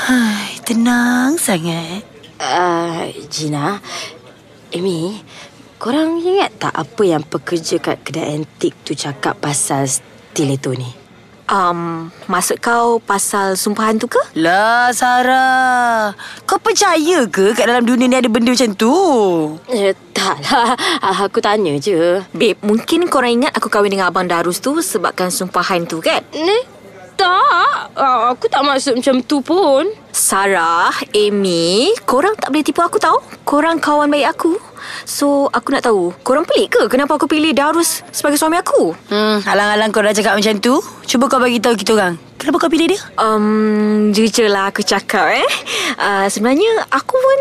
hai, 0.09 0.57
Tenang 0.65 1.37
sangat. 1.37 2.05
Uh, 2.37 3.09
Gina. 3.33 3.81
Amy 4.75 5.21
Korang 5.77 6.25
ingat 6.25 6.57
tak 6.57 6.73
apa 6.73 7.03
yang 7.05 7.21
pekerja 7.21 7.77
kat 7.77 8.01
kedai 8.01 8.33
antik 8.33 8.73
tu 8.81 8.97
cakap 8.97 9.37
pasal 9.37 9.85
stiletto 9.85 10.73
ni? 10.73 11.06
Um, 11.47 12.11
maksud 12.27 12.59
kau 12.59 12.99
pasal 12.99 13.55
sumpahan 13.55 14.03
tu 14.03 14.11
ke? 14.11 14.19
Lah 14.35 14.91
Sarah 14.91 16.11
Kau 16.43 16.59
percaya 16.59 17.23
ke 17.25 17.55
Kat 17.55 17.71
dalam 17.71 17.87
dunia 17.87 18.11
ni 18.11 18.19
ada 18.19 18.27
benda 18.27 18.51
macam 18.51 18.75
tu 18.75 18.91
Eh, 19.71 19.95
tak 20.11 20.43
lah. 20.43 20.75
Ah, 20.99 21.15
Aku 21.23 21.39
tanya 21.39 21.79
je. 21.79 22.19
Babe, 22.35 22.59
mungkin 22.67 23.07
korang 23.07 23.39
ingat 23.39 23.55
aku 23.55 23.71
kahwin 23.71 23.95
dengan 23.95 24.11
Abang 24.11 24.27
Darus 24.27 24.59
tu 24.59 24.83
sebabkan 24.83 25.31
sumpahan 25.31 25.87
tu 25.87 26.03
kan? 26.03 26.19
Ni? 26.35 26.59
Tak. 27.17 27.97
Ah, 27.97 28.31
Aku 28.37 28.47
tak 28.53 28.61
maksud 28.61 29.01
macam 29.01 29.25
tu 29.25 29.41
pun. 29.41 29.89
Sarah, 30.13 30.93
Amy, 31.13 31.93
korang 32.05 32.37
tak 32.37 32.53
boleh 32.53 32.65
tipu 32.65 32.81
aku 32.85 33.01
tahu. 33.01 33.21
Korang 33.45 33.81
kawan 33.81 34.09
baik 34.09 34.37
aku. 34.37 34.57
So, 35.05 35.49
aku 35.51 35.75
nak 35.75 35.85
tahu, 35.85 36.15
korang 36.23 36.47
pelik 36.47 36.79
ke 36.79 36.83
kenapa 36.87 37.19
aku 37.19 37.27
pilih 37.27 37.51
Darus 37.51 38.07
sebagai 38.15 38.39
suami 38.39 38.57
aku? 38.61 38.95
Hmm, 39.11 39.43
alang-alang 39.43 39.91
kau 39.91 40.05
dah 40.05 40.15
cakap 40.15 40.39
macam 40.39 40.63
tu 40.63 40.79
Cuba 41.03 41.27
kau 41.27 41.43
bagi 41.43 41.59
tahu 41.59 41.75
kita 41.75 41.99
orang 41.99 42.15
Kenapa 42.39 42.63
kau 42.63 42.71
pilih 42.71 42.95
dia? 42.95 43.01
Um, 43.19 44.15
jujur 44.15 44.47
lah 44.47 44.71
aku 44.71 44.87
cakap 44.87 45.27
eh. 45.35 45.51
Uh, 45.99 46.31
sebenarnya 46.31 46.87
aku 46.93 47.17
pun 47.17 47.39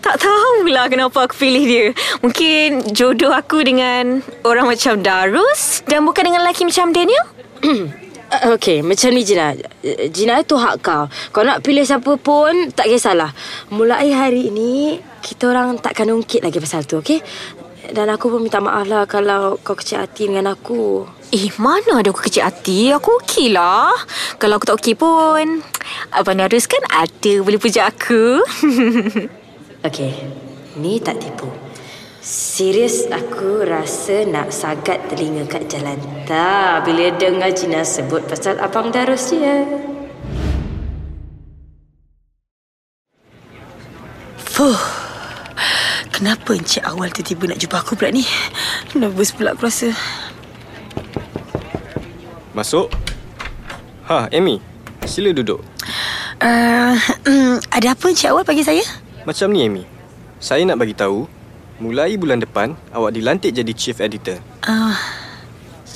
tak 0.00 0.22
tahulah 0.22 0.86
kenapa 0.86 1.26
aku 1.26 1.34
pilih 1.34 1.64
dia. 1.66 1.86
Mungkin 2.22 2.94
jodoh 2.94 3.34
aku 3.34 3.60
dengan 3.66 4.22
orang 4.46 4.70
macam 4.70 5.02
Darus 5.02 5.82
dan 5.90 6.06
bukan 6.06 6.30
dengan 6.30 6.46
lelaki 6.46 6.62
macam 6.62 6.94
Daniel. 6.94 7.26
Ah, 8.26 8.58
Okey, 8.58 8.82
macam 8.82 9.14
ni 9.14 9.22
Gina. 9.22 9.54
Eh, 9.86 10.10
Gina 10.10 10.42
tu 10.42 10.58
hak 10.58 10.82
kau. 10.82 11.06
Kau 11.30 11.46
nak 11.46 11.62
pilih 11.62 11.86
siapa 11.86 12.18
pun, 12.18 12.74
tak 12.74 12.90
kisahlah. 12.90 13.30
Mulai 13.70 14.10
hari 14.10 14.50
ini, 14.50 14.98
kita 15.22 15.54
orang 15.54 15.78
takkan 15.78 16.10
ungkit 16.10 16.42
lagi 16.42 16.58
pasal 16.58 16.82
tu, 16.82 16.98
okey? 16.98 17.22
Dan 17.94 18.10
aku 18.10 18.26
pun 18.34 18.42
minta 18.42 18.58
maaf 18.58 18.82
lah 18.90 19.06
kalau 19.06 19.62
kau 19.62 19.78
kecil 19.78 20.02
hati 20.02 20.26
dengan 20.26 20.50
aku. 20.58 21.06
Eh, 21.30 21.54
mana 21.62 22.02
ada 22.02 22.10
aku 22.10 22.26
kecil 22.26 22.42
hati? 22.42 22.90
Aku 22.90 23.14
okey 23.22 23.54
lah. 23.54 23.94
Kalau 24.42 24.58
aku 24.58 24.74
tak 24.74 24.78
okey 24.82 24.98
pun, 24.98 25.62
Abang 26.10 26.42
Darus 26.42 26.66
kan 26.66 26.82
ada 26.90 27.32
boleh 27.46 27.62
puja 27.62 27.86
aku. 27.86 28.42
Okey, 29.86 30.10
ni 30.82 30.98
tak 30.98 31.22
tipu. 31.22 31.46
Serius 32.26 33.06
aku 33.06 33.62
rasa 33.62 34.26
nak 34.26 34.50
sagat 34.50 34.98
telinga 35.06 35.46
kat 35.46 35.70
jalan 35.70 35.94
tak 36.26 36.82
bila 36.82 37.14
dengar 37.14 37.54
Gina 37.54 37.86
sebut 37.86 38.18
pasal 38.26 38.58
Abang 38.58 38.90
Darus 38.90 39.30
dia. 39.30 39.62
Fuh 44.42 44.74
Kenapa 46.10 46.58
Encik 46.58 46.82
Awal 46.82 47.14
tiba-tiba 47.14 47.54
nak 47.54 47.62
jumpa 47.62 47.78
aku 47.78 47.94
pula 47.94 48.10
ni? 48.10 48.26
Nervous 48.98 49.30
pula 49.30 49.54
aku 49.54 49.70
rasa 49.70 49.94
Masuk. 52.58 52.90
Ha, 54.10 54.26
Amy. 54.34 54.58
Sila 55.06 55.30
duduk. 55.30 55.62
uh, 56.42 56.98
Ada 57.78 57.94
apa 57.94 58.10
Encik 58.10 58.34
Awal 58.34 58.42
bagi 58.42 58.66
saya? 58.66 58.82
Macam 59.22 59.54
ni, 59.54 59.62
Amy. 59.62 59.86
Saya 60.42 60.66
nak 60.66 60.82
bagi 60.82 60.96
tahu, 60.98 61.35
mulai 61.78 62.16
bulan 62.16 62.40
depan, 62.40 62.76
awak 62.92 63.16
dilantik 63.16 63.52
jadi 63.52 63.72
chief 63.76 64.00
editor. 64.00 64.40
Uh, 64.64 64.96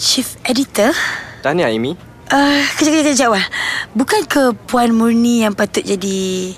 Chief 0.00 0.24
Editor? 0.48 0.96
Tahniah, 1.44 1.68
Amy. 1.68 1.92
Uh, 2.32 2.64
kejap, 2.80 3.04
kejap, 3.04 3.12
kejap, 3.12 3.28
Wal. 3.36 3.46
Bukan 3.92 4.20
ke 4.24 4.42
Puan 4.64 4.96
Murni 4.96 5.44
yang 5.44 5.52
patut 5.52 5.84
jadi 5.84 6.56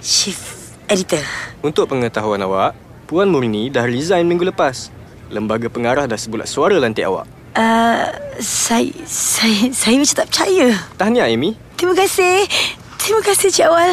chief 0.00 0.72
editor? 0.88 1.20
Untuk 1.60 1.92
pengetahuan 1.92 2.40
awak, 2.40 2.72
Puan 3.04 3.28
Murni 3.28 3.68
dah 3.68 3.84
resign 3.84 4.24
minggu 4.24 4.48
lepas. 4.48 4.88
Lembaga 5.28 5.68
pengarah 5.68 6.08
dah 6.08 6.16
sebulat 6.16 6.48
suara 6.48 6.80
lantik 6.80 7.04
awak. 7.04 7.28
Uh, 7.52 8.08
saya, 8.40 8.88
saya, 9.04 9.68
saya 9.76 10.00
macam 10.00 10.16
tak 10.24 10.28
percaya. 10.32 10.72
Tahniah, 10.96 11.28
Amy. 11.28 11.60
Terima 11.76 11.92
kasih. 11.92 12.48
Terima 12.96 13.20
kasih, 13.20 13.52
Cik 13.52 13.68
Awal. 13.68 13.92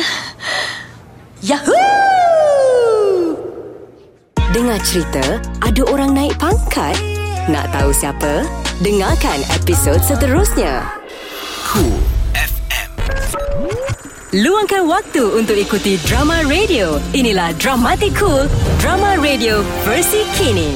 Yahoo! 1.44 2.51
Dengar 4.52 4.84
cerita 4.84 5.40
ada 5.64 5.82
orang 5.88 6.12
naik 6.12 6.36
pangkat? 6.36 7.00
Nak 7.48 7.72
tahu 7.72 7.96
siapa? 7.96 8.44
Dengarkan 8.84 9.40
episod 9.56 9.96
seterusnya. 10.04 10.92
Cool 11.72 11.96
FM. 12.36 12.92
Luangkan 14.44 14.92
waktu 14.92 15.24
untuk 15.40 15.56
ikuti 15.56 15.96
drama 16.04 16.44
radio. 16.52 17.00
Inilah 17.16 17.56
Dramatic 17.64 18.12
Cool, 18.20 18.52
drama 18.84 19.16
radio 19.24 19.64
versi 19.88 20.28
kini. 20.36 20.76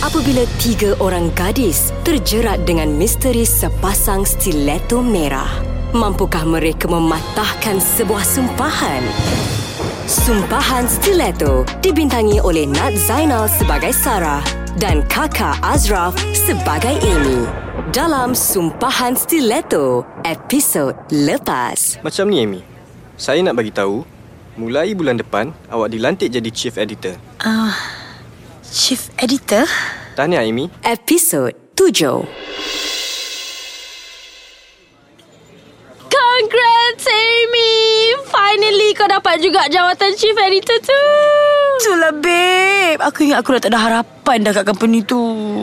Apabila 0.00 0.48
tiga 0.56 0.96
orang 0.96 1.28
gadis 1.36 1.92
terjerat 2.08 2.64
dengan 2.64 2.88
misteri 2.88 3.44
sepasang 3.44 4.24
stiletto 4.24 5.04
merah, 5.04 5.60
mampukah 5.92 6.48
mereka 6.48 6.88
mematahkan 6.88 7.84
sebuah 7.84 8.24
sumpahan? 8.24 9.04
Sumpahan 10.04 10.84
Stiletto 10.90 11.62
dibintangi 11.80 12.42
oleh 12.42 12.66
Nat 12.66 12.94
Zainal 12.98 13.46
sebagai 13.46 13.94
Sarah 13.94 14.42
dan 14.78 15.02
kakak 15.06 15.58
Azraf 15.64 16.14
sebagai 16.34 16.98
Amy. 17.02 17.46
Dalam 17.90 18.38
Sumpahan 18.38 19.18
Stiletto, 19.18 20.06
episod 20.22 20.94
lepas. 21.10 21.98
Macam 22.06 22.30
ni, 22.30 22.46
Amy. 22.46 22.60
Saya 23.18 23.42
nak 23.42 23.58
bagi 23.58 23.74
tahu, 23.74 24.06
mulai 24.54 24.94
bulan 24.94 25.18
depan, 25.18 25.50
awak 25.66 25.90
dilantik 25.90 26.30
jadi 26.30 26.50
chief 26.54 26.78
editor. 26.78 27.18
Uh, 27.42 27.74
chief 28.70 29.10
editor? 29.18 29.66
Tahniah, 30.14 30.46
Amy. 30.46 30.70
Episod 30.86 31.50
7. 31.74 32.28
Congrats, 36.06 37.04
Amy! 37.10 37.89
Finally 38.30 38.94
kau 38.98 39.06
dapat 39.06 39.38
juga 39.38 39.66
jawatan 39.70 40.10
chief 40.18 40.34
editor 40.34 40.78
tu. 40.82 41.02
Itulah, 41.82 42.14
babe. 42.18 42.98
Aku 42.98 43.26
ingat 43.26 43.42
aku 43.42 43.56
dah 43.56 43.60
tak 43.62 43.70
ada 43.74 43.80
harapan 43.80 44.36
dah 44.42 44.52
kat 44.54 44.64
company 44.66 45.06
tu. 45.06 45.20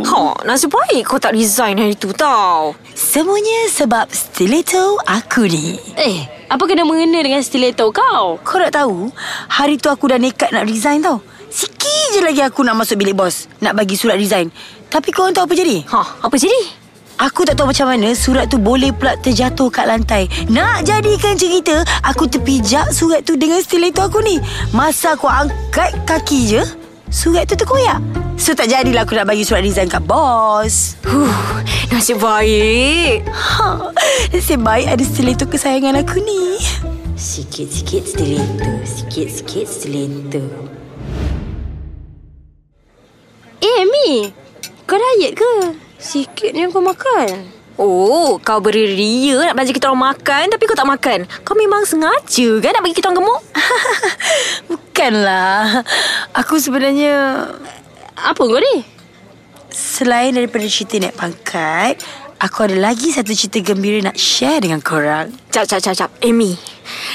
Ha, 0.07 0.47
nasib 0.47 0.71
baik 0.71 1.03
kau 1.03 1.19
tak 1.19 1.36
resign 1.36 1.77
hari 1.77 1.99
tu 1.99 2.15
tau. 2.15 2.73
Semuanya 2.95 3.67
sebab 3.67 4.07
stiletto 4.12 4.97
aku 5.03 5.45
ni. 5.45 5.75
Eh, 5.99 6.25
apa 6.47 6.63
kena 6.63 6.88
mengena 6.88 7.19
dengan 7.19 7.43
stiletto 7.43 7.91
kau? 7.91 8.39
Kau 8.39 8.57
nak 8.57 8.71
tahu, 8.71 9.12
hari 9.51 9.75
tu 9.75 9.91
aku 9.91 10.07
dah 10.07 10.19
nekat 10.19 10.55
nak 10.55 10.63
resign 10.63 11.03
tau. 11.03 11.19
Sikit 11.51 12.15
je 12.15 12.21
lagi 12.23 12.39
aku 12.43 12.63
nak 12.63 12.79
masuk 12.79 12.99
bilik 12.99 13.15
bos. 13.15 13.51
Nak 13.60 13.75
bagi 13.75 13.99
surat 13.99 14.15
resign. 14.15 14.47
Tapi 14.88 15.12
kau 15.12 15.27
tahu 15.31 15.43
apa 15.43 15.55
jadi? 15.55 15.83
Ha, 15.91 16.23
apa 16.23 16.36
jadi? 16.39 16.87
Aku 17.17 17.49
tak 17.49 17.58
tahu 17.58 17.73
macam 17.73 17.89
mana 17.89 18.13
surat 18.13 18.45
tu 18.45 18.62
boleh 18.62 18.93
pula 18.93 19.17
terjatuh 19.17 19.73
kat 19.73 19.89
lantai. 19.89 20.30
Nak 20.53 20.86
jadikan 20.86 21.34
cerita, 21.34 21.82
aku 22.06 22.30
terpijak 22.30 22.93
surat 22.93 23.25
tu 23.25 23.34
dengan 23.34 23.58
stiletto 23.58 24.06
aku 24.06 24.21
ni. 24.21 24.38
Masa 24.69 25.17
aku 25.17 25.25
angkat 25.25 25.97
kaki 26.06 26.39
je, 26.45 26.62
surat 27.10 27.49
tu 27.49 27.58
terkoyak. 27.58 27.97
So 28.38 28.53
tak 28.53 28.69
jadilah 28.69 29.01
aku 29.01 29.17
nak 29.17 29.34
bagi 29.34 29.41
surat 29.41 29.65
resign 29.65 29.89
kat 29.89 30.06
bos. 30.06 30.93
Huh, 31.10 31.58
nasib 31.89 32.21
baik. 32.21 33.25
Ha, 33.34 33.89
nasib 34.30 34.62
baik 34.62 34.86
ada 34.86 35.01
stiletto 35.01 35.49
kesayangan 35.49 36.06
aku 36.06 36.21
ni. 36.21 36.62
Sikit-sikit 37.17 38.13
stiletto, 38.13 38.69
sikit-sikit 38.86 39.65
stiletto. 39.65 40.45
Eh, 43.58 43.73
Amy. 43.82 44.30
Kau 44.86 45.01
diet 45.01 45.34
ke? 45.34 45.87
Sikit 45.97 46.53
yang 46.53 46.69
kau 46.69 46.81
makan. 46.81 47.53
Oh, 47.77 48.41
kau 48.41 48.57
beria 48.57 49.38
nak 49.45 49.53
belanja 49.53 49.73
kita 49.73 49.93
orang 49.93 50.13
makan 50.13 50.49
tapi 50.49 50.63
kau 50.65 50.77
tak 50.77 50.89
makan. 50.89 51.29
Kau 51.45 51.53
memang 51.53 51.86
sengaja 51.86 52.49
kan 52.62 52.73
nak 52.73 52.81
bagi 52.81 52.97
kita 52.97 53.13
orang 53.13 53.21
gemuk? 53.21 53.41
Bukanlah. 54.71 55.86
Aku 56.33 56.57
sebenarnya 56.57 57.45
Apa 58.17 58.41
kau 58.41 58.57
ni? 58.57 58.97
selain 59.77 60.33
daripada 60.33 60.65
cerita 60.65 60.97
naik 60.97 61.13
pangkat, 61.13 62.01
aku 62.41 62.65
ada 62.65 62.73
lagi 62.81 63.13
satu 63.13 63.29
cerita 63.38 63.62
gembira 63.62 64.01
nak 64.01 64.17
share 64.17 64.57
dengan 64.57 64.81
korang. 64.81 65.29
Cap, 65.53 65.69
cap, 65.69 65.86
cap, 65.86 65.93
cap. 65.93 66.10
Amy, 66.25 66.57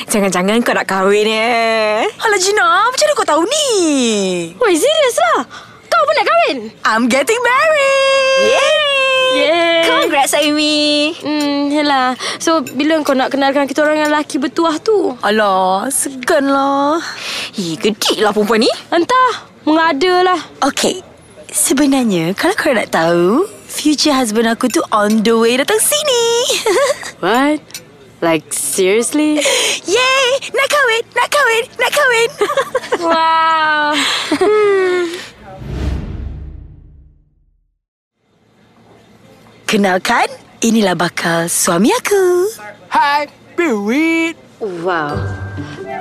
jangan-jangan 0.07 0.63
kau 0.63 0.71
nak 0.71 0.87
kahwin 0.87 1.27
eh? 1.27 2.07
Alah 2.07 2.39
Gina, 2.39 2.87
macam 2.87 3.07
mana 3.11 3.19
kau 3.19 3.27
tahu 3.27 3.43
ni? 3.43 3.69
Woi, 4.55 4.75
serius 4.79 5.19
lah. 5.19 5.72
Kau 5.93 6.03
pun 6.09 6.15
nak 6.17 6.27
kahwin? 6.27 6.59
I'm 6.89 7.05
getting 7.13 7.37
married. 7.45 8.49
Yeah. 9.37 9.85
Congrats, 9.85 10.33
Amy. 10.41 11.13
Hmm, 11.21 11.69
yelah. 11.69 12.17
So, 12.41 12.65
bila 12.65 13.01
kau 13.05 13.13
nak 13.13 13.29
kenalkan 13.29 13.69
kita 13.69 13.85
orang 13.85 14.01
yang 14.01 14.09
lelaki 14.09 14.41
bertuah 14.41 14.81
tu? 14.81 15.13
Alah, 15.21 15.93
segan 15.93 16.49
lah. 16.49 17.01
Eh, 17.61 17.77
gedik 17.77 18.25
lah 18.25 18.33
perempuan 18.33 18.65
ni. 18.65 18.73
Entah. 18.89 19.53
Mengada 19.63 20.27
lah. 20.27 20.41
Okay, 20.59 21.07
sebenarnya 21.53 22.35
kalau 22.35 22.57
korang 22.59 22.83
nak 22.83 22.91
tahu, 22.91 23.47
future 23.71 24.11
husband 24.11 24.51
aku 24.51 24.67
tu 24.67 24.83
on 24.91 25.23
the 25.23 25.31
way 25.31 25.55
datang 25.55 25.79
sini. 25.79 26.25
What? 27.25 27.63
Like, 28.19 28.51
seriously? 28.51 29.39
Yay! 29.87 30.27
Nak 30.51 30.69
kahwin, 30.71 31.05
nak 31.15 31.29
kahwin, 31.31 31.65
nak 31.79 31.91
kahwin. 31.91 32.31
wow. 33.07 33.95
Kenalkan, 39.73 40.29
inilah 40.61 40.93
bakal 40.93 41.49
suami 41.49 41.89
aku. 41.97 42.45
Hai, 42.93 43.25
Bewit. 43.57 44.37
Wow. 44.61 45.17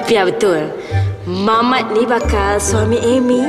Biar 0.03 0.27
betul. 0.27 0.75
Mamat 1.23 1.95
ni 1.95 2.03
bakal 2.03 2.59
suami 2.59 2.99
Amy. 2.99 3.47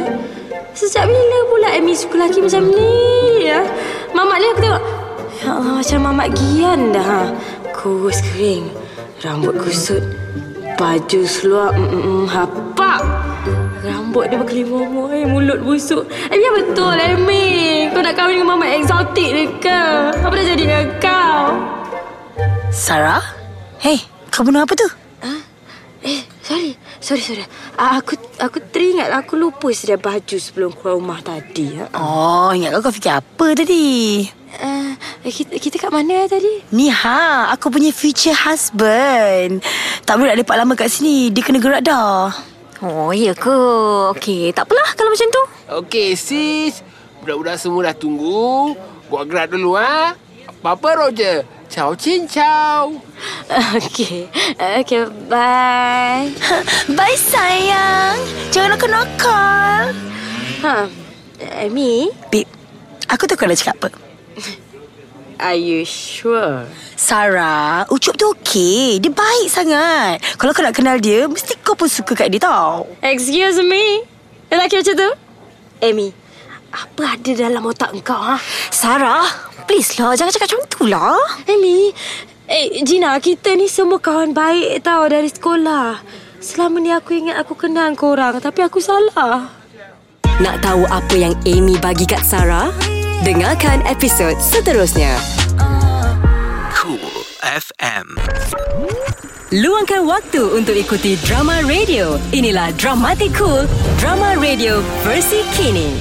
Sejak 0.79 1.11
bila 1.11 1.39
pula 1.51 1.75
Amy 1.75 1.99
suka 1.99 2.23
lelaki 2.23 2.39
macam 2.39 2.71
ni 2.71 3.51
ya? 3.51 3.67
Mamat 4.15 4.39
ni 4.39 4.47
aku 4.47 4.61
tengok. 4.63 4.85
Ya 5.43 5.51
Allah 5.59 5.73
macam 5.83 5.99
Mamat 6.07 6.29
Gian 6.39 6.81
dah. 6.95 7.03
Ha? 7.03 7.23
Kurus 7.75 8.23
kering. 8.23 8.71
Rambut 9.27 9.59
kusut. 9.59 10.07
Baju 10.79 11.21
seluar 11.27 11.75
mm, 11.75 11.83
mm, 11.83 11.99
mm, 11.99 12.25
hapak. 12.31 13.03
Rambut 14.12 14.29
dia 14.29 14.37
berkelimau 14.37 15.09
eh, 15.09 15.25
mulut 15.25 15.64
busuk. 15.64 16.05
Eh, 16.29 16.37
biar 16.37 16.53
betul 16.53 17.01
Amy. 17.01 17.88
Kau 17.96 18.05
nak 18.05 18.12
kahwin 18.12 18.44
dengan 18.44 18.61
Mamat 18.61 18.77
eksotik 18.77 19.29
ni 19.33 19.48
ke? 19.57 19.81
Apa 20.20 20.37
dah 20.37 20.44
jadi 20.53 20.64
dengan 20.68 20.87
kau? 21.01 21.40
Sarah? 22.68 23.25
Hey, 23.81 24.05
kau 24.29 24.44
bunuh 24.44 24.68
apa 24.68 24.77
tu? 24.77 24.85
Eh, 26.05 26.29
sorry. 26.44 26.77
Sorry, 27.01 27.25
sorry. 27.25 27.40
Aku 27.81 28.20
aku 28.37 28.61
teringat 28.68 29.09
aku 29.16 29.40
lupa 29.40 29.72
sedia 29.72 29.96
baju 29.96 30.37
sebelum 30.37 30.77
keluar 30.77 31.01
rumah 31.01 31.25
tadi. 31.25 31.72
Ha. 31.81 31.96
Oh, 31.96 32.53
ingat 32.53 32.77
kau, 32.77 32.85
kau 32.85 32.92
fikir 32.92 33.16
apa 33.16 33.46
tadi? 33.57 34.29
Uh, 34.61 34.92
kita, 35.25 35.57
kita 35.57 35.77
kat 35.81 35.88
mana 35.88 36.12
eh, 36.20 36.29
tadi? 36.29 36.61
Ni 36.77 36.92
ha, 36.92 37.48
aku 37.48 37.72
punya 37.72 37.88
future 37.88 38.37
husband. 38.37 39.64
Tak 40.05 40.20
boleh 40.20 40.37
nak 40.37 40.44
lepak 40.44 40.57
lama 40.61 40.77
kat 40.77 40.92
sini. 40.92 41.33
Dia 41.33 41.40
kena 41.40 41.64
gerak 41.64 41.81
dah. 41.81 42.52
Oh, 42.83 43.14
ya 43.14 43.31
ke? 43.31 43.55
Okey, 44.11 44.51
tak 44.51 44.66
apalah 44.66 44.90
kalau 44.99 45.14
macam 45.14 45.31
tu. 45.31 45.42
Okey, 45.71 46.18
sis. 46.18 46.83
Budak-budak 47.23 47.55
semua 47.55 47.87
dah 47.87 47.95
tunggu. 47.95 48.75
Buat 49.07 49.31
gerak 49.31 49.55
dulu, 49.55 49.79
ha? 49.79 50.18
Apa-apa, 50.51 51.07
Roger? 51.07 51.47
Ciao, 51.71 51.95
cin, 51.95 52.27
ciao. 52.27 52.99
Okay. 53.79 54.27
Okay, 54.83 55.07
bye. 55.31 56.27
Bye 56.99 57.14
sayang. 57.14 58.18
Jangan 58.51 58.75
nakal-nakal. 58.75 59.95
Ha, 60.66 60.90
Amy, 61.62 62.11
Babe, 62.35 62.51
aku 63.07 63.31
tahu 63.31 63.38
kau 63.38 63.47
nak 63.47 63.62
cakap 63.62 63.79
apa. 63.79 64.12
Are 65.43 65.59
you 65.59 65.83
sure? 65.83 66.65
Sarah, 66.95 67.83
Ucup 67.91 68.15
tu 68.15 68.31
okey. 68.39 69.03
Dia 69.03 69.11
baik 69.11 69.49
sangat. 69.51 70.23
Kalau 70.39 70.55
kau 70.55 70.63
nak 70.63 70.79
kenal 70.79 71.03
dia, 71.03 71.27
mesti 71.27 71.59
kau 71.61 71.75
pun 71.75 71.91
suka 71.91 72.15
kat 72.15 72.31
dia 72.31 72.39
tau. 72.39 72.87
Excuse 73.03 73.59
me? 73.67 74.07
Lelaki 74.49 74.79
macam 74.79 74.95
tu? 74.95 75.11
Amy, 75.83 76.15
apa 76.71 77.19
ada 77.19 77.31
dalam 77.35 77.67
otak 77.67 77.91
engkau, 77.91 78.15
ha? 78.15 78.39
Sarah, 78.71 79.27
please 79.67 79.99
lah. 79.99 80.15
Jangan 80.15 80.31
cakap 80.31 80.47
macam 80.55 80.63
tu 80.71 80.83
lah. 80.87 81.19
Amy, 81.51 81.91
eh, 82.47 82.79
Gina, 82.87 83.19
kita 83.19 83.59
ni 83.59 83.67
semua 83.67 83.99
kawan 83.99 84.31
baik 84.31 84.87
tau 84.87 85.03
dari 85.11 85.27
sekolah. 85.27 85.99
Selama 86.39 86.79
ni 86.79 86.95
aku 86.95 87.19
ingat 87.19 87.43
aku 87.43 87.59
kenal 87.59 87.91
korang, 87.99 88.39
tapi 88.39 88.63
aku 88.63 88.79
salah. 88.79 89.51
Nak 90.39 90.57
tahu 90.63 90.87
apa 90.87 91.15
yang 91.19 91.35
Amy 91.45 91.75
bagi 91.83 92.07
kat 92.07 92.23
Sarah? 92.23 93.02
Dengarkan 93.23 93.87
episod 93.87 94.35
seterusnya. 94.43 95.15
Cool 96.75 97.07
FM. 97.39 98.19
Luangkan 99.55 100.03
waktu 100.11 100.43
untuk 100.43 100.75
ikuti 100.75 101.15
drama 101.23 101.63
radio. 101.63 102.19
Inilah 102.35 102.75
Dramatic 102.75 103.31
Cool, 103.39 103.71
drama 104.03 104.35
radio 104.43 104.83
versi 105.07 105.47
kini. 105.55 105.95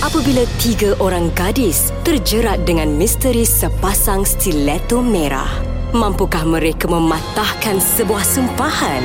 Apabila 0.00 0.48
tiga 0.64 0.96
orang 0.96 1.28
gadis 1.36 1.92
terjerat 2.08 2.64
dengan 2.64 2.88
misteri 2.96 3.44
sepasang 3.44 4.24
stiletto 4.24 5.04
merah, 5.04 5.52
mampukah 5.92 6.48
mereka 6.48 6.88
mematahkan 6.88 7.84
sebuah 7.84 8.24
sumpahan? 8.24 9.04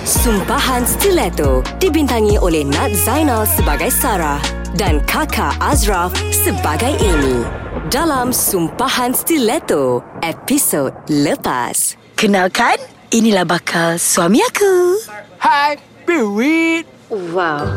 Sumpahan 0.00 0.88
Stiletto 0.88 1.60
dibintangi 1.76 2.40
oleh 2.40 2.64
Nat 2.64 2.96
Zainal 2.96 3.44
sebagai 3.44 3.92
Sarah 3.92 4.40
dan 4.72 5.04
kakak 5.04 5.52
Azraf 5.60 6.16
sebagai 6.32 6.96
Amy. 7.04 7.44
Dalam 7.92 8.32
Sumpahan 8.32 9.12
Stiletto, 9.12 10.00
episod 10.24 10.96
lepas. 11.04 12.00
Kenalkan, 12.16 12.80
inilah 13.12 13.44
bakal 13.44 14.00
suami 14.00 14.40
aku. 14.40 15.04
Hai, 15.36 15.76
Bewit. 16.08 16.88
Wow. 17.12 17.68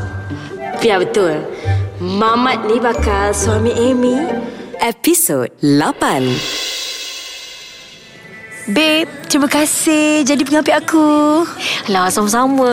Biar 0.79 1.03
betul. 1.03 1.43
Mamat 1.99 2.63
ni 2.71 2.79
bakal 2.79 3.35
suami 3.35 3.75
Amy. 3.75 4.15
Episod 4.79 5.51
8. 5.59 6.72
Babe, 8.63 9.11
terima 9.27 9.51
kasih 9.51 10.23
jadi 10.23 10.39
pengambil 10.47 10.79
aku. 10.79 11.43
Lah, 11.91 12.07
sama-sama. 12.07 12.71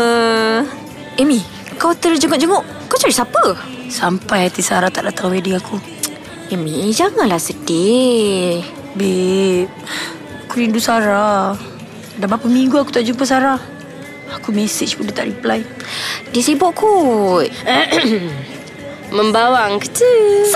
Amy, 1.19 1.43
kau 1.83 1.91
terjenguk-jenguk. 1.91 2.63
Kau 2.87 2.95
cari 2.95 3.11
siapa? 3.11 3.59
Sampai 3.91 4.47
hati 4.47 4.63
Sarah 4.63 4.87
tak 4.87 5.11
datang 5.11 5.35
wedding 5.35 5.59
aku. 5.59 5.83
Amy, 6.55 6.95
janganlah 6.95 7.43
sedih. 7.43 8.63
Babe, 8.95 9.67
aku 10.47 10.63
rindu 10.63 10.79
Sarah. 10.79 11.59
Dah 12.23 12.27
berapa 12.31 12.47
minggu 12.47 12.79
aku 12.79 12.95
tak 12.95 13.03
jumpa 13.03 13.27
Sarah. 13.27 13.59
Aku 14.39 14.55
message 14.55 14.95
pun 14.95 15.11
dia 15.11 15.15
tak 15.19 15.27
reply. 15.27 15.67
Dia 16.31 16.43
sibuk 16.47 16.71
kot. 16.79 17.51
Membawang 19.11 19.83
kecil. 19.83 20.55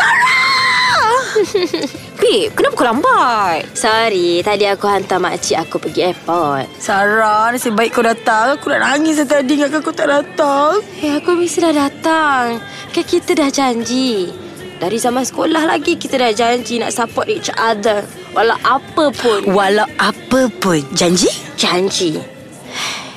Babe, 2.14 2.46
kenapa 2.54 2.74
kau 2.78 2.86
lambat? 2.86 3.66
Sorry, 3.74 4.46
tadi 4.46 4.70
aku 4.70 4.86
hantar 4.86 5.18
makcik 5.18 5.58
aku 5.58 5.82
pergi 5.82 6.14
airport. 6.14 6.70
Sarah, 6.78 7.50
nasib 7.50 7.74
baik 7.74 7.90
kau 7.90 8.06
datang. 8.06 8.54
Aku 8.54 8.70
nak 8.70 8.86
nangis 8.86 9.18
tadi 9.26 9.58
ingatkan 9.58 9.82
kau 9.82 9.90
tak 9.90 10.06
datang. 10.06 10.78
Eh, 11.02 11.18
aku 11.18 11.34
mesti 11.34 11.66
dah 11.66 11.74
datang. 11.74 12.62
Kan 12.94 13.02
kita 13.02 13.34
dah 13.34 13.50
janji. 13.50 14.30
Dari 14.78 14.98
zaman 15.02 15.26
sekolah 15.26 15.66
lagi 15.66 15.98
kita 15.98 16.14
dah 16.14 16.30
janji 16.30 16.78
nak 16.78 16.94
support 16.94 17.26
each 17.26 17.50
other. 17.58 18.06
Walau 18.38 18.54
apa 18.62 19.10
pun. 19.10 19.50
Walau 19.50 19.90
apa 19.98 20.46
pun. 20.62 20.78
Janji? 20.94 21.26
Janji. 21.58 22.22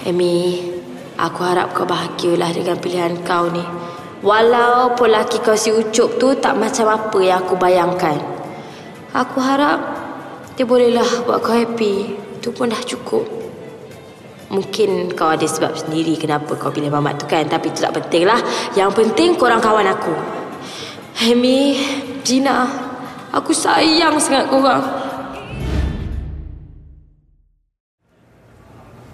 Amy, 0.10 0.66
aku 1.22 1.46
harap 1.46 1.78
kau 1.78 1.86
bahagialah 1.86 2.50
dengan 2.58 2.82
pilihan 2.82 3.14
kau 3.22 3.54
ni. 3.54 3.87
Walaupun 4.18 5.14
laki 5.14 5.46
kau 5.46 5.54
si 5.54 5.70
Ucup 5.70 6.18
tu 6.18 6.34
tak 6.42 6.58
macam 6.58 6.90
apa 6.90 7.18
yang 7.22 7.46
aku 7.46 7.54
bayangkan. 7.54 8.18
Aku 9.14 9.38
harap 9.38 9.78
dia 10.58 10.66
bolehlah 10.66 11.06
buat 11.22 11.38
kau 11.46 11.54
happy. 11.54 12.18
Itu 12.42 12.50
pun 12.50 12.74
dah 12.74 12.82
cukup. 12.82 13.22
Mungkin 14.50 15.14
kau 15.14 15.30
ada 15.30 15.46
sebab 15.46 15.78
sendiri 15.78 16.18
kenapa 16.18 16.58
kau 16.58 16.74
pilih 16.74 16.90
Mamat 16.90 17.22
tu 17.22 17.30
kan. 17.30 17.46
Tapi 17.46 17.70
itu 17.70 17.86
tak 17.86 17.94
penting 17.94 18.26
lah. 18.26 18.42
Yang 18.74 19.06
penting 19.06 19.38
korang 19.38 19.62
kawan 19.62 19.86
aku. 19.86 20.14
Amy, 21.22 21.78
Gina, 22.26 22.66
aku 23.30 23.54
sayang 23.54 24.18
sangat 24.18 24.50
korang. 24.50 24.82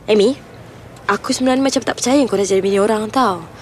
Amy, 0.07 0.35
aku 1.11 1.35
sebenarnya 1.35 1.63
macam 1.63 1.81
tak 1.83 1.95
percaya 1.99 2.19
kau 2.23 2.39
dah 2.39 2.47
jadi 2.47 2.63
bini 2.63 2.79
orang 2.79 3.11
tau. 3.11 3.52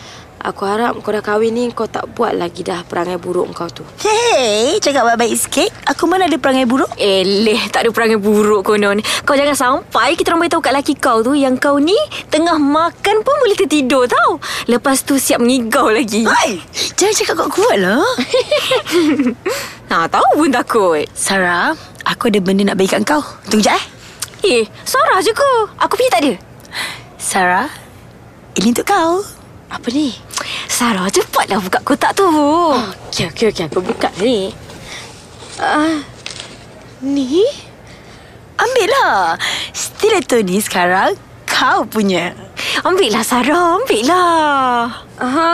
Aku 0.42 0.66
harap 0.66 0.98
kau 1.06 1.14
dah 1.14 1.22
kahwin 1.22 1.54
ni 1.54 1.70
kau 1.70 1.86
tak 1.86 2.10
buat 2.18 2.34
lagi 2.34 2.66
dah 2.66 2.82
perangai 2.82 3.22
buruk 3.22 3.54
kau 3.54 3.70
tu. 3.70 3.86
Hey, 4.02 4.82
cakap 4.82 5.06
baik-baik 5.06 5.38
sikit. 5.38 5.70
Aku 5.86 6.10
mana 6.10 6.26
ada 6.26 6.34
perangai 6.42 6.66
buruk? 6.66 6.90
Eleh, 6.98 7.70
tak 7.70 7.86
ada 7.86 7.94
perangai 7.94 8.18
buruk 8.18 8.66
konon. 8.66 9.06
Kau 9.22 9.38
jangan 9.38 9.54
sampai 9.54 10.18
kita 10.18 10.34
orang 10.34 10.50
beritahu 10.50 10.66
kat 10.66 10.74
laki 10.74 10.94
kau 10.98 11.22
tu 11.22 11.38
yang 11.38 11.62
kau 11.62 11.78
ni 11.78 11.94
tengah 12.34 12.58
makan 12.58 13.22
pun 13.22 13.36
boleh 13.38 13.54
tertidur 13.54 14.10
tau. 14.10 14.42
Lepas 14.66 15.06
tu 15.06 15.22
siap 15.22 15.38
mengigau 15.38 15.94
lagi. 15.94 16.26
Hai, 16.26 16.58
jangan 16.98 17.14
cakap 17.14 17.36
kuat-kuat 17.46 17.78
lah. 17.78 18.02
Ha, 19.92 20.08
tahu 20.08 20.40
pun 20.40 20.50
takut. 20.56 21.04
Sarah, 21.12 21.76
aku 22.08 22.32
ada 22.32 22.40
benda 22.40 22.64
nak 22.64 22.80
bagi 22.80 22.96
kat 22.96 23.04
kau. 23.04 23.20
Tunggu 23.52 23.60
jap 23.60 23.76
eh. 23.76 24.64
Eh, 24.64 24.64
Sarah 24.88 25.20
je 25.20 25.36
ke? 25.36 25.52
Aku 25.84 26.00
pergi 26.00 26.08
tak 26.08 26.22
ada. 26.24 26.34
Sarah, 27.20 27.68
ini 28.56 28.72
untuk 28.72 28.88
kau. 28.88 29.41
Apa 29.72 29.88
ni? 29.90 30.12
Sarah, 30.68 31.08
cepatlah 31.08 31.64
buka 31.64 31.80
kotak 31.82 32.12
tu. 32.14 32.28
Okey, 32.28 33.32
okey, 33.32 33.46
okey. 33.56 33.66
Aku 33.72 33.80
buka 33.80 34.12
ni. 34.20 34.52
Ah, 35.56 36.04
ni? 37.00 37.46
Ambillah. 38.60 39.40
Stiletto 39.72 40.38
ni 40.44 40.60
sekarang 40.60 41.16
kau 41.48 41.88
punya. 41.88 42.36
Ambillah, 42.84 43.24
Sarah. 43.24 43.80
Ambillah. 43.80 44.92
Aha. 45.18 45.54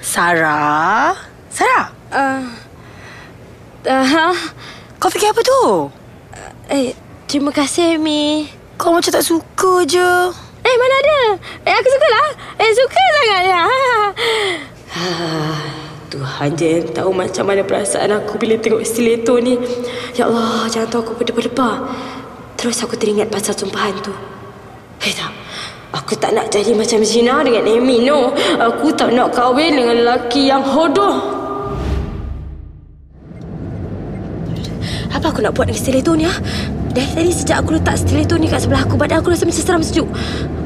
Sarah? 0.00 1.14
Sarah? 1.50 1.86
Uh, 2.14 2.42
uh, 3.86 4.34
Kau 4.98 5.10
fikir 5.10 5.30
apa 5.30 5.42
tu? 5.42 5.90
eh, 6.70 6.96
terima 7.28 7.50
kasih, 7.52 8.00
Mi. 8.00 8.48
Kau 8.80 8.94
macam 8.94 9.12
tak 9.12 9.26
suka 9.26 9.82
je. 9.84 10.10
Eh, 10.64 10.74
mana 10.80 10.94
ada? 10.96 11.20
Eh, 11.68 11.74
aku 11.76 11.88
suka 11.92 12.06
lah. 12.08 12.28
Eh, 12.56 12.70
suka 12.72 13.02
sangatnya. 13.14 13.62
Tuhan 16.14 16.48
je 16.56 16.68
yang 16.80 16.88
tahu 16.94 17.10
macam 17.12 17.44
mana 17.50 17.60
perasaan 17.66 18.16
aku 18.16 18.40
bila 18.40 18.56
tengok 18.56 18.80
stiletto 18.86 19.36
ni. 19.42 19.60
Ya 20.16 20.24
Allah, 20.24 20.64
jangan 20.72 20.88
tahu 20.88 21.00
aku 21.04 21.14
berdebar-debar. 21.20 21.84
Terus 22.56 22.80
aku 22.80 22.96
teringat 22.96 23.28
pasal 23.28 23.52
sumpahan 23.52 23.92
tu. 24.00 24.14
Eh, 25.04 25.12
tak. 25.12 25.32
Aku 25.94 26.16
tak 26.18 26.34
nak 26.34 26.50
jadi 26.50 26.74
macam 26.74 27.04
Zina 27.06 27.44
dengan 27.44 27.68
Amy, 27.68 28.02
no. 28.02 28.34
Aku 28.58 28.90
tak 28.96 29.14
nak 29.14 29.30
kahwin 29.30 29.78
dengan 29.78 30.00
lelaki 30.00 30.48
yang 30.50 30.64
hodoh. 30.64 31.22
Apa 35.14 35.30
aku 35.30 35.44
nak 35.44 35.54
buat 35.54 35.70
dengan 35.70 35.78
stiletto 35.78 36.18
ni, 36.18 36.26
ha? 36.26 36.34
Dari 36.94 37.10
tadi 37.10 37.30
sejak 37.34 37.66
aku 37.66 37.74
letak 37.74 37.98
stiletto 37.98 38.38
ni 38.38 38.46
kat 38.46 38.62
sebelah 38.62 38.86
aku, 38.86 38.94
badan 38.94 39.18
aku 39.18 39.34
rasa 39.34 39.42
macam 39.42 39.58
seram 39.58 39.82
sejuk. 39.82 40.06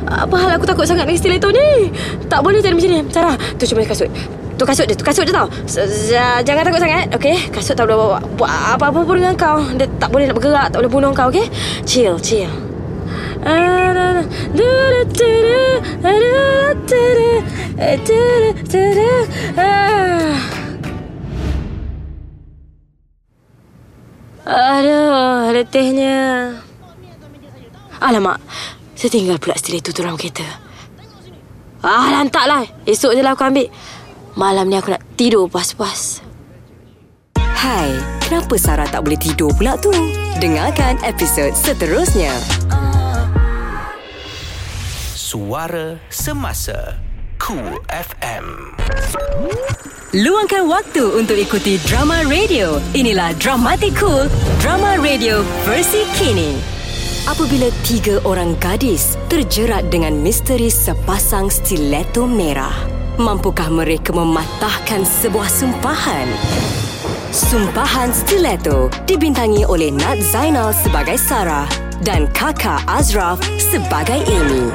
Apa 0.04 0.36
hal 0.36 0.60
aku 0.60 0.68
takut 0.68 0.84
sangat 0.84 1.08
dengan 1.08 1.16
stiletto 1.16 1.48
ni? 1.48 1.88
Tak 2.28 2.44
boleh 2.44 2.60
jadi 2.60 2.76
macam 2.76 2.90
ni. 2.92 3.00
Sarah, 3.08 3.36
tu 3.56 3.64
cuma 3.64 3.80
kasut. 3.88 4.12
Tu 4.58 4.64
kasut 4.66 4.84
dia, 4.84 4.96
tu 4.98 5.04
kasut 5.08 5.24
dia 5.24 5.32
tau. 5.32 5.48
Jangan 6.44 6.62
takut 6.68 6.80
sangat, 6.84 7.08
okey? 7.16 7.48
Kasut 7.48 7.72
tak 7.72 7.88
boleh 7.88 8.20
buat 8.36 8.52
apa-apa 8.76 9.08
pun 9.08 9.16
dengan 9.16 9.32
kau. 9.40 9.64
Dia 9.80 9.88
tak 9.96 10.12
boleh 10.12 10.28
nak 10.28 10.36
bergerak, 10.36 10.68
tak 10.68 10.84
boleh 10.84 10.92
bunuh 10.92 11.16
kau, 11.16 11.32
okey? 11.32 11.48
Chill, 11.88 12.20
chill. 12.20 12.52
Aduh, 24.48 25.52
letihnya. 25.52 26.56
Alamak, 28.00 28.40
saya 28.96 29.12
tinggal 29.12 29.36
pula 29.36 29.52
stiletto 29.60 29.92
tu 29.92 30.00
dalam 30.00 30.16
kereta. 30.16 30.46
Ah, 31.84 32.08
lantaklah. 32.08 32.64
Esok 32.88 33.12
je 33.12 33.20
lah 33.20 33.36
aku 33.36 33.44
ambil. 33.44 33.68
Malam 34.40 34.72
ni 34.72 34.80
aku 34.80 34.96
nak 34.96 35.04
tidur 35.20 35.52
puas-puas. 35.52 36.24
Hai, 37.36 37.92
kenapa 38.24 38.56
Sarah 38.56 38.88
tak 38.88 39.04
boleh 39.04 39.20
tidur 39.20 39.52
pula 39.52 39.76
tu? 39.76 39.92
Dengarkan 40.40 40.96
episod 41.04 41.52
seterusnya. 41.52 42.32
Suara 45.12 46.00
Semasa 46.08 47.07
Cool 47.48 47.80
FM. 47.88 48.76
Luangkan 50.12 50.68
waktu 50.68 51.00
untuk 51.16 51.32
ikuti 51.32 51.80
drama 51.88 52.20
radio. 52.28 52.76
Inilah 52.92 53.32
Dramatic 53.40 53.96
Cool, 53.96 54.28
drama 54.60 55.00
radio 55.00 55.40
versi 55.64 56.04
kini. 56.20 56.60
Apabila 57.24 57.72
tiga 57.88 58.20
orang 58.28 58.52
gadis 58.60 59.16
terjerat 59.32 59.88
dengan 59.88 60.20
misteri 60.20 60.68
sepasang 60.68 61.48
stiletto 61.48 62.28
merah, 62.28 62.84
mampukah 63.16 63.72
mereka 63.72 64.12
mematahkan 64.12 65.08
sebuah 65.08 65.48
sumpahan? 65.48 66.28
Sumpahan 67.32 68.12
Stiletto 68.12 68.92
dibintangi 69.08 69.64
oleh 69.64 69.88
Nat 69.88 70.20
Zainal 70.20 70.76
sebagai 70.76 71.16
Sarah 71.16 71.64
dan 72.04 72.28
kakak 72.36 72.84
Azraf 72.84 73.40
sebagai 73.56 74.20
Amy 74.36 74.68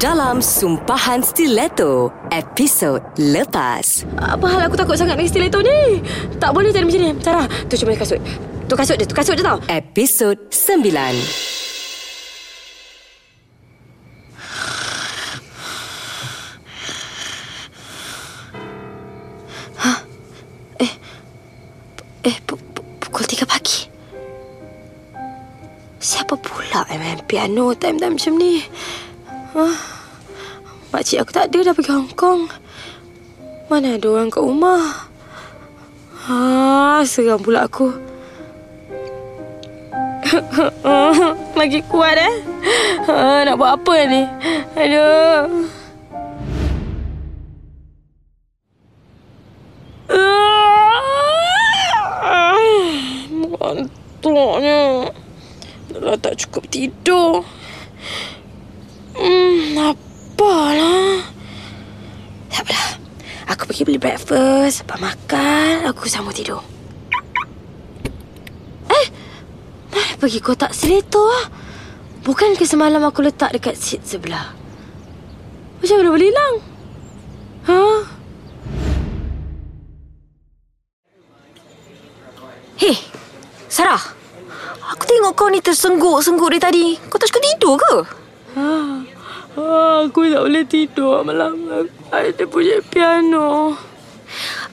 dalam 0.00 0.40
Sumpahan 0.40 1.20
Stiletto 1.20 2.08
episod 2.32 3.04
lepas. 3.20 4.08
Apa 4.16 4.48
hal 4.48 4.60
aku 4.64 4.72
takut 4.72 4.96
sangat 4.96 5.20
dengan 5.20 5.28
stiletto 5.28 5.60
ni? 5.60 6.00
Tak 6.40 6.56
boleh 6.56 6.72
jadi 6.72 6.88
macam 6.88 7.04
ni. 7.04 7.12
Sarah, 7.20 7.44
tu 7.68 7.76
cuma 7.76 7.92
kasut. 7.92 8.16
Tu 8.64 8.74
kasut 8.80 8.96
je, 8.96 9.04
tu 9.04 9.12
kasut 9.12 9.36
je 9.36 9.44
tau. 9.44 9.60
Episod 9.68 10.40
9. 10.48 10.88
Eh. 20.80 20.92
Eh, 22.24 22.36
pukul 22.48 23.24
pagi. 23.44 23.84
Siapa 26.00 26.40
piano 27.28 27.76
time-time 27.76 28.16
macam 28.16 28.34
ni? 28.40 28.64
Huh? 29.50 29.74
Makcik 30.94 31.26
aku 31.26 31.34
tak 31.34 31.50
ada 31.50 31.58
dah 31.70 31.74
pergi 31.74 31.90
Hong 31.90 32.14
Kong. 32.14 32.46
Mana 33.66 33.98
ada 33.98 34.06
orang 34.10 34.30
kat 34.30 34.46
rumah? 34.46 35.10
Ha, 36.26 37.02
seram 37.02 37.42
pula 37.42 37.66
aku. 37.66 37.90
Lagi 41.58 41.82
kuat 41.90 42.14
eh. 42.14 42.34
Ha, 43.10 43.42
nak 43.42 43.58
buat 43.58 43.74
apa 43.74 43.94
ni? 44.06 44.22
Aduh. 44.78 45.66
Mengantuknya. 53.34 55.10
Dah 55.90 56.18
tak 56.22 56.38
cukup 56.46 56.70
tidur. 56.70 57.42
Hmm, 59.20 59.76
apalah. 59.76 61.28
Tak 62.48 62.64
apalah. 62.64 62.88
Aku 63.52 63.68
pergi 63.68 63.84
beli 63.84 64.00
breakfast. 64.00 64.80
Lepas 64.80 64.96
makan, 64.96 65.84
aku 65.84 66.08
sambung 66.08 66.32
tidur. 66.32 66.64
Eh, 68.88 69.06
mana 69.92 70.16
pergi 70.16 70.40
kotak 70.40 70.72
seletor 70.72 71.28
ah? 71.28 71.46
Bukan 72.24 72.56
ke 72.56 72.64
semalam 72.64 73.04
aku 73.04 73.20
letak 73.20 73.52
dekat 73.52 73.76
seat 73.76 74.08
sebelah? 74.08 74.56
Macam 75.80 75.96
mana 76.00 76.10
boleh 76.12 76.28
hilang? 76.32 76.54
Ha? 77.68 77.80
Hei, 82.80 82.96
Sarah. 83.68 84.00
Aku 84.96 85.04
tengok 85.04 85.36
kau 85.36 85.52
ni 85.52 85.60
tersengguk-sengguk 85.60 86.48
dari 86.56 86.60
tadi. 86.60 86.86
Kau 87.08 87.20
tak 87.20 87.28
cukup 87.28 87.44
tidur 87.44 87.74
ke? 87.76 87.94
Ha. 88.56 88.66
Ha 89.56 90.06
aku 90.06 90.30
tak 90.30 90.42
boleh 90.46 90.64
tidur 90.66 91.24
malam. 91.26 91.54
Ada 92.10 92.44
bunyi 92.46 92.78
piano. 92.86 93.74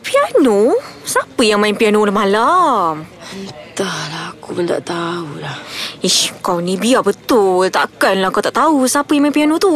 Piano? 0.01 0.78
Siapa 1.03 1.41
yang 1.41 1.61
main 1.61 1.73
piano 1.73 2.05
malam? 2.09 3.05
Entahlah, 3.34 4.34
aku 4.34 4.57
pun 4.57 4.65
tak 4.65 4.86
tahulah. 4.86 5.57
Ish, 6.01 6.38
kau 6.41 6.61
ni 6.61 6.78
biar 6.78 7.01
betul. 7.01 7.67
Takkanlah 7.69 8.30
kau 8.30 8.41
tak 8.41 8.55
tahu 8.55 8.86
siapa 8.86 9.13
yang 9.17 9.30
main 9.30 9.36
piano 9.36 9.57
tu. 9.57 9.73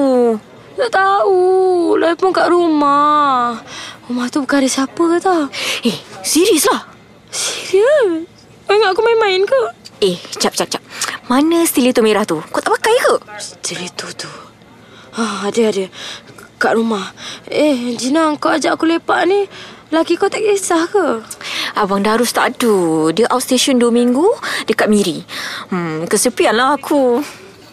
Tak 0.77 0.89
tahu. 0.93 1.39
Lai 1.99 2.15
pun 2.15 2.31
kat 2.31 2.47
rumah. 2.49 3.59
Rumah 4.07 4.25
tu 4.31 4.41
bukan 4.41 4.63
ada 4.63 4.69
siapa 4.69 4.97
ke 4.97 5.17
tak? 5.21 5.45
Eh, 5.85 5.97
serius 6.25 6.65
lah. 6.69 6.87
Serius? 7.29 8.25
Kau 8.65 8.73
ingat 8.73 8.95
aku 8.95 9.03
main-main 9.03 9.43
ke? 9.43 9.61
Eh, 10.01 10.17
cap, 10.39 10.55
cap, 10.55 10.71
cap. 10.71 10.81
Mana 11.27 11.67
stiletto 11.67 12.01
merah 12.01 12.25
tu? 12.25 12.39
Kau 12.39 12.63
tak 12.63 12.73
pakai 12.79 12.95
ke? 12.97 13.15
Stiletto 13.37 14.07
tu. 14.15 14.50
Ha, 15.11 15.51
ada, 15.51 15.61
ada. 15.67 15.85
Kat 16.55 16.77
rumah. 16.79 17.11
Eh, 17.51 17.97
Gina, 17.99 18.31
kau 18.39 18.53
ajak 18.53 18.79
aku 18.79 18.87
lepak 18.87 19.27
ni. 19.27 19.49
Laki 19.91 20.15
kau 20.15 20.31
tak 20.31 20.39
kisah 20.39 20.87
ke? 20.87 21.19
Abang 21.75 21.99
Darus 21.99 22.31
tak 22.31 22.55
ada. 22.55 23.11
Dia 23.11 23.27
outstation 23.27 23.75
dua 23.75 23.91
minggu 23.91 24.23
dekat 24.63 24.87
Miri. 24.87 25.19
Hmm, 25.67 26.07
kesepian 26.07 26.55
lah 26.55 26.79
aku. 26.79 27.19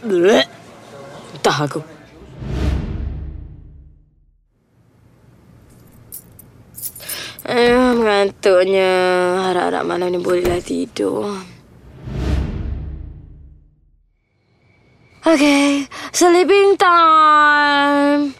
Entah 0.02 1.58
aku. 1.62 1.78
Eh, 7.46 7.92
mengantuknya. 7.94 8.90
Harap-harap 9.46 9.86
malam 9.86 10.10
ni 10.10 10.18
bolehlah 10.18 10.58
tidur. 10.58 11.38
Okay, 15.28 15.84
sleeping 16.16 16.80
time. 16.80 18.32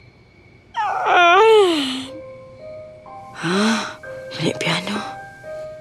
Hah? 3.37 4.01
Bunyi 4.33 4.57
piano. 4.57 4.97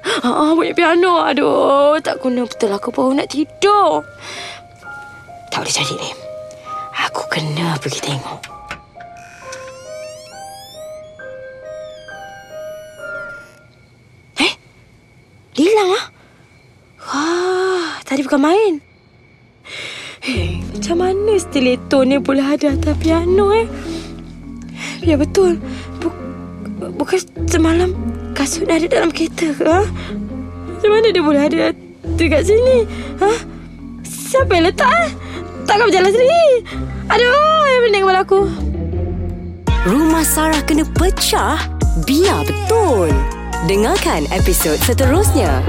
Ah, 0.03 0.51
bunyi 0.51 0.76
piano. 0.76 1.24
Aduh, 1.24 1.95
tak 2.03 2.20
guna 2.20 2.43
betul 2.43 2.76
aku 2.76 2.91
baru 2.91 3.24
nak 3.24 3.32
tidur. 3.32 4.03
Tak 5.47 5.64
boleh 5.64 5.72
jadi 5.72 5.95
ni. 5.95 6.12
Aku 7.08 7.24
kena 7.32 7.80
pergi 7.80 8.03
tengok. 8.03 8.43
Eh? 14.43 14.53
Hilang 15.55 15.88
lah. 15.88 16.05
Wah, 16.99 17.95
tadi 18.03 18.28
bukan 18.28 18.43
main. 18.43 18.87
Eh, 20.28 20.60
macam 20.76 20.98
mana 21.00 21.40
stiletto 21.40 22.04
ni 22.04 22.20
boleh 22.20 22.44
ada 22.44 22.76
atas 22.76 22.96
piano 23.00 23.56
eh? 23.56 23.64
Ya 25.00 25.16
betul. 25.16 25.56
Buk- 26.04 26.20
bukan 27.00 27.20
semalam 27.48 27.96
kasut 28.36 28.68
ada 28.68 28.84
dalam 28.86 29.10
kereta 29.10 29.56
ke? 29.56 29.64
Ha? 29.64 29.82
Macam 30.68 30.90
mana 30.92 31.08
dia 31.10 31.24
boleh 31.24 31.42
ada 31.42 31.72
dekat 32.20 32.44
sini? 32.44 32.84
Ha? 33.24 33.32
Siapa 34.04 34.52
yang 34.52 34.68
letak? 34.68 34.92
Eh? 34.92 35.10
Takkan 35.64 35.88
berjalan 35.88 36.12
sendiri? 36.12 36.48
Aduh, 37.08 37.32
yang 37.66 37.82
pening 37.88 38.04
kepala 38.04 38.22
aku. 38.24 38.42
Rumah 39.88 40.24
Sarah 40.28 40.60
kena 40.68 40.84
pecah? 40.92 41.56
Biar 42.04 42.44
betul. 42.44 43.16
Dengarkan 43.66 44.28
episod 44.30 44.76
seterusnya. 44.84 45.64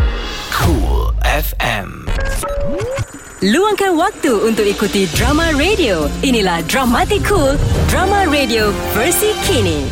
Cool 0.50 1.14
FM. 1.22 2.10
Luangkan 3.38 3.94
waktu 3.94 4.50
untuk 4.50 4.66
ikuti 4.66 5.06
drama 5.14 5.54
radio. 5.54 6.10
Inilah 6.26 6.58
Dramatic 6.66 7.22
Cool, 7.22 7.54
drama 7.86 8.26
radio 8.26 8.74
versi 8.90 9.30
kini. 9.46 9.86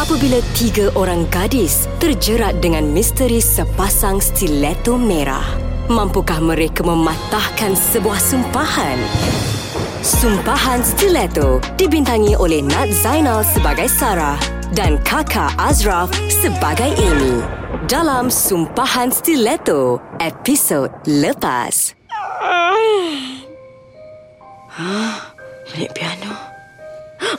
Apabila 0.00 0.40
tiga 0.56 0.88
orang 0.96 1.28
gadis 1.28 1.84
terjerat 2.00 2.56
dengan 2.64 2.88
misteri 2.88 3.36
sepasang 3.36 4.24
stiletto 4.24 4.96
merah, 4.96 5.44
mampukah 5.92 6.40
mereka 6.40 6.80
mematahkan 6.80 7.76
sebuah 7.76 8.16
sumpahan? 8.16 8.96
Sumpahan 10.00 10.80
Stiletto 10.80 11.60
dibintangi 11.76 12.32
oleh 12.32 12.64
Nat 12.64 12.88
Zainal 13.04 13.44
sebagai 13.44 13.92
Sarah 13.92 14.40
dan 14.72 14.96
kakak 15.04 15.52
Azraf 15.60 16.08
sebagai 16.32 16.96
Amy. 16.96 17.44
Dalam 17.92 18.32
Sumpahan 18.32 19.12
Stiletto, 19.12 20.00
episod 20.16 20.88
lepas. 21.04 21.99
Bunyi 25.70 25.88
piano. 25.96 26.32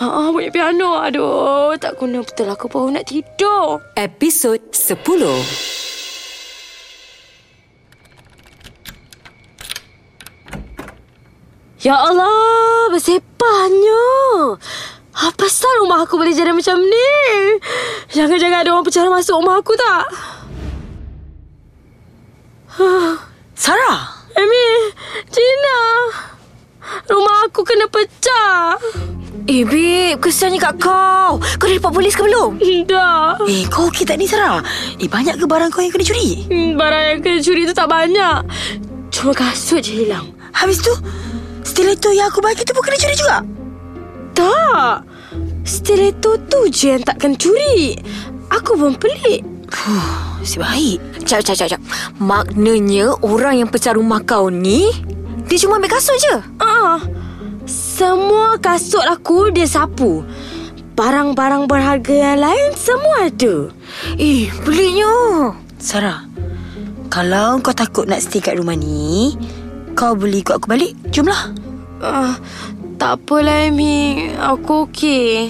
Ah, 0.01 0.29
bunyi 0.31 0.49
piano. 0.53 0.97
Aduh, 1.01 1.75
tak 1.77 1.99
guna 1.99 2.21
betul 2.23 2.47
aku 2.49 2.69
baru 2.69 2.95
nak 2.95 3.09
tidur. 3.09 3.81
Episod 3.97 4.61
10. 4.69 5.01
Ya 11.81 11.97
Allah, 11.97 12.93
bersepahnya. 12.93 14.05
Apa 15.11 15.33
pasal 15.33 15.81
rumah 15.81 16.05
aku 16.05 16.15
boleh 16.15 16.29
jadi 16.29 16.53
macam 16.53 16.77
ni? 16.77 17.13
Jangan-jangan 18.13 18.61
ada 18.61 18.69
orang 18.69 18.85
pecara 18.85 19.09
masuk 19.09 19.41
rumah 19.41 19.57
aku 19.57 19.73
tak? 19.73 20.05
Sarah, 23.57 24.20
Amy, 24.34 24.67
Gina. 25.27 25.79
Rumah 27.07 27.38
aku 27.45 27.61
kena 27.61 27.88
pecah. 27.88 28.75
Eh, 29.45 29.63
babe. 29.63 30.15
Kesiannya 30.17 30.59
kat 30.59 30.75
kau. 30.77 31.38
Kau 31.38 31.65
dah 31.65 31.73
report 31.73 31.93
polis 31.93 32.13
ke 32.13 32.23
belum? 32.23 32.61
Dah. 32.86 33.36
eh 33.43 33.65
kau 33.67 33.89
okey 33.89 34.03
tak 34.03 34.15
ni 34.15 34.25
Sarah? 34.25 34.61
Eh 34.97 35.07
banyak 35.07 35.36
ke 35.36 35.45
barang 35.45 35.69
kau 35.69 35.82
yang 35.82 35.91
kena 35.91 36.05
curi? 36.05 36.45
Hmm, 36.45 36.77
Barang 36.77 37.03
yang 37.07 37.19
kena 37.19 37.39
curi 37.39 37.61
tu 37.65 37.73
tak 37.73 37.88
banyak. 37.88 38.38
Cuma 39.09 39.32
kasut 39.32 39.82
je 39.82 40.05
hilang. 40.05 40.32
Habis 40.51 40.79
tu, 40.79 40.93
stiletto 41.63 42.11
yang 42.11 42.29
aku 42.29 42.39
bagi 42.39 42.63
tu 42.63 42.71
pun 42.71 42.84
kena 42.84 42.97
curi 42.97 43.15
juga? 43.15 43.38
Tak. 44.32 44.95
Stiletto 45.63 46.38
tu 46.47 46.69
je 46.69 46.95
yang 46.95 47.03
tak 47.03 47.17
kena 47.17 47.36
curi. 47.36 47.97
Aku 48.51 48.75
pun 48.75 48.95
pelik. 48.95 49.41
Fuh, 49.72 50.43
si 50.43 50.61
baik. 50.61 50.99
Cak, 51.26 51.41
cak, 51.47 51.55
cak, 51.57 51.67
cak. 51.74 51.82
Maknanya 52.22 53.17
orang 53.26 53.63
yang 53.63 53.69
pecah 53.72 53.95
rumah 53.97 54.22
kau 54.22 54.51
ni, 54.51 54.91
dia 55.47 55.57
cuma 55.63 55.80
ambil 55.80 55.95
kasut 55.95 56.17
je. 56.22 56.36
Ah, 56.61 57.01
semua 57.65 58.59
kasut 58.61 59.01
aku 59.01 59.49
dia 59.49 59.65
sapu. 59.65 60.22
Barang-barang 60.93 61.65
berharga 61.65 62.13
yang 62.13 62.39
lain 62.45 62.69
semua 62.78 63.32
ada. 63.32 63.72
Eh, 64.19 64.51
peliknya. 64.61 65.55
Sarah, 65.82 66.28
kalau 67.09 67.57
kau 67.63 67.74
takut 67.74 68.05
nak 68.05 68.22
stay 68.22 68.43
kat 68.43 68.59
rumah 68.59 68.78
ni, 68.78 69.34
kau 69.97 70.13
boleh 70.13 70.45
ikut 70.45 70.61
aku 70.61 70.69
balik. 70.69 70.93
Jomlah. 71.09 71.49
Ah, 72.03 72.38
tak 73.01 73.17
apalah 73.17 73.65
Amy. 73.65 74.29
Aku 74.37 74.85
okey. 74.85 75.49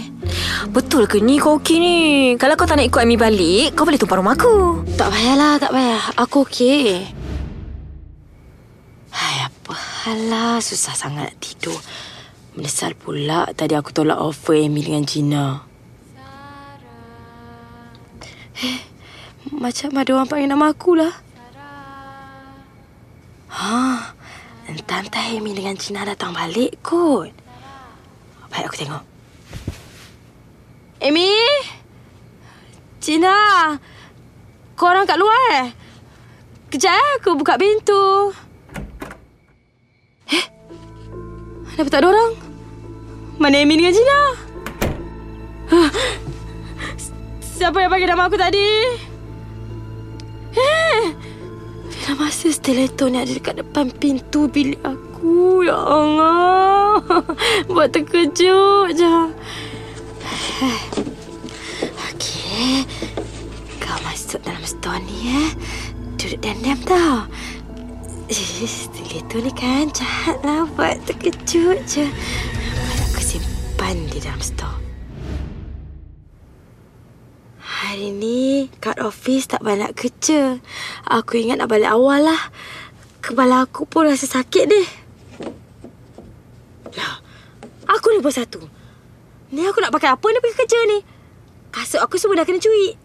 Betul 0.72 1.04
ke 1.04 1.20
ni 1.20 1.36
kau 1.36 1.60
okey 1.60 1.84
ni? 1.84 1.98
Kalau 2.40 2.56
kau 2.56 2.64
tak 2.64 2.80
nak 2.80 2.88
ikut 2.88 3.04
Ami 3.04 3.20
balik, 3.20 3.76
kau 3.76 3.84
boleh 3.84 4.00
tumpah 4.00 4.24
rumah 4.24 4.40
aku. 4.40 4.88
Tak 4.96 5.12
payahlah, 5.12 5.60
tak 5.60 5.76
payah. 5.76 6.16
Aku 6.16 6.48
okey. 6.48 7.12
Hai, 9.12 9.36
apa 9.44 9.76
Alah, 10.08 10.64
susah 10.64 10.96
sangat 10.96 11.28
nak 11.28 11.38
tidur. 11.44 11.76
Menyesal 12.56 12.96
pula 12.96 13.52
tadi 13.52 13.76
aku 13.76 13.92
tolak 13.92 14.24
offer 14.24 14.56
Amy 14.56 14.88
dengan 14.88 15.04
Gina. 15.04 15.68
Eh, 18.64 18.80
macam 19.52 19.92
ada 20.00 20.10
orang 20.16 20.28
panggil 20.32 20.48
nama 20.48 20.72
aku 20.72 20.96
lah. 20.96 21.12
Ha, 23.52 23.76
entah-entah 24.72 25.36
Amy 25.36 25.52
dengan 25.52 25.76
Gina 25.76 26.08
datang 26.08 26.32
balik 26.32 26.80
kot. 26.80 27.41
Baik, 28.52 28.68
aku 28.68 28.78
tengok. 28.78 29.04
Amy? 31.02 31.32
Gina? 33.00 33.34
Korang 34.76 35.08
kat 35.08 35.18
luar 35.18 35.40
eh? 35.66 35.68
Kejap 36.68 36.94
eh, 36.94 37.10
aku 37.18 37.40
buka 37.40 37.58
pintu. 37.58 38.32
Eh? 40.30 40.46
Kenapa 41.74 41.90
tak 41.90 42.04
ada 42.04 42.08
orang? 42.12 42.32
Mana 43.42 43.58
Amy 43.64 43.80
dengan 43.80 43.96
Gina? 43.96 44.20
Huh. 45.72 45.90
Siapa 47.42 47.82
yang 47.82 47.92
bagi 47.92 48.06
nama 48.06 48.28
aku 48.28 48.38
tadi? 48.38 48.70
Eh? 50.54 51.02
Bila 51.88 52.12
masa 52.28 52.52
stiletto 52.52 53.08
ni 53.08 53.18
ada 53.18 53.32
dekat 53.32 53.64
depan 53.64 53.90
pintu 53.90 54.46
bilik 54.52 54.80
aku. 54.84 55.11
Ya 55.62 55.78
Allah. 55.78 56.98
Buat 57.72 57.94
terkejut 57.94 58.98
je. 58.98 59.16
Okey. 62.10 62.90
Kau 63.78 63.98
masuk 64.02 64.42
dalam 64.42 64.66
store 64.66 64.98
ni 65.06 65.30
eh. 65.30 65.50
Duduk 66.18 66.42
diam-diam 66.42 66.82
tau. 66.90 67.30
Eh, 68.34 68.66
Stiletto 68.66 69.38
ni 69.46 69.54
kan 69.54 69.94
jahat 69.94 70.42
lah 70.42 70.66
buat 70.74 70.98
terkejut 71.06 71.86
je. 71.86 72.10
Aku 73.14 73.22
simpan 73.22 74.10
di 74.10 74.18
dalam 74.18 74.42
store. 74.42 74.82
Hari 77.62 78.10
ni 78.10 78.74
kat 78.82 78.98
office 78.98 79.54
tak 79.54 79.62
banyak 79.62 79.94
kerja. 79.94 80.58
Aku 81.06 81.38
ingat 81.38 81.62
nak 81.62 81.70
balik 81.70 81.94
awal 81.94 82.26
lah. 82.26 82.42
Kepala 83.22 83.70
aku 83.70 83.86
pun 83.86 84.10
rasa 84.10 84.26
sakit 84.26 84.66
deh. 84.66 85.01
Lah, 86.98 87.16
aku 87.88 88.12
ni 88.12 88.20
pun 88.20 88.34
satu. 88.34 88.60
Ni 89.52 89.68
aku 89.68 89.84
nak 89.84 89.92
pakai 89.92 90.16
apa 90.16 90.26
ni 90.32 90.40
pergi 90.40 90.58
kerja 90.64 90.80
ni? 90.88 90.98
Kasut 91.72 92.00
aku 92.04 92.16
semua 92.20 92.40
dah 92.40 92.48
kena 92.48 92.60
cuik. 92.60 92.96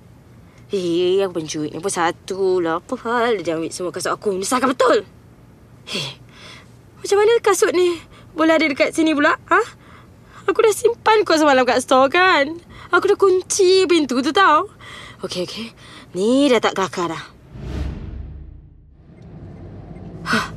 Eh, 0.75 1.23
yang 1.23 1.31
pencuit 1.31 1.71
ni 1.71 1.79
pun 1.79 1.91
satu 1.91 2.59
lah. 2.59 2.83
Apa 2.83 2.95
hal 3.07 3.39
dia 3.43 3.55
ambil 3.55 3.71
semua 3.71 3.95
kasut 3.95 4.11
aku? 4.11 4.35
Menyesalkan 4.35 4.75
betul. 4.75 5.07
Eh, 5.87 6.11
macam 6.99 7.17
mana 7.23 7.39
kasut 7.39 7.71
ni? 7.71 8.03
Boleh 8.35 8.59
ada 8.59 8.67
dekat 8.67 8.91
sini 8.91 9.15
pula? 9.15 9.39
Ha? 9.39 9.61
Aku 10.51 10.59
dah 10.59 10.75
simpan 10.75 11.23
kau 11.23 11.39
semalam 11.39 11.63
kat 11.63 11.83
store 11.83 12.11
kan? 12.11 12.59
Aku 12.91 13.07
dah 13.07 13.19
kunci 13.19 13.87
pintu 13.87 14.19
tu 14.23 14.31
tau. 14.35 14.71
Okey, 15.23 15.47
okey. 15.47 15.71
Ni 16.15 16.51
dah 16.51 16.59
tak 16.59 16.75
kelakar 16.75 17.15
dah. 17.15 17.25
Hah. 20.27 20.56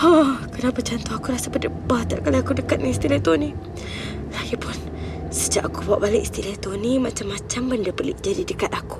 Huh, 0.00 0.32
kenapa 0.56 0.80
jantung 0.80 1.12
aku 1.12 1.28
rasa 1.28 1.52
berdebar 1.52 2.08
tak 2.08 2.24
kali 2.24 2.40
aku 2.40 2.56
dekat 2.56 2.80
ni 2.80 2.88
stiletto 2.96 3.36
ni? 3.36 3.52
Lagipun, 4.32 4.72
sejak 5.28 5.68
aku 5.68 5.84
bawa 5.84 6.08
balik 6.08 6.24
stiletto 6.24 6.72
ni, 6.72 6.96
macam-macam 6.96 7.68
benda 7.68 7.92
pelik 7.92 8.16
jadi 8.24 8.48
dekat 8.48 8.72
aku. 8.72 8.96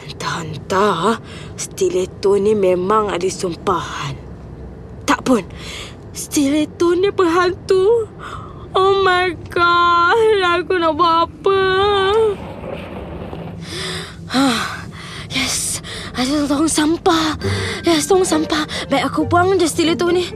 Entah-entah, 0.00 1.20
stiletto 1.60 2.40
ni 2.40 2.56
memang 2.56 3.12
ada 3.12 3.28
sumpahan. 3.28 4.16
Tak 5.04 5.28
pun, 5.28 5.44
stiletto 6.16 6.96
ni 6.96 7.12
berhantu. 7.12 8.08
Oh 8.72 9.04
my 9.04 9.36
god, 9.52 10.40
aku 10.56 10.80
nak 10.80 10.96
buat 10.96 11.28
apa? 11.28 11.60
Ah, 14.32 14.88
yes, 15.28 15.69
ada 16.20 16.44
tong 16.44 16.68
sampah. 16.68 17.40
Yes, 17.80 18.04
tong 18.04 18.28
sampah. 18.28 18.68
Baik 18.92 19.08
aku 19.08 19.24
buang 19.24 19.56
je 19.56 19.64
stiletto 19.64 20.12
ni. 20.12 20.28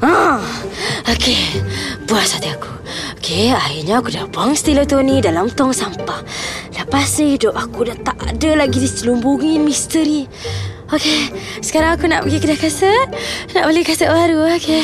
Ah, 0.00 0.40
okey. 1.12 1.60
Puas 2.08 2.32
hati 2.32 2.48
aku. 2.48 2.72
Okey, 3.20 3.52
akhirnya 3.52 4.00
aku 4.00 4.08
dah 4.08 4.24
buang 4.32 4.56
stiletto 4.56 4.96
ni 5.04 5.20
dalam 5.20 5.52
tong 5.52 5.76
sampah. 5.76 6.24
Lepas 6.72 7.20
ni 7.20 7.36
hidup 7.36 7.52
aku 7.52 7.84
dah 7.84 8.00
tak 8.00 8.16
ada 8.24 8.64
lagi 8.64 8.80
diselubungi 8.80 9.60
misteri. 9.60 10.24
Okey, 10.88 11.36
sekarang 11.60 12.00
aku 12.00 12.08
nak 12.08 12.24
pergi 12.24 12.40
kedai 12.40 12.56
kaset. 12.56 13.08
Nak 13.52 13.68
beli 13.68 13.84
kaset 13.84 14.08
baru, 14.08 14.56
okey. 14.56 14.82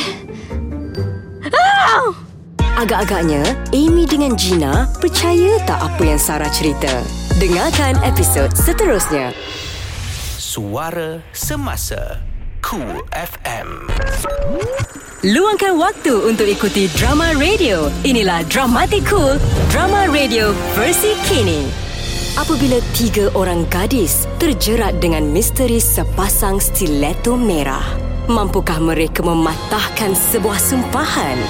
Ah! 1.48 2.25
Agak-agaknya, 2.76 3.40
Amy 3.72 4.04
dengan 4.04 4.36
Gina 4.36 4.84
percaya 5.00 5.56
tak 5.64 5.80
apa 5.80 6.02
yang 6.04 6.20
Sarah 6.20 6.52
cerita. 6.52 6.92
Dengarkan 7.40 7.96
episod 8.04 8.52
seterusnya. 8.52 9.32
Suara 10.36 11.24
Semasa 11.32 12.20
Cool 12.60 13.00
FM 13.16 13.88
Luangkan 15.24 15.80
waktu 15.80 16.20
untuk 16.28 16.44
ikuti 16.44 16.92
drama 16.92 17.32
radio. 17.40 17.88
Inilah 18.04 18.44
Dramatic 18.52 19.08
Cool, 19.08 19.40
drama 19.72 20.12
radio 20.12 20.52
versi 20.76 21.16
kini. 21.24 21.64
Apabila 22.36 22.76
tiga 22.92 23.32
orang 23.32 23.64
gadis 23.72 24.28
terjerat 24.36 25.00
dengan 25.00 25.24
misteri 25.24 25.80
sepasang 25.80 26.60
stiletto 26.60 27.40
merah, 27.40 27.88
mampukah 28.28 28.76
mereka 28.84 29.24
mematahkan 29.24 30.12
sebuah 30.12 30.60
sumpahan? 30.60 31.40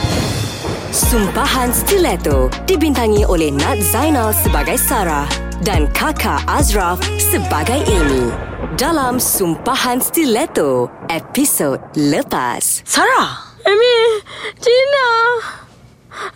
Sumpahan 0.97 1.77
Stiletto 1.77 2.49
dibintangi 2.65 3.29
oleh 3.29 3.53
Nat 3.53 3.85
Zainal 3.85 4.33
sebagai 4.33 4.81
Sarah 4.81 5.29
dan 5.61 5.93
kakak 5.93 6.41
Azraf 6.49 6.97
sebagai 7.21 7.85
Amy. 7.85 8.33
Dalam 8.81 9.21
Sumpahan 9.21 10.01
Stiletto, 10.01 10.89
episod 11.13 11.77
lepas. 12.01 12.81
Sarah! 12.89 13.61
Amy, 13.69 14.25
Gina. 14.57 15.13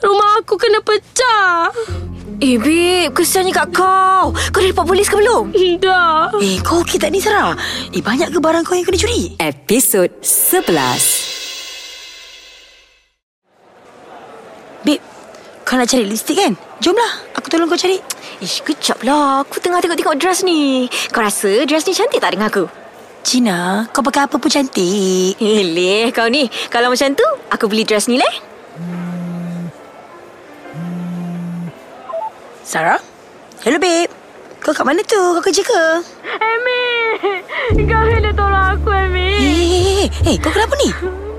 Rumah 0.05 0.45
aku 0.45 0.61
kena 0.61 0.85
pecah. 0.85 1.73
Eh, 2.45 2.61
babe, 2.61 3.17
kesiannya 3.17 3.57
kat 3.57 3.73
kau. 3.73 4.37
Kau 4.37 4.61
dah 4.61 4.69
report 4.69 4.93
polis 4.93 5.09
ke 5.09 5.17
belum? 5.17 5.57
Dah. 5.81 6.37
Eh, 6.37 6.61
kau 6.61 6.85
okey 6.85 7.01
tak 7.01 7.17
ni, 7.17 7.25
Sarah? 7.25 7.57
Eh, 7.97 8.05
banyak 8.05 8.29
ke 8.29 8.37
barang 8.37 8.69
kau 8.69 8.77
yang 8.77 8.85
kena 8.85 9.01
curi? 9.01 9.41
Episod 9.41 10.13
11. 10.21 11.20
Kau 15.71 15.79
nak 15.79 15.87
cari 15.87 16.03
lipstick 16.03 16.35
kan? 16.35 16.59
Jomlah, 16.83 17.31
aku 17.31 17.47
tolong 17.47 17.71
kau 17.71 17.79
cari. 17.79 18.03
Ish, 18.43 18.67
kejap 18.67 19.07
lah. 19.07 19.47
Aku 19.47 19.63
tengah 19.63 19.79
tengok-tengok 19.79 20.19
dress 20.19 20.43
ni. 20.43 20.91
Kau 21.15 21.23
rasa 21.23 21.63
dress 21.63 21.87
ni 21.87 21.95
cantik 21.95 22.19
tak 22.19 22.35
dengan 22.35 22.51
aku? 22.51 22.67
Cina, 23.23 23.87
kau 23.95 24.03
pakai 24.03 24.27
apa 24.27 24.35
pun 24.35 24.51
cantik. 24.51 25.39
Eh, 25.39 25.63
leh 25.63 26.11
kau 26.11 26.27
ni. 26.27 26.51
Kalau 26.75 26.91
macam 26.91 27.15
tu, 27.15 27.23
aku 27.55 27.71
beli 27.71 27.87
dress 27.87 28.11
ni 28.11 28.19
leh. 28.19 28.35
Sarah? 32.67 32.99
Hello, 33.63 33.79
babe. 33.79 34.11
Kau 34.59 34.75
kat 34.75 34.83
mana 34.83 35.07
tu? 35.07 35.23
Kau 35.39 35.43
kerja 35.47 35.63
ke? 35.63 35.83
Amy, 36.35 36.83
kau 37.87 38.03
kena 38.11 38.35
tolong 38.35 38.67
aku, 38.75 38.91
Amy. 38.91 39.23
Eh, 39.23 39.39
hey, 39.39 39.55
hey, 39.71 40.07
hey, 40.27 40.37
kau 40.43 40.51
kenapa 40.51 40.75
ni? 40.83 40.91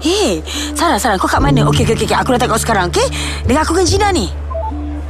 Hei, 0.00 0.40
Sarah, 0.72 0.96
Sarah, 0.96 1.20
kau 1.20 1.28
kat 1.28 1.44
mana? 1.44 1.68
Okey, 1.68 1.84
okey, 1.84 2.08
okey. 2.08 2.16
Aku 2.16 2.32
datang 2.32 2.48
kau 2.48 2.56
sekarang, 2.56 2.88
okey? 2.88 3.04
Dengan 3.44 3.68
aku 3.68 3.76
dengan 3.76 3.84
Gina 3.84 4.08
ni. 4.08 4.32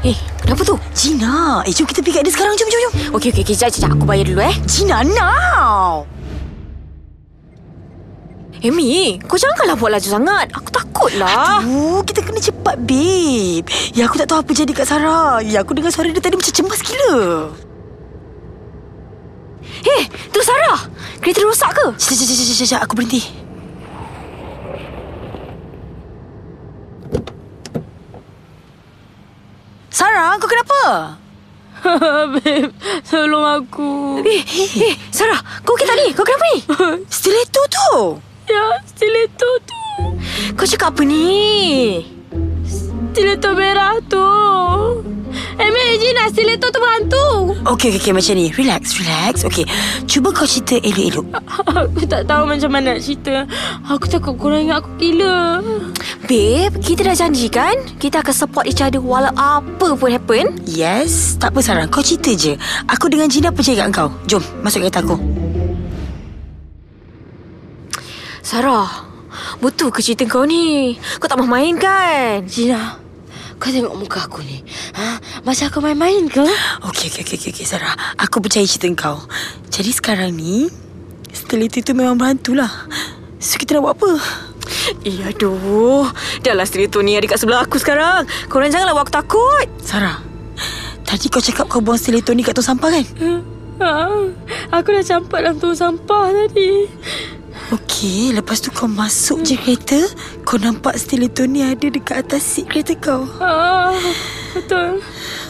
Eh, 0.02 0.18
kenapa 0.42 0.66
tu? 0.66 0.74
Gina. 0.90 1.62
Eh, 1.62 1.70
jom 1.70 1.86
kita 1.86 2.02
pergi 2.02 2.18
kat 2.18 2.22
dia 2.26 2.34
sekarang. 2.34 2.58
Jom, 2.58 2.66
jom, 2.66 2.80
jom. 2.82 2.92
Okey, 3.14 3.30
okey, 3.30 3.46
okey. 3.46 3.54
Sekejap, 3.54 3.70
sekejap. 3.70 3.90
Aku 3.94 4.02
bayar 4.02 4.26
dulu 4.26 4.42
eh. 4.42 4.50
Gina, 4.66 5.06
now. 5.06 6.02
Amy, 8.66 9.22
kau 9.30 9.38
janganlah 9.38 9.78
buat 9.78 9.94
laju 9.94 10.08
sangat. 10.10 10.50
Aku 10.58 10.74
takutlah. 10.74 11.62
Aduh, 11.62 12.02
kita 12.02 12.26
kena 12.26 12.42
cepat, 12.42 12.76
babe. 12.82 13.62
Ya, 13.94 14.10
aku 14.10 14.18
tak 14.18 14.26
tahu 14.26 14.42
apa 14.42 14.50
jadi 14.50 14.74
kat 14.74 14.90
Sarah. 14.90 15.38
Ya, 15.38 15.62
aku 15.62 15.70
dengar 15.70 15.94
suara 15.94 16.10
dia 16.10 16.18
tadi 16.18 16.34
macam 16.34 16.50
cemas 16.50 16.82
gila. 16.82 17.54
Eh, 19.86 20.02
tu 20.34 20.42
Sarah. 20.42 20.82
Kereta 21.22 21.46
rosak 21.46 21.78
ke? 21.78 21.86
Sekejap, 21.94 22.26
sekejap, 22.26 22.56
sekejap. 22.58 22.80
Aku 22.90 22.98
berhenti. 22.98 23.39
Sarah, 29.90 30.38
kau 30.38 30.46
kenapa? 30.46 30.82
Babe, 32.38 32.70
tolong 33.02 33.42
aku. 33.42 34.22
Eh, 34.22 34.42
eh, 34.86 34.94
Sarah, 35.10 35.42
kau 35.66 35.74
okey 35.74 35.82
tak 35.82 35.98
ni? 35.98 36.14
Kau 36.14 36.22
kenapa 36.22 36.44
ni? 36.54 36.56
Stiletto 37.10 37.62
tu. 37.66 37.90
Ya, 38.46 38.78
stiletto 38.86 39.50
tu. 39.66 39.82
Kau 40.54 40.66
cakap 40.66 40.94
apa 40.94 41.02
ni? 41.02 42.02
Stiletto 43.10 43.50
merah 43.58 43.98
tu. 44.06 44.22
Amy, 45.58 45.82
Gina, 45.98 45.98
Gina, 45.98 46.24
stiletto 46.30 46.70
tu 46.70 46.78
berhantu. 46.78 47.26
Okey, 47.66 47.90
okey, 47.90 47.98
okey. 47.98 48.12
Macam 48.14 48.34
ni. 48.38 48.46
Relax, 48.54 49.02
relax. 49.02 49.34
Okey. 49.42 49.66
Cuba 50.06 50.30
kau 50.30 50.46
cerita 50.46 50.78
elok-elok. 50.78 51.26
Aku 51.90 52.06
tak 52.06 52.30
tahu 52.30 52.46
macam 52.46 52.70
mana 52.70 52.94
nak 52.94 53.02
cerita. 53.02 53.50
Aku 53.82 54.06
takut 54.06 54.38
korang 54.38 54.70
ingat 54.70 54.86
aku 54.86 54.90
gila. 55.02 55.58
Babe, 56.30 56.78
kita 56.78 57.02
dah 57.02 57.18
janji 57.18 57.50
kan? 57.50 57.74
Kita 57.98 58.22
akan 58.22 58.34
support 58.34 58.70
each 58.70 58.78
other 58.78 59.02
walau 59.02 59.34
apa 59.34 59.98
pun 59.98 60.08
happen. 60.14 60.54
Yes. 60.70 61.34
Tak 61.42 61.50
apa, 61.50 61.60
Sarah. 61.66 61.90
Kau 61.90 62.06
cerita 62.06 62.30
je. 62.30 62.54
Aku 62.86 63.10
dengan 63.10 63.26
Gina 63.26 63.50
percaya 63.50 63.90
kat 63.90 63.90
kau. 63.90 64.08
Jom, 64.30 64.42
masuk 64.62 64.86
kereta 64.86 65.02
aku. 65.02 65.18
Sarah, 68.40 69.09
betul 69.60 69.92
ke 69.92 70.00
cerita 70.00 70.24
kau 70.26 70.48
ni? 70.48 70.96
Kau 71.20 71.28
tak 71.28 71.36
mahu 71.36 71.48
main 71.48 71.76
kan? 71.76 72.42
Gina, 72.48 72.96
kau 73.60 73.68
tengok 73.68 73.94
muka 73.94 74.24
aku 74.24 74.40
ni. 74.40 74.64
Ha? 74.96 75.20
Macam 75.44 75.64
aku 75.68 75.78
main-main 75.84 76.28
ke? 76.28 76.44
Okey, 76.88 77.12
okey, 77.12 77.22
okey, 77.24 77.36
okey, 77.36 77.50
okay, 77.52 77.66
Sarah. 77.68 77.92
Aku 78.16 78.40
percaya 78.40 78.64
cerita 78.64 78.88
kau. 78.96 79.20
Jadi 79.68 79.92
sekarang 79.92 80.36
ni, 80.36 80.68
stiletto 81.32 81.80
itu 81.80 81.92
memang 81.92 82.16
berhantulah. 82.16 82.68
So, 83.40 83.56
kita 83.56 83.76
nak 83.76 83.88
buat 83.88 83.94
apa? 83.96 84.12
Eh, 85.04 85.24
aduh. 85.24 86.08
Dah 86.44 86.52
lah 86.56 86.64
stiletto 86.68 87.00
ni 87.00 87.16
ada 87.16 87.24
kat 87.28 87.40
sebelah 87.40 87.64
aku 87.64 87.80
sekarang. 87.80 88.28
Korang 88.48 88.72
janganlah 88.72 88.96
buat 88.96 89.08
aku 89.08 89.14
takut. 89.16 89.66
Sarah, 89.80 90.20
tadi 91.04 91.32
kau 91.32 91.40
cakap 91.40 91.68
kau 91.68 91.80
buang 91.80 92.00
stiletto 92.00 92.36
ni 92.36 92.44
kat 92.44 92.52
tong 92.52 92.64
sampah 92.64 92.90
kan? 92.92 93.06
Ha, 93.80 93.92
aku 94.76 94.92
dah 94.92 95.04
campak 95.04 95.40
dalam 95.40 95.56
tong 95.56 95.72
sampah 95.72 96.28
tadi. 96.32 96.84
Okey, 97.70 98.34
lepas 98.34 98.58
tu 98.58 98.74
kau 98.74 98.90
masuk 98.90 99.46
je 99.46 99.54
kereta, 99.54 100.02
kau 100.42 100.58
nampak 100.58 100.98
stiletto 100.98 101.46
ni 101.46 101.62
ada 101.62 101.86
dekat 101.86 102.26
atas 102.26 102.42
seat 102.42 102.66
kereta 102.66 102.98
kau. 102.98 103.22
Ha, 103.38 103.94
betul. 104.58 104.98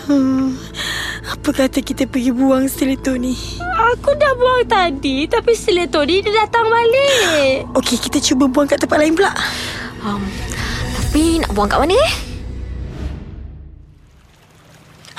Hmm, 0.05 0.53
apa 1.25 1.49
kata 1.49 1.81
kita 1.81 2.05
pergi 2.05 2.29
buang 2.29 2.68
stiletto 2.68 3.16
ni? 3.16 3.33
Aku 3.97 4.12
dah 4.21 4.37
buang 4.37 4.68
tadi 4.68 5.25
tapi 5.33 5.57
stiletto 5.57 6.05
ni 6.05 6.21
dia 6.21 6.45
datang 6.45 6.68
balik. 6.68 7.64
Okey, 7.81 7.97
kita 7.97 8.21
cuba 8.21 8.53
buang 8.53 8.68
kat 8.68 8.85
tempat 8.85 9.01
lain 9.01 9.16
pula. 9.16 9.33
Um, 10.05 10.21
tapi 10.93 11.41
nak 11.41 11.57
buang 11.57 11.73
kat 11.73 11.81
mana 11.81 11.97
eh? 11.97 12.12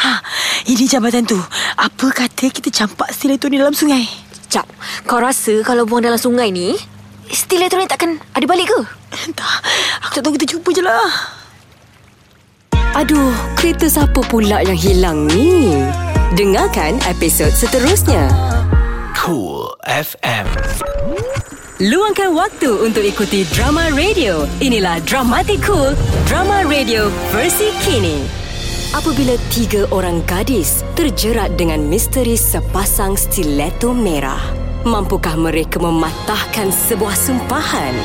Ha, 0.06 0.22
ini 0.70 0.86
jambatan 0.86 1.26
tu. 1.26 1.42
Apa 1.82 2.14
kata 2.14 2.46
kita 2.54 2.70
campak 2.70 3.10
stiletto 3.10 3.50
ni 3.50 3.58
dalam 3.58 3.74
sungai? 3.74 4.31
Jap, 4.52 4.68
kau 5.08 5.24
rasa 5.24 5.64
kalau 5.64 5.88
buang 5.88 6.04
dalam 6.04 6.20
sungai 6.20 6.52
ni, 6.52 6.76
stiletto 7.32 7.80
ni 7.80 7.88
takkan 7.88 8.20
ada 8.36 8.44
balik 8.44 8.68
ke? 8.68 8.80
Entah, 9.24 9.64
aku 10.04 10.20
tak 10.20 10.24
tahu 10.28 10.36
kita 10.36 10.48
cuba 10.52 10.70
je 10.76 10.84
lah. 10.84 11.12
Aduh, 13.00 13.32
kereta 13.56 13.88
siapa 13.88 14.20
pula 14.28 14.60
yang 14.60 14.76
hilang 14.76 15.24
ni? 15.32 15.72
Dengarkan 16.36 17.00
episod 17.08 17.48
seterusnya. 17.56 18.28
Cool 19.16 19.72
FM. 19.88 20.48
Luangkan 21.88 22.36
waktu 22.36 22.76
untuk 22.84 23.08
ikuti 23.08 23.48
drama 23.56 23.88
radio. 23.96 24.44
Inilah 24.60 25.00
Dramatic 25.08 25.64
Cool, 25.64 25.96
drama 26.28 26.68
radio 26.68 27.08
versi 27.32 27.72
kini. 27.88 28.41
Apabila 28.92 29.40
tiga 29.48 29.88
orang 29.96 30.20
gadis 30.28 30.84
terjerat 31.00 31.56
dengan 31.56 31.80
misteri 31.80 32.36
sepasang 32.36 33.16
stiletto 33.16 33.96
merah, 33.96 34.52
mampukah 34.84 35.40
mereka 35.40 35.80
mematahkan 35.80 36.76
sebuah 36.76 37.16
sumpahan? 37.16 37.96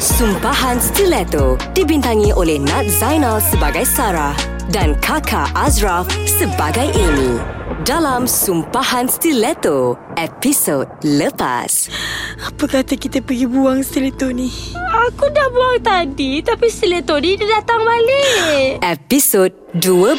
Sumpahan 0.00 0.80
Stiletto 0.80 1.60
dibintangi 1.76 2.32
oleh 2.32 2.56
Nat 2.56 2.88
Zainal 2.88 3.44
sebagai 3.44 3.84
Sarah 3.84 4.32
dan 4.72 4.96
kakak 5.04 5.52
Azraf 5.52 6.08
sebagai 6.24 6.88
Amy. 6.96 7.61
Dalam 7.82 8.30
Sumpahan 8.30 9.10
Stiletto, 9.10 9.98
episod 10.14 10.86
lepas. 11.02 11.90
Apa 12.38 12.70
kata 12.70 12.94
kita 12.94 13.18
pergi 13.18 13.50
buang 13.50 13.82
stiletto 13.82 14.30
ni? 14.30 14.46
Aku 14.78 15.26
dah 15.26 15.50
buang 15.50 15.82
tadi 15.82 16.38
tapi 16.46 16.70
stiletto 16.70 17.18
ni 17.18 17.34
dia 17.34 17.58
datang 17.58 17.82
balik. 17.82 18.78
Episod 18.86 19.50
12. 19.74 20.14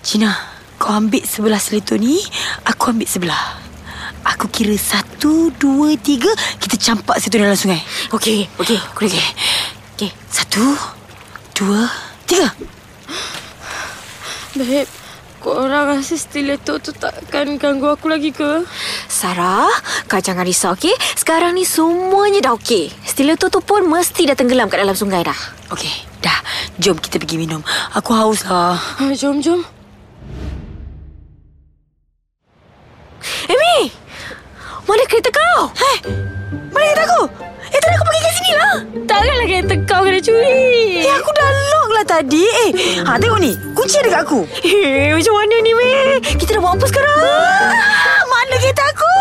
Cina, 0.00 0.32
kau 0.80 0.96
ambil 0.96 1.28
sebelah 1.28 1.60
stiletto 1.60 2.00
ni, 2.00 2.16
aku 2.64 2.96
ambil 2.96 3.04
sebelah. 3.04 3.60
Aku 4.24 4.48
kira 4.48 4.80
satu, 4.80 5.52
dua, 5.60 5.92
tiga, 6.00 6.32
kita 6.56 6.80
campak 6.80 7.20
situ 7.20 7.36
dalam 7.36 7.52
sungai. 7.52 7.84
Okey, 8.16 8.48
okey, 8.56 8.80
aku 8.80 9.12
okey. 9.12 9.26
Okey, 9.92 10.08
satu, 10.32 10.64
dua, 11.52 11.84
tiga. 12.24 12.48
Babe, 14.56 14.88
korang 15.44 16.00
rasa 16.00 16.16
stiletto 16.16 16.80
tu 16.80 16.88
takkan 16.96 17.60
ganggu 17.60 17.92
aku 17.92 18.08
lagi 18.08 18.32
ke? 18.32 18.64
Sarah, 19.04 19.68
kau 20.08 20.16
jangan 20.16 20.48
risau, 20.48 20.72
okey? 20.72 20.96
Sekarang 21.12 21.52
ni 21.52 21.68
semuanya 21.68 22.40
dah 22.40 22.56
okey. 22.56 22.88
Stiletto 23.04 23.52
tu 23.52 23.60
pun 23.60 23.84
mesti 23.84 24.24
dah 24.24 24.32
tenggelam 24.32 24.72
kat 24.72 24.80
dalam 24.80 24.96
sungai 24.96 25.20
dah. 25.28 25.36
Okey, 25.76 25.92
dah. 26.24 26.40
Jom 26.80 26.96
kita 26.96 27.20
pergi 27.20 27.36
minum. 27.36 27.60
Aku 27.92 28.16
haus 28.16 28.48
lah. 28.48 28.80
Ha, 28.80 29.12
jom, 29.12 29.44
jom. 29.44 29.60
Amy! 33.52 33.92
Mana 34.88 35.04
kereta 35.04 35.28
kau? 35.28 35.68
Hei, 35.76 35.96
mana 36.72 36.84
kereta 36.96 37.04
aku? 37.12 37.22
Eh, 37.76 37.76
tadi 37.76 37.92
aku 37.92 38.04
pergi 38.08 38.20
sini 38.24 38.35
lah. 38.54 38.76
Takkanlah 39.06 39.46
kereta 39.48 39.74
kau 39.86 40.00
kena 40.06 40.20
curi. 40.22 41.02
Eh, 41.02 41.10
aku 41.10 41.30
dah 41.34 41.48
lock 41.72 41.88
lah 41.96 42.04
tadi. 42.06 42.44
Eh, 42.44 42.70
ha, 43.02 43.18
tengok 43.18 43.40
ni. 43.40 43.52
Kunci 43.74 43.96
ada 44.02 44.20
kat 44.20 44.22
aku. 44.26 44.40
Eh, 44.62 45.10
macam 45.14 45.34
mana 45.34 45.56
ni, 45.62 45.72
Mei? 45.74 46.20
Kita 46.36 46.50
dah 46.56 46.62
buat 46.62 46.74
apa 46.78 46.86
sekarang? 46.86 47.18
Ah, 47.18 48.22
mana 48.26 48.54
kereta 48.60 48.82
aku? 48.86 49.14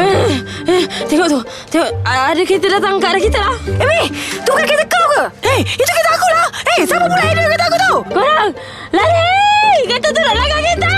Eh, 0.00 0.32
eh, 0.68 0.82
tengok 1.08 1.28
tu. 1.30 1.40
Tengok, 1.70 1.90
ada 2.04 2.42
kereta 2.42 2.66
datang 2.68 2.98
ke 2.98 3.06
arah 3.06 3.22
kita 3.22 3.38
lah. 3.38 3.56
Eh, 3.78 3.86
Mei, 3.86 4.06
tu 4.44 4.50
kan 4.52 4.64
kereta 4.66 4.84
kau 4.90 5.06
ke? 5.14 5.22
Eh, 5.46 5.60
itu 5.64 5.90
kereta 5.90 6.10
aku 6.14 6.28
lah. 6.34 6.48
Eh, 6.76 6.80
siapa 6.84 7.04
pula 7.06 7.22
ada 7.22 7.42
kereta 7.46 7.64
aku 7.70 7.78
tu? 7.78 7.94
Korang, 8.14 8.50
lari! 8.90 9.74
Kereta 9.86 10.08
tu 10.12 10.20
nak 10.20 10.34
langgar 10.36 10.60
kita! 10.60 10.94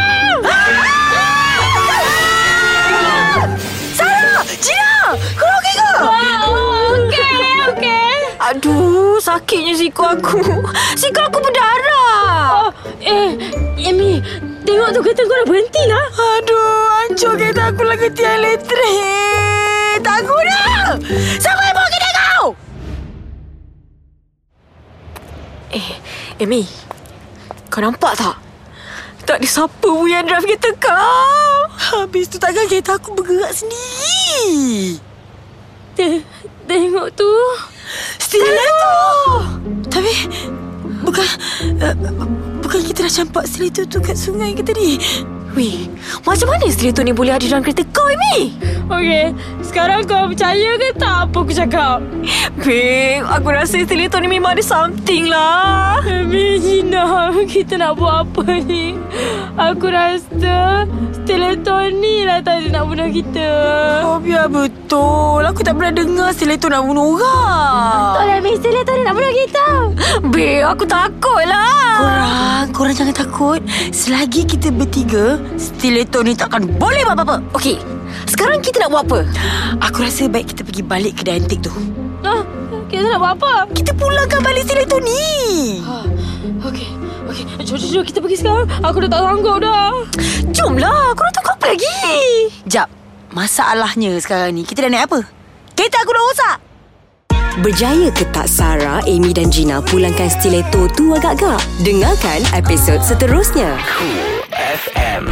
Sarah! 3.96 4.42
Gina! 4.58 4.94
Kau 5.36 5.51
Aduh, 8.52 9.16
sakitnya 9.16 9.72
siku 9.72 10.04
aku. 10.04 10.44
Siku 10.92 11.20
aku 11.24 11.40
berdarah. 11.40 12.68
Oh, 12.68 12.70
eh, 13.00 13.32
Amy, 13.80 14.20
tengok 14.68 14.92
tu 14.92 15.00
kereta 15.00 15.24
kau 15.24 15.40
dah 15.40 15.48
berhenti 15.48 15.82
lah. 15.88 16.06
Aduh, 16.12 16.84
hancur 17.00 17.32
kereta 17.40 17.72
aku 17.72 17.80
lagi 17.80 18.12
tiang 18.12 18.44
elektrik. 18.44 20.04
Tak 20.04 20.28
guna. 20.28 20.60
Siapa 21.40 21.60
yang 21.64 21.76
bawa 21.80 21.88
kereta 21.88 22.10
kau? 22.12 22.46
Eh, 25.72 25.88
Amy, 26.44 26.68
kau 27.72 27.80
nampak 27.80 28.20
tak? 28.20 28.36
Tak 29.24 29.40
ada 29.40 29.48
siapa 29.48 29.80
pun 29.80 30.04
yang 30.04 30.28
drive 30.28 30.44
kereta 30.44 30.76
kau. 30.76 31.56
Habis 31.72 32.28
tu 32.28 32.36
takkan 32.36 32.68
kereta 32.68 33.00
aku 33.00 33.16
bergerak 33.16 33.56
sendiri. 33.56 35.00
Te- 35.96 36.20
tengok 36.68 37.16
tu. 37.16 37.32
Stiletto! 38.18 38.96
Tapi, 39.90 40.12
bukan... 41.02 41.26
Uh, 41.82 41.94
bukan 42.62 42.80
kita 42.88 43.04
dah 43.04 43.12
campak 43.12 43.44
stiletto 43.44 43.84
tu 43.84 43.98
kat 44.00 44.16
sungai 44.16 44.56
ke 44.56 44.64
tadi? 44.64 44.96
Weh, 45.52 45.84
macam 46.24 46.48
mana 46.48 46.64
stiletto 46.72 47.04
ni 47.04 47.12
boleh 47.12 47.36
ada 47.36 47.44
dalam 47.44 47.60
kereta 47.60 47.84
kau, 47.92 48.08
Amy? 48.08 48.56
Okey, 48.88 49.36
sekarang 49.60 50.08
kau 50.08 50.24
percaya 50.32 50.80
ke 50.80 50.96
tak 50.96 51.28
apa 51.28 51.36
aku 51.36 51.52
cakap? 51.52 52.00
Babe, 52.56 53.20
aku 53.28 53.52
rasa 53.52 53.84
stiletto 53.84 54.16
ni 54.16 54.32
memang 54.32 54.56
ada 54.56 54.64
something 54.64 55.28
lah. 55.28 56.00
Amy, 56.08 56.56
Gina, 56.56 57.36
kita 57.44 57.76
nak 57.76 58.00
buat 58.00 58.24
apa 58.24 58.64
ni? 58.64 58.96
Aku 59.60 59.92
rasa 59.92 60.88
stiletto 61.12 61.76
ni 61.92 62.24
lah 62.24 62.40
tadi 62.40 62.72
nak 62.72 62.88
bunuh 62.88 63.12
kita. 63.12 63.48
Oh, 64.08 64.16
biar 64.24 64.48
betul. 64.92 65.40
Aku 65.48 65.60
tak 65.64 65.74
pernah 65.80 65.92
dengar 65.96 66.28
stiletto 66.36 66.68
nak 66.68 66.84
bunuh 66.84 67.16
orang. 67.16 68.12
Tak 68.12 68.24
lah, 68.28 68.36
Amy, 68.36 68.52
stiletto 68.60 68.92
ni 68.92 69.02
nak 69.08 69.14
bunuh 69.16 69.32
kita. 69.32 69.66
Babe, 70.28 70.60
aku 70.68 70.84
takut 70.84 71.44
lah. 71.48 71.96
Korang, 71.96 72.64
korang 72.76 72.94
jangan 72.96 73.16
takut. 73.16 73.60
Selagi 73.88 74.44
kita 74.44 74.68
bertiga, 74.68 75.40
stiletto 75.56 76.20
ni 76.20 76.36
takkan 76.36 76.68
boleh 76.76 77.08
buat 77.08 77.16
apa-apa. 77.16 77.36
Okey, 77.56 77.80
sekarang 78.28 78.60
kita 78.60 78.84
nak 78.84 78.92
buat 78.92 79.02
apa? 79.08 79.20
Aku 79.88 80.04
rasa 80.04 80.28
baik 80.28 80.52
kita 80.52 80.60
pergi 80.60 80.82
balik 80.84 81.24
kedai 81.24 81.40
antik 81.40 81.64
tu. 81.64 81.72
Ah, 82.20 82.44
kita 82.92 83.16
nak 83.16 83.18
buat 83.24 83.32
apa? 83.40 83.52
Kita 83.72 83.96
pulangkan 83.96 84.44
balik 84.44 84.68
stiletto 84.68 85.00
ni. 85.00 85.80
Ah, 85.88 86.04
Okey, 86.68 86.88
okey. 87.32 87.44
Jom, 87.64 87.80
jom, 87.80 87.88
jom, 87.96 88.04
kita 88.04 88.18
pergi 88.20 88.36
sekarang. 88.44 88.68
Aku 88.84 89.00
dah 89.08 89.08
tak 89.08 89.20
sanggup 89.24 89.56
dah. 89.56 89.92
Jomlah, 90.52 91.16
korang 91.16 91.32
tunggu 91.32 91.50
apa 91.56 91.66
lagi? 91.72 91.96
Jap, 92.68 92.88
masalahnya 93.32 94.16
sekarang 94.20 94.56
ni 94.56 94.62
kita 94.62 94.86
dah 94.86 94.90
naik 94.92 95.04
apa? 95.08 95.20
Kereta 95.72 95.98
aku 96.04 96.12
dah 96.12 96.22
rosak. 96.22 96.58
Berjaya 97.60 98.08
ke 98.08 98.24
tak 98.32 98.48
Sarah, 98.48 99.04
Amy 99.04 99.36
dan 99.36 99.52
Gina 99.52 99.84
pulangkan 99.84 100.32
stiletto 100.32 100.88
tu 100.96 101.12
agak-agak? 101.12 101.60
Dengarkan 101.84 102.40
episod 102.56 102.96
seterusnya. 103.04 103.76
Cool 103.84 104.32
FM. 104.56 105.24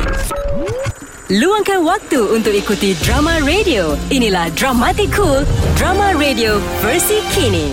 Luangkan 1.30 1.86
waktu 1.86 2.20
untuk 2.34 2.50
ikuti 2.50 2.92
drama 3.06 3.38
radio. 3.46 3.94
Inilah 4.10 4.50
Dramatic 4.58 5.14
Cool, 5.14 5.46
drama 5.78 6.12
radio 6.18 6.58
versi 6.82 7.22
kini. 7.30 7.72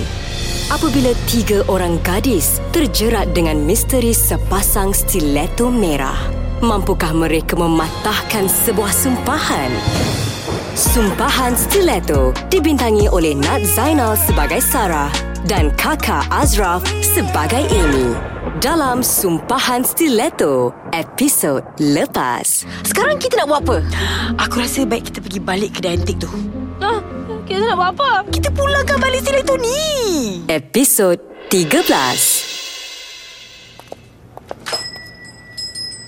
Apabila 0.69 1.09
tiga 1.25 1.65
orang 1.65 1.97
gadis 2.05 2.61
terjerat 2.75 3.34
dengan 3.34 3.57
misteri 3.57 4.13
sepasang 4.13 4.93
stiletto 4.93 5.73
merah, 5.73 6.36
mampukah 6.62 7.14
mereka 7.14 7.53
mematahkan 7.58 8.49
sebuah 8.49 8.89
sumpahan? 8.89 9.72
Sumpahan 10.78 11.58
Stiletto 11.58 12.34
dibintangi 12.53 13.10
oleh 13.10 13.34
Nat 13.34 13.66
Zainal 13.66 14.14
sebagai 14.14 14.62
Sarah 14.62 15.10
dan 15.49 15.74
kakak 15.74 16.26
Azraf 16.30 16.86
sebagai 17.01 17.66
Amy. 17.74 18.14
Dalam 18.58 19.05
Sumpahan 19.05 19.86
Stiletto, 19.86 20.74
episod 20.93 21.62
lepas. 21.78 22.66
Sekarang 22.86 23.22
kita 23.22 23.41
nak 23.41 23.47
buat 23.49 23.62
apa? 23.66 23.78
Aku 24.41 24.62
rasa 24.62 24.86
baik 24.86 25.14
kita 25.14 25.20
pergi 25.22 25.39
balik 25.41 25.72
kedai 25.78 25.97
antik 25.97 26.18
tu. 26.22 26.30
Ah, 26.82 27.01
kita 27.45 27.74
nak 27.74 27.78
buat 27.78 27.89
apa? 27.97 28.10
Kita 28.34 28.49
pulangkan 28.53 28.97
balik 28.97 29.22
stiletto 29.22 29.58
ni. 29.62 29.82
Episod 30.49 31.22
13. 31.53 32.47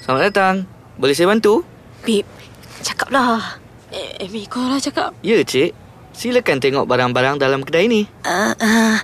Selamat 0.09 0.25
datang. 0.33 0.55
Boleh 0.97 1.13
saya 1.13 1.29
bantu? 1.29 1.61
Bib, 2.01 2.25
cakaplah. 2.81 3.61
Eh, 3.93 4.25
Amy, 4.25 4.49
kau 4.49 4.65
lah 4.65 4.81
cakap. 4.81 5.13
Ya, 5.21 5.37
cik. 5.45 5.69
Silakan 6.17 6.57
tengok 6.57 6.89
barang-barang 6.89 7.37
dalam 7.37 7.61
kedai 7.61 7.85
ni. 7.85 8.09
Uh, 8.25 8.57
uh, 8.57 8.97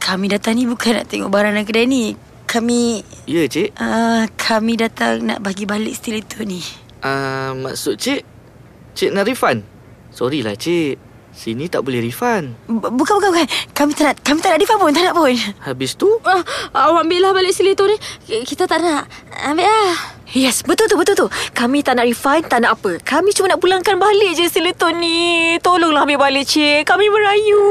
kami 0.00 0.32
datang 0.32 0.56
ni 0.56 0.64
bukan 0.64 0.96
nak 0.96 1.04
tengok 1.04 1.28
barang 1.28 1.52
dalam 1.52 1.68
kedai 1.68 1.84
ni. 1.84 2.16
Kami 2.48 3.04
Ya, 3.28 3.44
cik. 3.44 3.76
uh, 3.76 4.24
kami 4.40 4.80
datang 4.80 5.20
nak 5.20 5.44
bagi 5.44 5.68
balik 5.68 5.92
stiletto 5.92 6.40
ni. 6.48 6.64
Uh, 7.04 7.52
maksud 7.60 8.00
cik, 8.00 8.24
cik 8.96 9.12
nak 9.12 9.28
refund? 9.28 9.68
Sorry 10.16 10.40
lah, 10.40 10.56
cik. 10.56 10.96
Sini 11.30 11.66
tak 11.66 11.82
boleh 11.82 12.00
refund. 12.00 12.58
B- 12.64 12.90
bukan 12.90 13.14
bukan 13.16 13.30
bukan. 13.30 13.46
Kami 13.70 13.90
tak 13.92 14.04
nak 14.04 14.16
kami 14.20 14.38
tak 14.38 14.50
nak 14.50 14.60
refund 14.60 14.78
pun, 14.78 14.90
tak 14.90 15.04
nak 15.04 15.14
pun. 15.14 15.30
Habis 15.60 15.94
tu, 15.94 16.10
Ah, 16.22 16.42
awak 16.84 17.02
ambil 17.02 17.20
lah 17.20 17.30
balik 17.32 17.50
stiletto 17.50 17.84
ni. 17.84 17.96
K- 18.20 18.44
Kita 18.44 18.66
tak 18.66 18.78
nak. 18.78 19.06
Ambil 19.40 19.64
lah. 19.64 19.94
Yes, 20.30 20.62
betul 20.62 20.86
tu, 20.86 20.94
betul 20.94 21.16
tu. 21.16 21.26
Kami 21.50 21.80
tak 21.80 21.96
nak 21.96 22.06
refund, 22.06 22.46
tak 22.46 22.60
nak 22.60 22.76
apa. 22.76 22.98
Kami 23.00 23.30
cuma 23.30 23.46
nak 23.48 23.58
pulangkan 23.58 23.96
balik 23.96 24.32
je 24.32 24.46
stiletto 24.46 24.90
ni. 24.90 25.54
Tolonglah 25.58 26.04
ambil 26.04 26.18
balik, 26.20 26.46
cik. 26.46 26.82
Kami 26.84 27.06
merayu. 27.06 27.62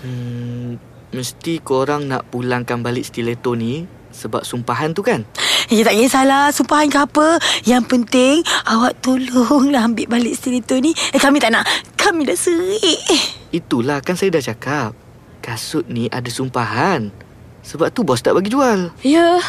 hmm, 0.00 0.78
mesti 1.10 1.58
korang 1.58 2.04
nak 2.04 2.26
pulangkan 2.28 2.78
balik 2.78 3.02
stiletto 3.02 3.54
ni 3.54 3.86
sebab 4.14 4.46
sumpahan 4.46 4.94
tu 4.94 5.02
kan? 5.02 5.26
Ya, 5.66 5.82
tak 5.82 5.98
kisahlah. 5.98 6.54
Sumpahan 6.54 6.86
ke 6.86 7.02
apa. 7.02 7.42
Yang 7.66 7.84
penting, 7.90 8.46
awak 8.70 9.02
tolonglah 9.02 9.90
ambil 9.90 10.06
balik 10.06 10.38
stiletto 10.38 10.78
ni. 10.78 10.94
Eh, 11.10 11.18
kami 11.18 11.42
tak 11.42 11.50
nak. 11.50 11.66
Kami 11.98 12.22
dah 12.22 12.38
serik. 12.38 13.02
Itulah 13.50 13.98
kan 13.98 14.14
saya 14.14 14.38
dah 14.38 14.44
cakap. 14.44 14.94
Kasut 15.42 15.84
ni 15.90 16.06
ada 16.08 16.30
sumpahan. 16.30 17.10
Sebab 17.66 17.90
tu 17.90 18.06
bos 18.06 18.22
tak 18.22 18.38
bagi 18.38 18.54
jual. 18.54 18.94
Ya. 19.02 19.42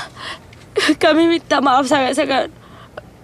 Kami 1.04 1.30
minta 1.30 1.62
maaf 1.62 1.86
sangat-sangat. 1.88 2.52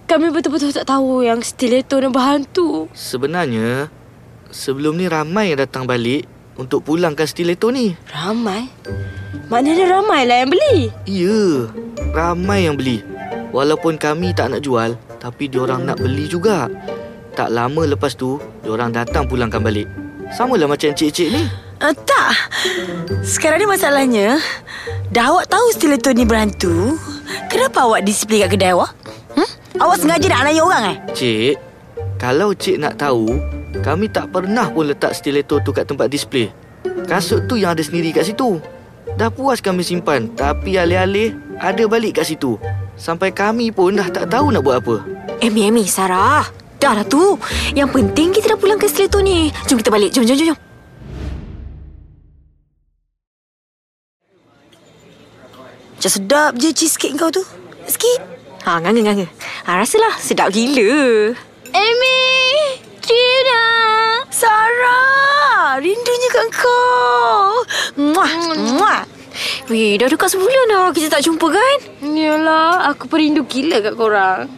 Kami 0.06 0.28
betul-betul 0.28 0.70
tak 0.70 0.88
tahu 0.88 1.24
yang 1.24 1.40
stiletto 1.40 1.96
ni 1.96 2.12
berhantu. 2.12 2.86
Sebenarnya, 2.92 3.88
sebelum 4.52 5.00
ni 5.00 5.08
ramai 5.08 5.52
yang 5.52 5.64
datang 5.64 5.88
balik 5.88 6.28
untuk 6.56 6.84
pulangkan 6.84 7.24
stiletto 7.24 7.72
ni. 7.72 7.96
Ramai? 8.12 8.68
Maknanya 9.48 9.84
ramai 10.00 10.24
lah 10.24 10.36
yang 10.44 10.50
beli. 10.52 10.76
Ya, 11.04 11.68
ramai 12.16 12.64
yang 12.68 12.76
beli. 12.76 13.04
Walaupun 13.52 14.00
kami 14.00 14.32
tak 14.32 14.56
nak 14.56 14.64
jual, 14.64 14.96
tapi 15.20 15.48
diorang 15.52 15.84
nak 15.84 16.00
beli 16.00 16.24
juga. 16.24 16.72
Tak 17.36 17.52
lama 17.52 17.84
lepas 17.84 18.16
tu, 18.16 18.40
diorang 18.64 18.92
datang 18.92 19.28
pulangkan 19.28 19.60
balik. 19.60 19.88
Samalah 20.32 20.64
macam 20.64 20.96
cik-cik 20.96 21.28
ni. 21.28 21.44
Uh, 21.82 21.92
tak. 21.92 22.32
Sekarang 23.20 23.60
ni 23.60 23.68
masalahnya, 23.68 24.40
dah 25.12 25.34
awak 25.34 25.50
tahu 25.52 25.66
stiletto 25.74 26.14
ni 26.16 26.24
berhantu, 26.24 26.96
kenapa 27.52 27.84
awak 27.84 28.06
display 28.06 28.40
kat 28.46 28.56
kedai 28.56 28.72
awak? 28.72 28.96
Hmm? 29.36 29.50
Awak 29.80 29.96
sengaja 30.00 30.26
nak 30.32 30.44
layan 30.48 30.64
orang 30.64 30.84
eh? 30.88 30.96
Cik, 31.12 31.54
kalau 32.22 32.54
cik 32.54 32.78
nak 32.78 33.02
tahu, 33.02 33.34
kami 33.82 34.06
tak 34.06 34.30
pernah 34.30 34.70
pun 34.70 34.86
letak 34.86 35.10
stiletto 35.10 35.58
tu 35.58 35.74
kat 35.74 35.90
tempat 35.90 36.06
display. 36.06 36.54
Kasut 37.10 37.50
tu 37.50 37.58
yang 37.58 37.74
ada 37.74 37.82
sendiri 37.82 38.14
kat 38.14 38.30
situ. 38.30 38.62
Dah 39.18 39.26
puas 39.26 39.58
kami 39.58 39.82
simpan, 39.82 40.30
tapi 40.30 40.78
alih-alih 40.78 41.34
ada 41.58 41.82
balik 41.90 42.22
kat 42.22 42.30
situ. 42.30 42.62
Sampai 42.94 43.34
kami 43.34 43.74
pun 43.74 43.98
dah 43.98 44.06
tak 44.06 44.30
tahu 44.30 44.54
nak 44.54 44.62
buat 44.62 44.78
apa. 44.78 45.02
Amy, 45.42 45.66
Amy, 45.66 45.82
Sarah. 45.90 46.46
Dah 46.78 46.94
lah 46.94 47.02
tu. 47.02 47.34
Yang 47.74 47.90
penting 47.90 48.30
kita 48.30 48.54
dah 48.54 48.58
pulang 48.62 48.78
ke 48.78 48.86
stiletto 48.86 49.18
ni. 49.18 49.50
Jom 49.66 49.82
kita 49.82 49.90
balik. 49.90 50.14
Jom, 50.14 50.22
jom, 50.22 50.38
jom. 50.38 50.54
jom. 50.54 50.58
Macam 55.98 56.10
sedap 56.10 56.54
je 56.54 56.70
cheesecake 56.70 57.18
kau 57.18 57.34
tu. 57.34 57.42
Sikit. 57.90 58.22
Ha, 58.62 58.78
nganga, 58.78 59.10
nganga. 59.10 59.26
Ha, 59.66 59.82
rasalah 59.82 60.14
sedap 60.22 60.54
gila. 60.54 61.34
Amy! 61.72 62.20
Gina! 63.00 63.64
Sarah, 64.28 65.80
rindunya 65.80 66.28
kat 66.28 66.48
kau. 66.52 67.64
Muah, 67.96 68.32
muah. 68.60 69.02
Weh, 69.72 69.96
dah 69.96 70.08
dekat 70.12 70.36
sebulan 70.36 70.68
dah 70.68 70.92
kita 70.92 71.08
tak 71.08 71.24
jumpa 71.24 71.48
kan? 71.48 71.78
Yalah, 72.04 72.92
aku 72.92 73.08
perindu 73.08 73.48
gila 73.48 73.80
kat 73.80 73.94
korang. 73.96 74.52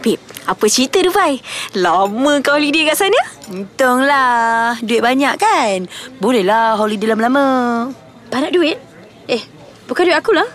Beb, 0.00 0.20
apa 0.48 0.64
cerita 0.64 1.04
Dubai? 1.04 1.36
Lama 1.76 2.40
kau 2.40 2.56
holiday 2.56 2.88
kat 2.88 2.96
sana? 2.96 3.20
Untunglah. 3.52 4.80
Duit 4.80 5.04
banyak 5.04 5.36
kan? 5.36 5.84
Bolehlah 6.16 6.80
holiday 6.80 7.12
lama-lama. 7.12 7.92
Banyak 8.32 8.56
duit? 8.56 8.80
Eh, 9.28 9.44
bukan 9.84 10.08
duit 10.08 10.16
aku 10.16 10.32
lah. 10.32 10.48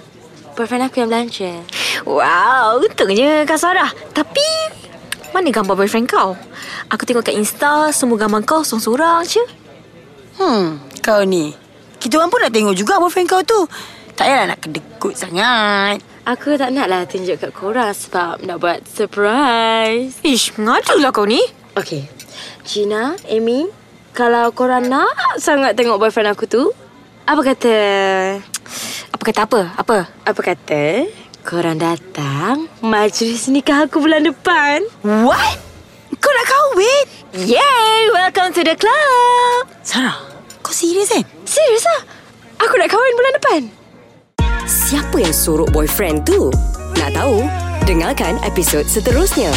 Boyfriend 0.58 0.90
aku 0.90 1.06
yang 1.06 1.12
belanja. 1.14 1.62
Wow, 2.04 2.84
untungnya 2.84 3.48
Kak 3.48 3.56
Sarah. 3.56 3.88
Tapi, 4.12 4.44
mana 5.32 5.48
gambar 5.48 5.80
boyfriend 5.80 6.12
kau? 6.12 6.36
Aku 6.92 7.08
tengok 7.08 7.32
kat 7.32 7.40
Insta, 7.40 7.96
semua 7.96 8.20
gambar 8.20 8.44
kau 8.44 8.62
sorang-sorang 8.68 9.24
je. 9.24 9.44
Hmm, 10.36 10.84
kau 11.00 11.24
ni. 11.24 11.56
Kita 11.96 12.20
orang 12.20 12.28
pun 12.28 12.44
nak 12.44 12.52
tengok 12.52 12.76
juga 12.76 13.00
boyfriend 13.00 13.32
kau 13.32 13.42
tu. 13.48 13.64
Tak 14.16 14.28
payahlah 14.28 14.56
nak 14.56 14.60
kedekut 14.60 15.16
sangat. 15.16 16.00
Aku 16.26 16.58
tak 16.58 16.72
nak 16.72 16.88
lah 16.88 17.04
tunjuk 17.04 17.38
kat 17.38 17.52
korang 17.54 17.92
sebab 17.94 18.42
nak 18.44 18.58
buat 18.60 18.80
surprise. 18.88 20.20
Ish, 20.24 20.56
ngadulah 20.56 21.12
kau 21.12 21.28
ni. 21.28 21.40
Okay. 21.76 22.08
Gina, 22.66 23.20
Amy, 23.30 23.68
kalau 24.16 24.50
korang 24.56 24.88
nak 24.88 25.12
sangat 25.38 25.76
tengok 25.76 26.00
boyfriend 26.00 26.32
aku 26.32 26.48
tu, 26.48 26.72
apa 27.28 27.42
kata... 27.44 27.76
Apa 29.12 29.24
kata 29.28 29.40
apa? 29.44 29.62
Apa? 29.76 29.98
Apa 30.24 30.42
kata 30.42 31.08
korang 31.46 31.78
datang 31.78 32.66
majlis 32.82 33.46
nikah 33.54 33.86
aku 33.86 34.02
bulan 34.02 34.26
depan? 34.26 34.82
What? 35.06 35.62
Kau 36.18 36.32
nak 36.34 36.48
kahwin? 36.50 37.06
Yay! 37.38 38.10
Welcome 38.10 38.50
to 38.58 38.66
the 38.66 38.74
club! 38.74 39.70
Sarah, 39.86 40.18
kau 40.66 40.74
serius 40.74 41.14
kan? 41.14 41.22
Serius 41.46 41.86
lah? 41.86 42.02
Aku 42.66 42.74
nak 42.82 42.90
kahwin 42.90 43.14
bulan 43.14 43.34
depan. 43.38 43.62
Siapa 44.66 45.22
yang 45.22 45.36
sorok 45.38 45.70
boyfriend 45.70 46.26
tu? 46.26 46.50
Nak 46.98 47.14
tahu? 47.14 47.46
Dengarkan 47.86 48.42
episod 48.42 48.82
seterusnya. 48.90 49.54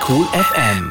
Cool 0.00 0.24
FM. 0.32 0.88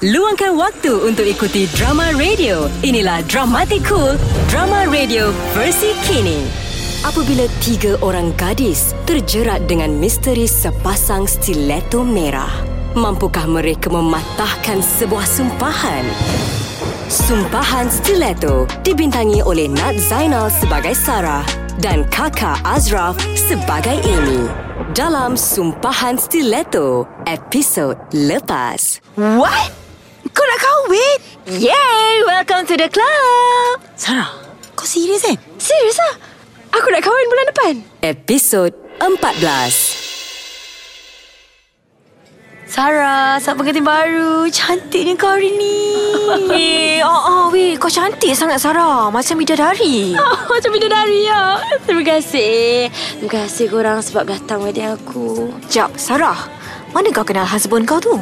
Luangkan 0.00 0.56
waktu 0.56 0.96
untuk 0.96 1.28
ikuti 1.28 1.68
drama 1.76 2.08
radio. 2.16 2.72
Inilah 2.80 3.20
Dramatic 3.28 3.84
Cool, 3.84 4.16
drama 4.48 4.88
radio 4.88 5.28
versi 5.52 5.92
kini. 6.08 6.63
Apabila 7.04 7.44
tiga 7.60 8.00
orang 8.00 8.32
gadis 8.32 8.96
terjerat 9.04 9.68
dengan 9.68 9.92
misteri 9.92 10.48
sepasang 10.48 11.28
stiletto 11.28 12.00
merah, 12.00 12.48
mampukah 12.96 13.44
mereka 13.44 13.92
mematahkan 13.92 14.80
sebuah 14.80 15.28
sumpahan? 15.28 16.00
Sumpahan 17.12 17.92
Stiletto 17.92 18.64
dibintangi 18.80 19.44
oleh 19.44 19.68
Nat 19.68 20.00
Zainal 20.00 20.48
sebagai 20.48 20.96
Sarah 20.96 21.44
dan 21.76 22.08
kakak 22.08 22.56
Azraf 22.64 23.20
sebagai 23.36 24.00
Amy. 24.00 24.48
Dalam 24.96 25.36
Sumpahan 25.36 26.16
Stiletto, 26.16 27.04
episod 27.28 28.00
lepas. 28.16 29.04
What? 29.20 29.76
Kau 30.32 30.44
nak 30.48 30.56
kahwin? 30.56 31.18
Yay! 31.52 32.24
Welcome 32.24 32.64
to 32.64 32.80
the 32.80 32.88
club! 32.88 33.84
Sarah, 33.92 34.32
kau 34.72 34.88
serius 34.88 35.20
kan? 35.20 35.36
Serius 35.60 36.00
lah? 36.00 36.33
Aku 36.74 36.90
nak 36.90 37.06
kahwin 37.06 37.30
bulan 37.30 37.46
depan. 37.54 37.74
Episod 38.02 38.74
14. 38.98 39.38
Sarah, 42.66 43.38
saat 43.38 43.54
pengantin 43.54 43.86
baru. 43.86 44.50
Cantiknya 44.50 45.14
kau 45.14 45.30
hari 45.30 45.54
ni. 45.54 45.78
Eh, 46.56 47.04
oh, 47.04 47.20
oh, 47.28 47.44
weh, 47.52 47.76
kau 47.78 47.86
cantik 47.86 48.34
sangat 48.34 48.58
Sarah. 48.58 49.06
Macam 49.12 49.38
bidadari. 49.38 50.18
Oh, 50.18 50.38
macam 50.56 50.74
bidadari 50.74 51.30
ya. 51.30 51.62
Terima 51.86 52.02
kasih. 52.02 52.90
Terima 52.90 53.30
kasih 53.30 53.70
korang 53.70 54.02
sebab 54.02 54.26
datang 54.26 54.64
wedding 54.64 54.98
aku. 54.98 55.54
Jap, 55.70 55.94
Sarah. 55.94 56.50
Mana 56.90 57.14
kau 57.14 57.22
kenal 57.22 57.46
husband 57.46 57.86
kau 57.86 58.02
tu? 58.02 58.18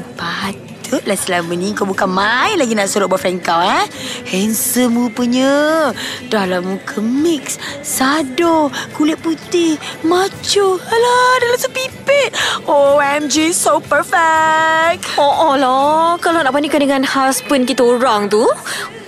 Patutlah 0.93 1.17
selama 1.17 1.57
ni 1.57 1.73
kau 1.73 1.89
bukan 1.89 2.05
main 2.05 2.61
lagi 2.61 2.77
nak 2.77 2.85
sorok 2.85 3.17
boyfriend 3.17 3.41
kau 3.41 3.65
eh. 3.65 3.89
Handsome 4.29 5.01
rupanya. 5.01 5.89
Dah 6.29 6.45
lah 6.45 6.61
muka 6.61 7.01
mix. 7.01 7.57
Sado. 7.81 8.69
Kulit 8.93 9.17
putih. 9.25 9.81
Macho. 10.05 10.77
Alah, 10.77 11.33
dah 11.41 11.49
langsung 11.49 11.73
pipit. 11.73 12.37
OMG, 12.69 13.57
so 13.57 13.81
perfect. 13.81 15.09
Oh, 15.17 15.33
oh 15.49 15.55
lah. 15.57 16.21
Kalau 16.21 16.45
nak 16.45 16.53
bandingkan 16.53 16.85
dengan 16.85 17.09
husband 17.09 17.65
kita 17.65 17.81
orang 17.81 18.29
tu, 18.29 18.45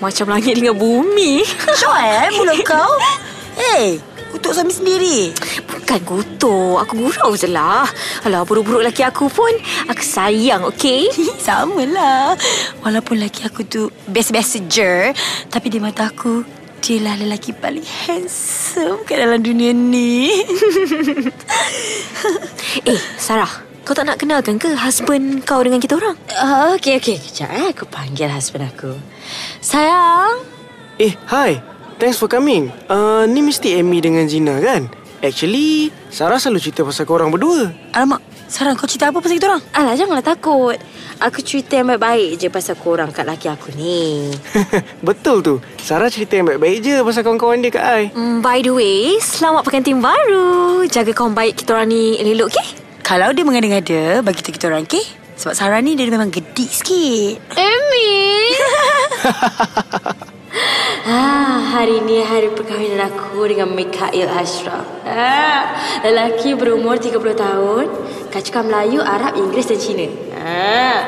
macam 0.00 0.32
langit 0.32 0.56
dengan 0.56 0.80
bumi. 0.80 1.44
Syok 1.84 1.96
eh 2.00 2.32
mulut 2.32 2.64
kau. 2.64 2.92
Eh, 3.54 4.02
untuk 4.34 4.50
suami 4.50 4.74
sendiri. 4.74 5.30
Bukan 5.64 6.00
kutuk. 6.02 6.82
Aku 6.82 7.06
gurau 7.06 7.38
je 7.38 7.46
lah. 7.46 7.86
Alah, 8.26 8.42
buruk-buruk 8.42 8.82
lelaki 8.82 9.06
aku 9.06 9.30
pun, 9.30 9.54
aku 9.86 10.02
sayang, 10.02 10.66
okey? 10.74 11.06
Sama 11.46 11.86
lah. 11.86 12.34
Walaupun 12.82 13.22
lelaki 13.22 13.46
aku 13.46 13.62
tu 13.62 13.94
biasa-biasa 14.10 14.56
je. 14.66 15.14
Tapi 15.46 15.66
di 15.70 15.78
mata 15.78 16.10
aku, 16.10 16.42
dia 16.82 17.00
lah 17.00 17.16
lelaki 17.16 17.56
paling 17.56 17.86
handsome 18.04 19.06
kat 19.08 19.22
dalam 19.22 19.40
dunia 19.40 19.72
ni. 19.72 20.28
eh, 22.90 23.00
Sarah. 23.16 23.64
Kau 23.84 23.92
tak 23.92 24.08
nak 24.08 24.16
kenalkan 24.16 24.56
ke 24.56 24.72
husband 24.80 25.44
kau 25.44 25.60
dengan 25.60 25.76
kita 25.76 26.00
orang? 26.00 26.16
Uh, 26.32 26.72
okey, 26.80 26.96
okey. 26.96 27.20
Kejap 27.20 27.52
eh. 27.52 27.68
Aku 27.68 27.84
panggil 27.84 28.32
husband 28.32 28.64
aku. 28.64 28.96
Sayang. 29.60 30.40
Eh, 30.96 31.12
hi. 31.28 31.73
Thanks 31.94 32.18
for 32.18 32.26
coming. 32.26 32.74
Uh, 32.90 33.22
ni 33.30 33.38
mesti 33.38 33.78
Amy 33.78 34.02
dengan 34.02 34.26
Zina 34.26 34.58
kan? 34.58 34.90
Actually, 35.22 35.88
Sarah 36.10 36.36
selalu 36.36 36.60
cerita 36.60 36.84
pasal 36.84 37.08
korang 37.08 37.32
berdua. 37.32 37.72
Alamak, 37.96 38.20
Sarah 38.50 38.76
kau 38.76 38.84
cerita 38.84 39.08
apa 39.08 39.24
pasal 39.24 39.40
kita 39.40 39.48
orang? 39.48 39.62
Alah, 39.72 39.94
janganlah 39.96 40.26
takut. 40.26 40.76
Aku 41.22 41.40
cerita 41.40 41.78
yang 41.80 41.88
baik-baik 41.88 42.36
je 42.36 42.50
pasal 42.52 42.76
korang 42.76 43.08
kat 43.08 43.24
laki 43.24 43.48
aku 43.48 43.72
ni. 43.78 44.28
Betul 45.06 45.40
tu. 45.40 45.54
Sarah 45.80 46.10
cerita 46.12 46.36
yang 46.36 46.50
baik-baik 46.50 46.82
je 46.84 47.00
pasal 47.00 47.22
kawan-kawan 47.24 47.62
dia 47.62 47.72
kat 47.72 47.84
I. 47.86 48.02
Mm, 48.12 48.42
by 48.44 48.58
the 48.60 48.74
way, 48.74 49.16
selamat 49.22 49.64
pengantin 49.64 50.02
baru. 50.02 50.84
Jaga 50.90 51.14
kawan 51.16 51.32
baik 51.32 51.62
kita 51.62 51.78
orang 51.78 51.88
ni 51.88 52.20
elok, 52.20 52.52
okey? 52.52 52.68
Kalau 53.00 53.32
dia 53.32 53.44
mengada-ngada, 53.46 54.20
bagi 54.20 54.42
kita 54.42 54.50
kita 54.50 54.64
orang, 54.68 54.84
okay? 54.84 55.04
Sebab 55.40 55.54
Sarah 55.56 55.80
ni 55.80 55.96
dia 55.96 56.10
memang 56.10 56.28
gedik 56.28 56.68
sikit. 56.68 57.40
Amy. 57.54 58.12
ah, 61.06 61.58
hari 61.74 62.00
ni 62.06 62.22
hari 62.22 62.50
perkahwinan 62.54 63.10
aku 63.10 63.44
dengan 63.50 63.74
Mikael 63.74 64.30
Ashraf. 64.30 64.86
Ah, 65.02 65.74
lelaki 66.06 66.54
berumur 66.54 66.98
30 66.98 67.18
tahun, 67.34 67.86
kacukah 68.30 68.62
Melayu, 68.62 69.02
Arab, 69.02 69.34
Inggeris 69.34 69.68
dan 69.70 69.78
Cina. 69.82 70.06
Ah, 70.38 70.98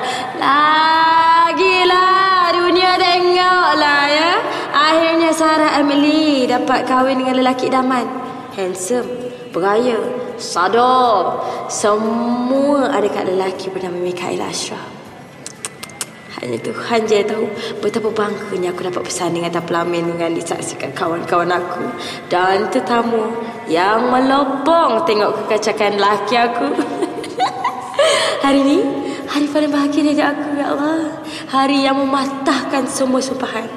lagilah 1.55 2.51
dunia 2.55 2.99
tengoklah 2.99 4.05
ya. 4.11 4.33
Akhirnya 4.75 5.31
Sarah 5.33 5.79
Emily 5.81 6.47
dapat 6.51 6.87
kahwin 6.87 7.23
dengan 7.23 7.41
lelaki 7.41 7.71
idaman. 7.71 8.07
Handsome, 8.57 9.31
bergaya, 9.53 10.01
sadar. 10.41 11.45
Semua 11.69 12.89
ada 12.89 13.09
kat 13.09 13.29
lelaki 13.29 13.69
bernama 13.69 14.01
Mikael 14.01 14.41
Ashraf. 14.41 14.96
Hanya 16.37 16.61
Tuhan 16.61 17.09
je 17.09 17.25
tahu 17.25 17.49
betapa 17.81 18.13
bangganya 18.13 18.69
aku 18.77 18.85
dapat 18.85 19.09
bersanding 19.09 19.49
atas 19.49 19.65
pelamin 19.65 20.05
dengan 20.05 20.37
disaksikan 20.37 20.93
kawan-kawan 20.93 21.49
aku 21.49 21.89
dan 22.29 22.69
tetamu 22.69 23.33
yang 23.73 24.13
melopong 24.13 25.01
tengok 25.09 25.49
kekacakan 25.49 25.97
lelaki 25.97 26.37
aku. 26.37 26.69
hari 28.45 28.61
ni, 28.61 28.79
hari 29.25 29.49
paling 29.49 29.73
bahagia 29.73 30.03
dari 30.13 30.21
aku, 30.21 30.49
ya 30.61 30.67
Allah. 30.77 31.25
Hari 31.49 31.79
yang 31.89 31.97
mematahkan 32.05 32.85
semua 32.85 33.25
sumpahan. 33.25 33.73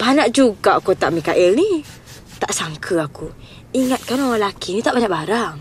Banyak 0.00 0.32
juga 0.32 0.80
aku 0.80 0.96
tak 0.96 1.12
Mikael 1.12 1.52
ni. 1.52 1.84
Tak 2.40 2.50
sangka 2.50 3.04
aku. 3.04 3.28
Ingatkan 3.76 4.18
orang 4.24 4.40
lelaki 4.40 4.74
ni 4.74 4.80
tak 4.80 4.96
banyak 4.96 5.12
barang. 5.12 5.54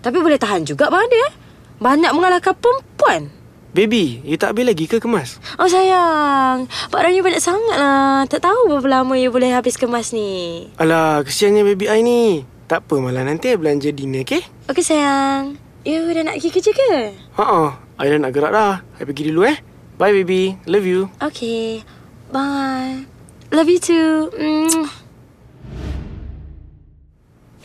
Tapi 0.00 0.16
boleh 0.16 0.40
tahan 0.40 0.64
juga 0.64 0.88
barang 0.88 1.12
dia. 1.12 1.45
Banyak 1.76 2.12
mengalahkan 2.16 2.56
perempuan. 2.56 3.28
Baby, 3.76 4.24
you 4.24 4.40
tak 4.40 4.56
habis 4.56 4.64
lagi 4.64 4.88
ke 4.88 4.96
kemas? 4.96 5.36
Oh 5.60 5.68
sayang, 5.68 6.64
barang 6.88 7.12
you 7.12 7.20
banyak 7.20 7.44
sangat 7.44 7.76
lah. 7.76 8.24
Tak 8.24 8.48
tahu 8.48 8.72
berapa 8.72 9.04
lama 9.04 9.20
you 9.20 9.28
boleh 9.28 9.52
habis 9.52 9.76
kemas 9.76 10.16
ni. 10.16 10.64
Alah, 10.80 11.20
kesiannya 11.20 11.60
baby 11.60 11.84
I 11.84 12.00
ni. 12.00 12.48
Tak 12.72 12.88
apa, 12.88 12.96
malah 13.04 13.28
nanti 13.28 13.52
I 13.52 13.60
belanja 13.60 13.92
dinner, 13.92 14.24
okay? 14.24 14.40
Okey 14.72 14.80
sayang. 14.80 15.60
You 15.84 16.08
dah 16.08 16.24
nak 16.24 16.40
pergi 16.40 16.48
kerja 16.56 16.72
ke? 16.72 16.92
Ha-ha, 17.36 17.76
I 18.00 18.08
dah 18.08 18.18
nak 18.18 18.32
gerak 18.32 18.56
dah. 18.56 18.80
I 18.96 19.04
pergi 19.04 19.28
dulu 19.28 19.44
eh. 19.44 19.60
Bye 20.00 20.12
baby, 20.12 20.56
love 20.64 20.88
you. 20.88 21.12
Okay. 21.20 21.84
Bye. 22.32 23.06
Love 23.54 23.70
you 23.70 23.78
too. 23.78 24.32
Mm. 24.34 24.90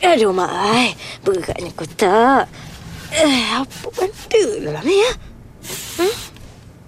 Aduh, 0.02 0.30
Mak 0.30 0.52
Ai. 0.52 0.94
Beratnya 1.26 1.70
kotak. 1.74 2.46
Eh, 3.12 3.44
apa 3.52 3.86
benda 3.92 4.42
dalam 4.64 4.84
ni, 4.88 4.96
ya? 4.96 5.12
Hmm? 6.00 6.14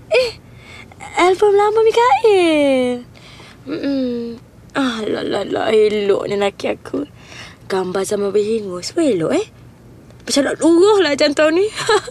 Eh, 0.09 0.31
album 1.21 1.53
lama 1.53 1.81
Mikael. 1.85 3.05
Hmm. 3.69 4.41
Ah, 4.73 5.05
la 5.05 5.21
la 5.21 5.45
la, 5.45 5.69
elok 5.69 6.25
ni 6.33 6.41
laki 6.41 6.73
aku. 6.73 7.05
Gambar 7.69 8.09
zaman 8.09 8.33
berhingus 8.33 8.97
pun 8.97 9.05
elok, 9.05 9.37
eh? 9.37 9.47
Macam 10.25 10.43
nak 10.49 10.57
luruh 10.65 11.05
lah 11.05 11.13
jantung 11.13 11.53
ni. 11.53 11.69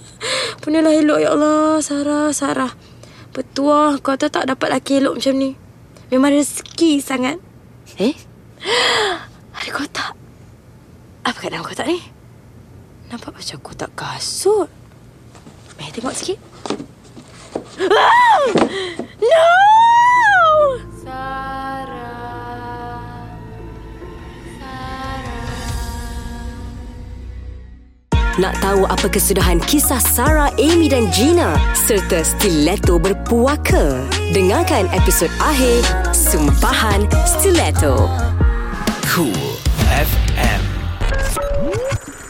Punyalah 0.61 0.93
elok, 0.93 1.17
ya 1.17 1.33
Allah. 1.33 1.81
Sarah, 1.81 2.29
Sarah. 2.29 2.69
Betul, 3.33 3.97
kau 4.05 4.13
tahu 4.13 4.29
tak 4.29 4.45
dapat 4.45 4.77
laki 4.77 5.01
elok 5.01 5.17
macam 5.17 5.33
ni. 5.41 5.57
Memang 6.13 6.37
rezeki 6.37 7.01
sangat. 7.01 7.41
Eh? 7.97 8.13
Ada 9.57 9.69
kotak. 9.73 10.13
Apa 11.25 11.37
kat 11.41 11.49
dalam 11.49 11.65
kotak 11.65 11.89
ni? 11.89 12.12
Nampak 13.13 13.29
macam 13.29 13.57
kotak 13.61 13.93
kasut. 13.93 14.65
Mari 15.77 15.93
tengok 15.93 16.17
sikit. 16.17 16.41
Ah! 17.77 18.41
No! 19.21 19.53
Nak 28.41 28.57
tahu 28.65 28.89
apa 28.89 29.05
kesudahan 29.05 29.61
kisah 29.61 30.01
Sarah, 30.01 30.49
Amy 30.57 30.89
dan 30.89 31.05
Gina 31.13 31.53
serta 31.77 32.25
Stiletto 32.25 32.97
berpuaka? 32.97 34.01
Dengarkan 34.33 34.89
episod 34.89 35.29
akhir 35.37 35.85
Sumpahan 36.17 37.05
Stiletto. 37.29 38.09
Cool 39.05 39.37
FM. 39.93 40.32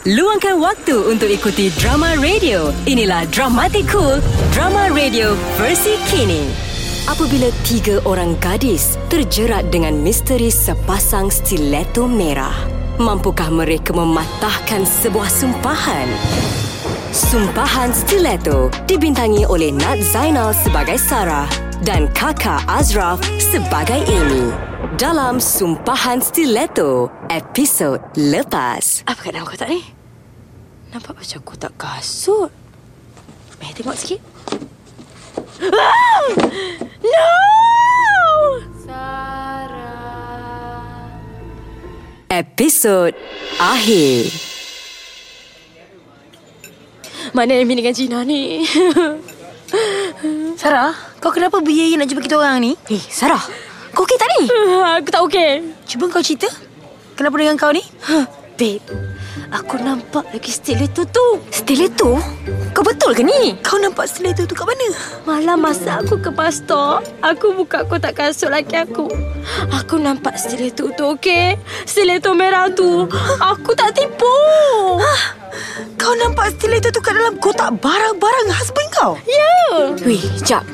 Luangkan 0.03 0.59
waktu 0.59 1.15
untuk 1.15 1.31
ikuti 1.31 1.71
drama 1.79 2.19
radio. 2.19 2.75
Inilah 2.83 3.23
Dramatic 3.31 3.87
Cool, 3.87 4.19
drama 4.51 4.91
radio 4.91 5.31
versi 5.55 5.95
kini. 6.11 6.43
Apabila 7.07 7.47
tiga 7.63 8.03
orang 8.03 8.35
gadis 8.43 8.99
terjerat 9.07 9.71
dengan 9.71 9.95
misteri 9.95 10.51
sepasang 10.51 11.31
stiletto 11.31 12.03
merah, 12.03 12.51
mampukah 12.99 13.47
mereka 13.47 13.95
mematahkan 13.95 14.83
sebuah 14.83 15.31
sumpahan? 15.31 16.11
Sumpahan 17.15 17.95
Stiletto 17.95 18.75
dibintangi 18.83 19.47
oleh 19.47 19.71
Nat 19.71 20.03
Zainal 20.03 20.51
sebagai 20.51 20.99
Sarah 20.99 21.47
dan 21.83 22.07
kakak 22.15 22.63
Azraf 22.63 23.19
sebagai 23.43 23.99
Amy. 24.07 24.55
Dalam 24.95 25.43
Sumpahan 25.43 26.23
Stiletto, 26.23 27.11
episod 27.27 27.99
lepas. 28.15 29.03
Apa 29.03 29.19
kat 29.19 29.31
dalam 29.35 29.43
kotak 29.43 29.67
ni? 29.67 29.83
Nampak 30.95 31.19
macam 31.19 31.39
kotak 31.43 31.75
kasut. 31.75 32.47
Mari 33.59 33.75
tengok 33.75 33.99
sikit. 33.99 34.21
Ah! 35.67 36.23
No! 37.03 37.31
Episod 42.33 43.13
akhir. 43.61 44.31
Mana 47.35 47.59
Amy 47.59 47.77
dengan 47.77 47.93
Gina 47.93 48.25
ni? 48.25 48.65
Sarah, 50.61 51.12
kau 51.23 51.31
kenapa 51.31 51.63
beraya 51.63 51.95
nak 51.95 52.11
jumpa 52.11 52.19
kita 52.27 52.35
orang 52.35 52.59
ni? 52.59 52.71
Eh, 52.91 52.99
Sarah. 52.99 53.39
Kau 53.95 54.03
okey 54.03 54.19
tak 54.19 54.27
ni? 54.35 54.51
Aku 54.99 55.07
tak 55.07 55.23
okey. 55.23 55.63
Cuba 55.87 56.11
kau 56.11 56.19
cerita. 56.19 56.51
Kenapa 57.15 57.39
dengan 57.39 57.55
kau 57.55 57.71
ni? 57.71 57.79
Huh, 58.03 58.27
babe, 58.59 58.83
Aku 59.55 59.79
nampak 59.79 60.27
lagi 60.35 60.51
stiletto 60.51 61.07
tu. 61.07 61.39
Stiletto? 61.47 62.19
Kau 62.75 62.83
betul 62.83 63.15
ke 63.15 63.23
ni? 63.23 63.55
Kau 63.63 63.79
nampak 63.79 64.11
stiletto 64.11 64.43
tu 64.43 64.51
kat 64.51 64.67
mana? 64.67 64.89
Malam 65.23 65.63
masa 65.63 66.03
aku 66.03 66.19
ke 66.19 66.33
stop, 66.51 67.07
aku 67.23 67.55
buka 67.55 67.87
kotak 67.87 68.19
kasut 68.19 68.51
laki 68.51 68.83
aku. 68.83 69.07
Aku 69.71 70.03
nampak 70.03 70.35
stiletto 70.35 70.91
tu, 70.91 71.15
okey? 71.15 71.55
Stiletto 71.87 72.35
merah 72.35 72.67
tu. 72.67 73.07
Aku 73.39 73.71
tak 73.71 73.95
tipu. 73.95 74.35
Kau 75.97 76.13
nampak 76.19 76.55
stiletto 76.59 76.91
tu 76.91 76.99
kat 76.99 77.15
dalam 77.15 77.39
kotak 77.39 77.79
barang-barang 77.79 78.47
husband 78.51 78.89
kau? 78.91 79.11
Ya. 79.25 79.53
Weh, 80.03 80.21
jap. 80.43 80.67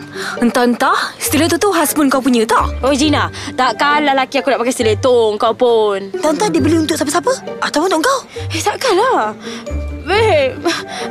Entah-entah, 0.43 1.15
stiletto 1.21 1.55
tu 1.55 1.71
husband 1.71 2.11
kau 2.11 2.19
punya 2.19 2.43
tak? 2.43 2.67
Oh 2.83 2.91
Gina, 2.91 3.31
takkanlah 3.55 4.11
laki 4.17 4.43
aku 4.43 4.51
nak 4.51 4.59
pakai 4.59 4.75
stiletto 4.75 5.35
kau 5.39 5.53
pun. 5.55 6.11
Tante 6.19 6.51
dia 6.51 6.59
beli 6.59 6.81
untuk 6.81 6.99
siapa-siapa? 6.99 7.61
Atau 7.63 7.87
untuk 7.87 8.03
kau? 8.03 8.19
Eh, 8.51 8.59
takkanlah. 8.59 9.31
Babe, 10.09 10.57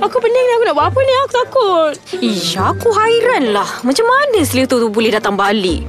aku 0.02 0.16
pening 0.18 0.44
ni 0.44 0.52
aku 0.58 0.64
nak 0.66 0.74
buat 0.74 0.86
apa 0.90 0.98
ni? 0.98 1.14
Aku 1.14 1.32
takut. 1.46 1.94
Iya, 2.18 2.74
aku 2.74 2.88
hairan 2.90 3.54
lah. 3.54 3.70
Macam 3.86 4.04
mana 4.10 4.42
stiletto 4.42 4.82
tu 4.82 4.90
boleh 4.90 5.14
datang 5.14 5.38
balik? 5.38 5.86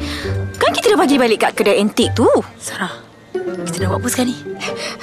Kan 0.61 0.69
kita 0.77 0.93
dah 0.93 0.99
bagi 0.99 1.17
balik 1.17 1.41
kat 1.41 1.57
kedai 1.57 1.81
antik 1.81 2.13
tu. 2.13 2.29
Sarah, 2.61 2.93
kita 3.65 3.81
nak 3.81 3.97
buat 3.97 3.99
apa 4.05 4.07
sekarang 4.13 4.29
ni? 4.29 4.37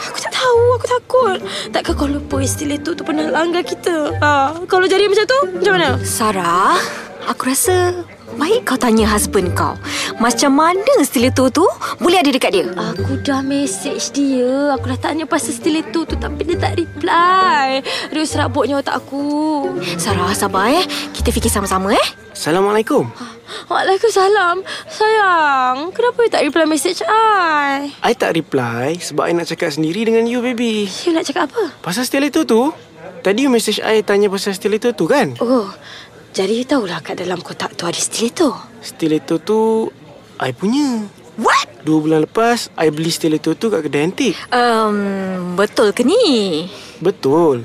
Aku 0.06 0.18
tak 0.22 0.25
tahu, 0.56 0.66
aku 0.80 0.86
takut. 0.88 1.38
Takkan 1.70 1.94
kau 1.94 2.08
lupa 2.08 2.36
stiletto 2.48 2.96
tu 2.96 3.04
pernah 3.04 3.28
langgar 3.28 3.62
kita? 3.62 4.16
Ha, 4.20 4.64
kalau 4.64 4.88
jadi 4.88 5.04
macam 5.06 5.26
tu, 5.28 5.40
macam 5.60 5.72
mana? 5.76 5.90
Sarah, 6.00 6.80
aku 7.28 7.52
rasa 7.52 7.92
baik 8.34 8.66
kau 8.66 8.74
tanya 8.74 9.06
husband 9.06 9.54
kau. 9.54 9.78
Macam 10.18 10.58
mana 10.58 11.06
stiletto 11.06 11.46
tu 11.54 11.62
boleh 12.02 12.18
ada 12.18 12.30
dekat 12.34 12.50
dia? 12.50 12.66
Aku 12.74 13.22
dah 13.22 13.38
message 13.46 14.10
dia. 14.10 14.74
Aku 14.74 14.90
dah 14.90 14.98
tanya 14.98 15.30
pasal 15.30 15.54
stiletto 15.54 16.02
tu 16.02 16.18
tapi 16.18 16.42
dia 16.42 16.58
tak 16.58 16.74
reply. 16.82 17.86
Aduh, 18.10 18.26
serabutnya 18.26 18.82
otak 18.82 18.98
aku. 18.98 19.70
Sarah, 19.94 20.34
sabar 20.34 20.74
eh. 20.74 20.82
Kita 21.14 21.30
fikir 21.30 21.52
sama-sama 21.52 21.94
eh. 21.94 22.06
Assalamualaikum. 22.34 23.06
Waalaikumsalam. 23.70 24.60
Sayang, 24.90 25.94
kenapa 25.94 26.18
you 26.26 26.30
tak 26.34 26.42
reply 26.42 26.66
message 26.66 27.00
I? 27.06 27.94
I 28.02 28.12
tak 28.18 28.34
reply 28.34 28.98
sebab 28.98 29.30
I 29.30 29.32
nak 29.38 29.46
cakap 29.46 29.70
sendiri 29.70 30.02
dengan 30.02 30.26
you, 30.26 30.42
baby. 30.42 30.90
You 31.06 31.14
nak 31.14 31.24
cakap 31.24 31.48
apa? 31.54 31.70
Pasal 31.80 32.02
stiletto 32.02 32.42
tu, 32.42 32.74
tadi 33.22 33.46
you 33.46 33.50
message 33.50 33.78
I 33.80 34.02
tanya 34.02 34.26
pasal 34.26 34.52
stiletto 34.52 34.92
tu 34.92 35.06
kan? 35.06 35.38
Oh, 35.38 35.70
jadi 36.36 36.52
you 36.52 36.68
tahulah 36.68 37.00
kat 37.00 37.16
dalam 37.16 37.40
kotak 37.40 37.80
tu 37.80 37.88
ada 37.88 37.96
stiletto. 37.96 38.52
Stiletto 38.84 39.40
tu, 39.40 39.88
I 40.36 40.52
punya. 40.52 41.08
What? 41.40 41.80
Dua 41.80 42.04
bulan 42.04 42.28
lepas, 42.28 42.68
I 42.76 42.92
beli 42.92 43.08
stiletto 43.08 43.56
tu 43.56 43.72
kat 43.72 43.80
kedai 43.80 44.04
antik. 44.04 44.36
Um, 44.52 45.56
betul 45.56 45.96
ke 45.96 46.04
ni? 46.04 46.68
Betul. 47.00 47.64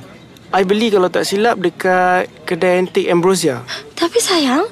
I 0.56 0.64
beli 0.64 0.88
kalau 0.88 1.12
tak 1.12 1.28
silap 1.28 1.60
dekat 1.60 2.32
kedai 2.48 2.80
antik 2.80 3.12
Ambrosia. 3.12 3.60
Tapi 3.92 4.24
sayang, 4.24 4.64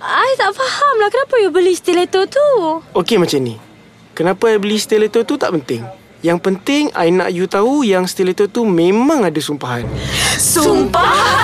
I 0.00 0.32
tak 0.40 0.56
faham 0.56 0.94
lah 1.04 1.12
kenapa 1.12 1.36
you 1.44 1.52
beli 1.52 1.76
stiletto 1.76 2.24
tu. 2.24 2.80
Okey 2.96 3.20
macam 3.20 3.36
ni. 3.44 3.60
Kenapa 4.16 4.48
I 4.48 4.56
beli 4.56 4.80
stiletto 4.80 5.28
tu 5.28 5.36
tak 5.36 5.52
penting. 5.52 5.84
Yang 6.24 6.40
penting, 6.40 6.88
I 6.96 7.12
nak 7.12 7.28
you 7.36 7.44
tahu 7.44 7.84
yang 7.84 8.08
stiletto 8.08 8.48
tu 8.48 8.64
memang 8.64 9.28
ada 9.28 9.40
sumpahan. 9.44 9.84
Sumpahan? 10.40 11.41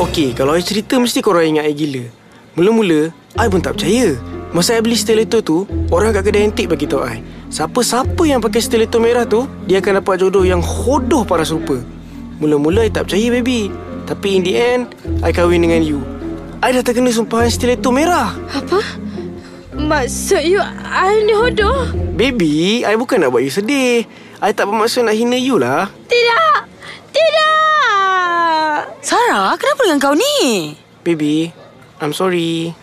Okey, 0.00 0.32
kalau 0.32 0.56
I 0.56 0.64
cerita 0.64 0.96
mesti 0.96 1.20
korang 1.20 1.44
ingat 1.44 1.68
I 1.68 1.76
gila. 1.76 2.08
Mula-mula, 2.56 3.12
I 3.36 3.52
pun 3.52 3.60
tak 3.60 3.76
percaya. 3.76 4.16
Masa 4.48 4.72
I 4.72 4.80
beli 4.80 4.96
stiletto 4.96 5.44
tu, 5.44 5.68
orang 5.92 6.16
kat 6.16 6.24
kedai 6.24 6.48
antik 6.48 6.72
bagi 6.72 6.88
tahu 6.88 7.04
I. 7.04 7.20
Siapa-siapa 7.52 8.24
yang 8.24 8.40
pakai 8.40 8.64
stiletto 8.64 8.96
merah 8.96 9.28
tu, 9.28 9.44
dia 9.68 9.84
akan 9.84 10.00
dapat 10.00 10.24
jodoh 10.24 10.48
yang 10.48 10.64
hodoh 10.64 11.20
paras 11.28 11.52
rupa. 11.52 11.76
Mula-mula 12.40 12.88
I 12.88 12.90
tak 12.90 13.12
percaya 13.12 13.28
baby. 13.28 13.68
Tapi 14.08 14.40
in 14.40 14.42
the 14.48 14.56
end, 14.56 14.96
I 15.20 15.36
kahwin 15.36 15.68
dengan 15.68 15.84
you. 15.84 16.00
I 16.64 16.72
dah 16.72 16.80
terkena 16.80 17.12
sumpahan 17.12 17.52
stiletto 17.52 17.92
merah. 17.92 18.32
Apa? 18.56 18.80
Maksud 19.76 20.48
you, 20.48 20.64
I 20.88 21.28
ni 21.28 21.36
hodoh? 21.36 21.92
Baby, 22.16 22.88
I 22.88 22.96
bukan 22.96 23.20
nak 23.20 23.36
buat 23.36 23.44
you 23.44 23.52
sedih. 23.52 24.08
I 24.40 24.56
tak 24.56 24.64
bermaksud 24.64 25.04
nak 25.04 25.12
hina 25.12 25.36
you 25.36 25.60
lah. 25.60 25.92
Tidak! 26.08 26.56
Tidak! 27.12 27.59
Sarah, 29.00 29.56
kenapa 29.56 29.80
dengan 29.86 29.98
kau 29.98 30.14
ni? 30.14 30.76
Baby, 31.02 31.50
I'm 32.00 32.12
sorry. 32.12 32.76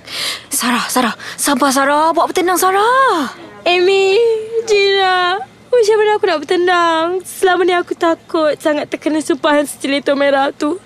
Sarah, 0.49 0.85
Sarah. 0.89 1.13
Sabar, 1.37 1.69
Sarah. 1.69 2.11
Buat 2.11 2.33
bertenang, 2.33 2.57
Sarah. 2.57 3.31
Amy, 3.67 4.17
Gina, 4.65 5.37
macam 5.67 5.95
mana 5.99 6.11
aku 6.17 6.25
nak 6.25 6.39
bertenang? 6.41 7.07
Selama 7.21 7.61
ni 7.67 7.73
aku 7.75 7.93
takut 7.93 8.57
sangat 8.57 8.89
terkena 8.89 9.21
sumpahan 9.21 9.67
stiletto 9.69 10.17
merah 10.17 10.49
tu. 10.49 10.81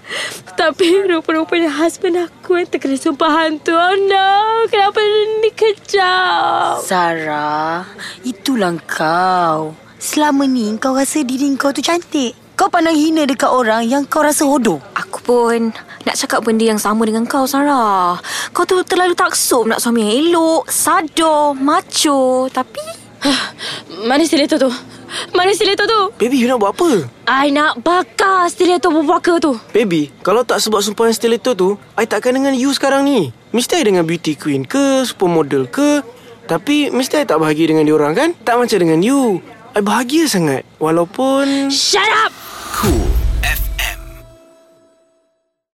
Tapi 0.60 1.08
rupa-rupanya 1.08 1.72
husband 1.72 2.20
aku 2.20 2.60
yang 2.60 2.68
terkena 2.68 3.00
sumpahan 3.00 3.62
tu. 3.64 3.72
Oh 3.72 3.96
no, 3.96 4.68
kenapa 4.68 5.00
ni 5.40 5.50
kejam? 5.56 6.84
Sarah, 6.84 7.88
itulah 8.28 8.76
kau. 8.84 9.78
Selama 10.02 10.44
ni 10.44 10.76
kau 10.76 10.98
rasa 10.98 11.24
diri 11.24 11.48
kau 11.56 11.72
tu 11.72 11.80
cantik. 11.80 12.34
Kau 12.60 12.70
pandang 12.70 12.94
hina 12.94 13.26
dekat 13.26 13.50
orang 13.50 13.88
yang 13.88 14.06
kau 14.06 14.22
rasa 14.22 14.46
hodoh. 14.46 14.78
Aku 14.94 15.24
pun 15.26 15.74
nak 16.06 16.16
cakap 16.18 16.46
benda 16.46 16.66
yang 16.66 16.82
sama 16.82 17.06
dengan 17.08 17.26
kau, 17.26 17.50
Sarah. 17.50 18.22
Kau 18.54 18.66
tu 18.68 18.82
terlalu 18.86 19.18
taksub 19.18 19.66
nak 19.66 19.82
suami 19.82 20.06
yang 20.06 20.14
elok, 20.30 20.70
sado, 20.70 21.58
macho. 21.58 22.50
Tapi... 22.54 23.02
Mana 24.10 24.26
stiletto 24.26 24.58
tu? 24.58 24.70
Mana 25.38 25.54
stiletto 25.54 25.86
tu? 25.86 26.02
Baby, 26.18 26.42
you 26.42 26.50
nak 26.50 26.58
buat 26.58 26.74
apa? 26.74 27.06
I 27.30 27.54
nak 27.54 27.86
bakar 27.86 28.50
stiletto 28.50 28.90
berbaka 28.90 29.38
tu. 29.38 29.54
Baby, 29.70 30.10
kalau 30.26 30.42
tak 30.42 30.58
sebab 30.58 30.82
sumpahan 30.82 31.14
stiletto 31.14 31.54
tu, 31.54 31.78
I 31.94 32.10
takkan 32.10 32.34
dengan 32.34 32.58
you 32.58 32.74
sekarang 32.74 33.06
ni. 33.06 33.30
Mesti 33.54 33.78
I 33.78 33.86
dengan 33.86 34.10
beauty 34.10 34.34
queen 34.34 34.66
ke, 34.66 35.06
supermodel 35.06 35.70
ke. 35.70 36.02
Tapi 36.50 36.90
mesti 36.90 37.22
I 37.22 37.26
tak 37.30 37.38
bahagia 37.38 37.70
dengan 37.70 37.86
diorang 37.86 38.18
kan? 38.18 38.34
Tak 38.42 38.58
macam 38.58 38.78
dengan 38.82 39.06
you 39.06 39.38
bahagia 39.80 40.28
sangat 40.28 40.68
walaupun 40.84 41.72
Shut 41.72 42.12
up. 42.28 42.36
Cool. 42.76 43.08
FM. 43.40 43.71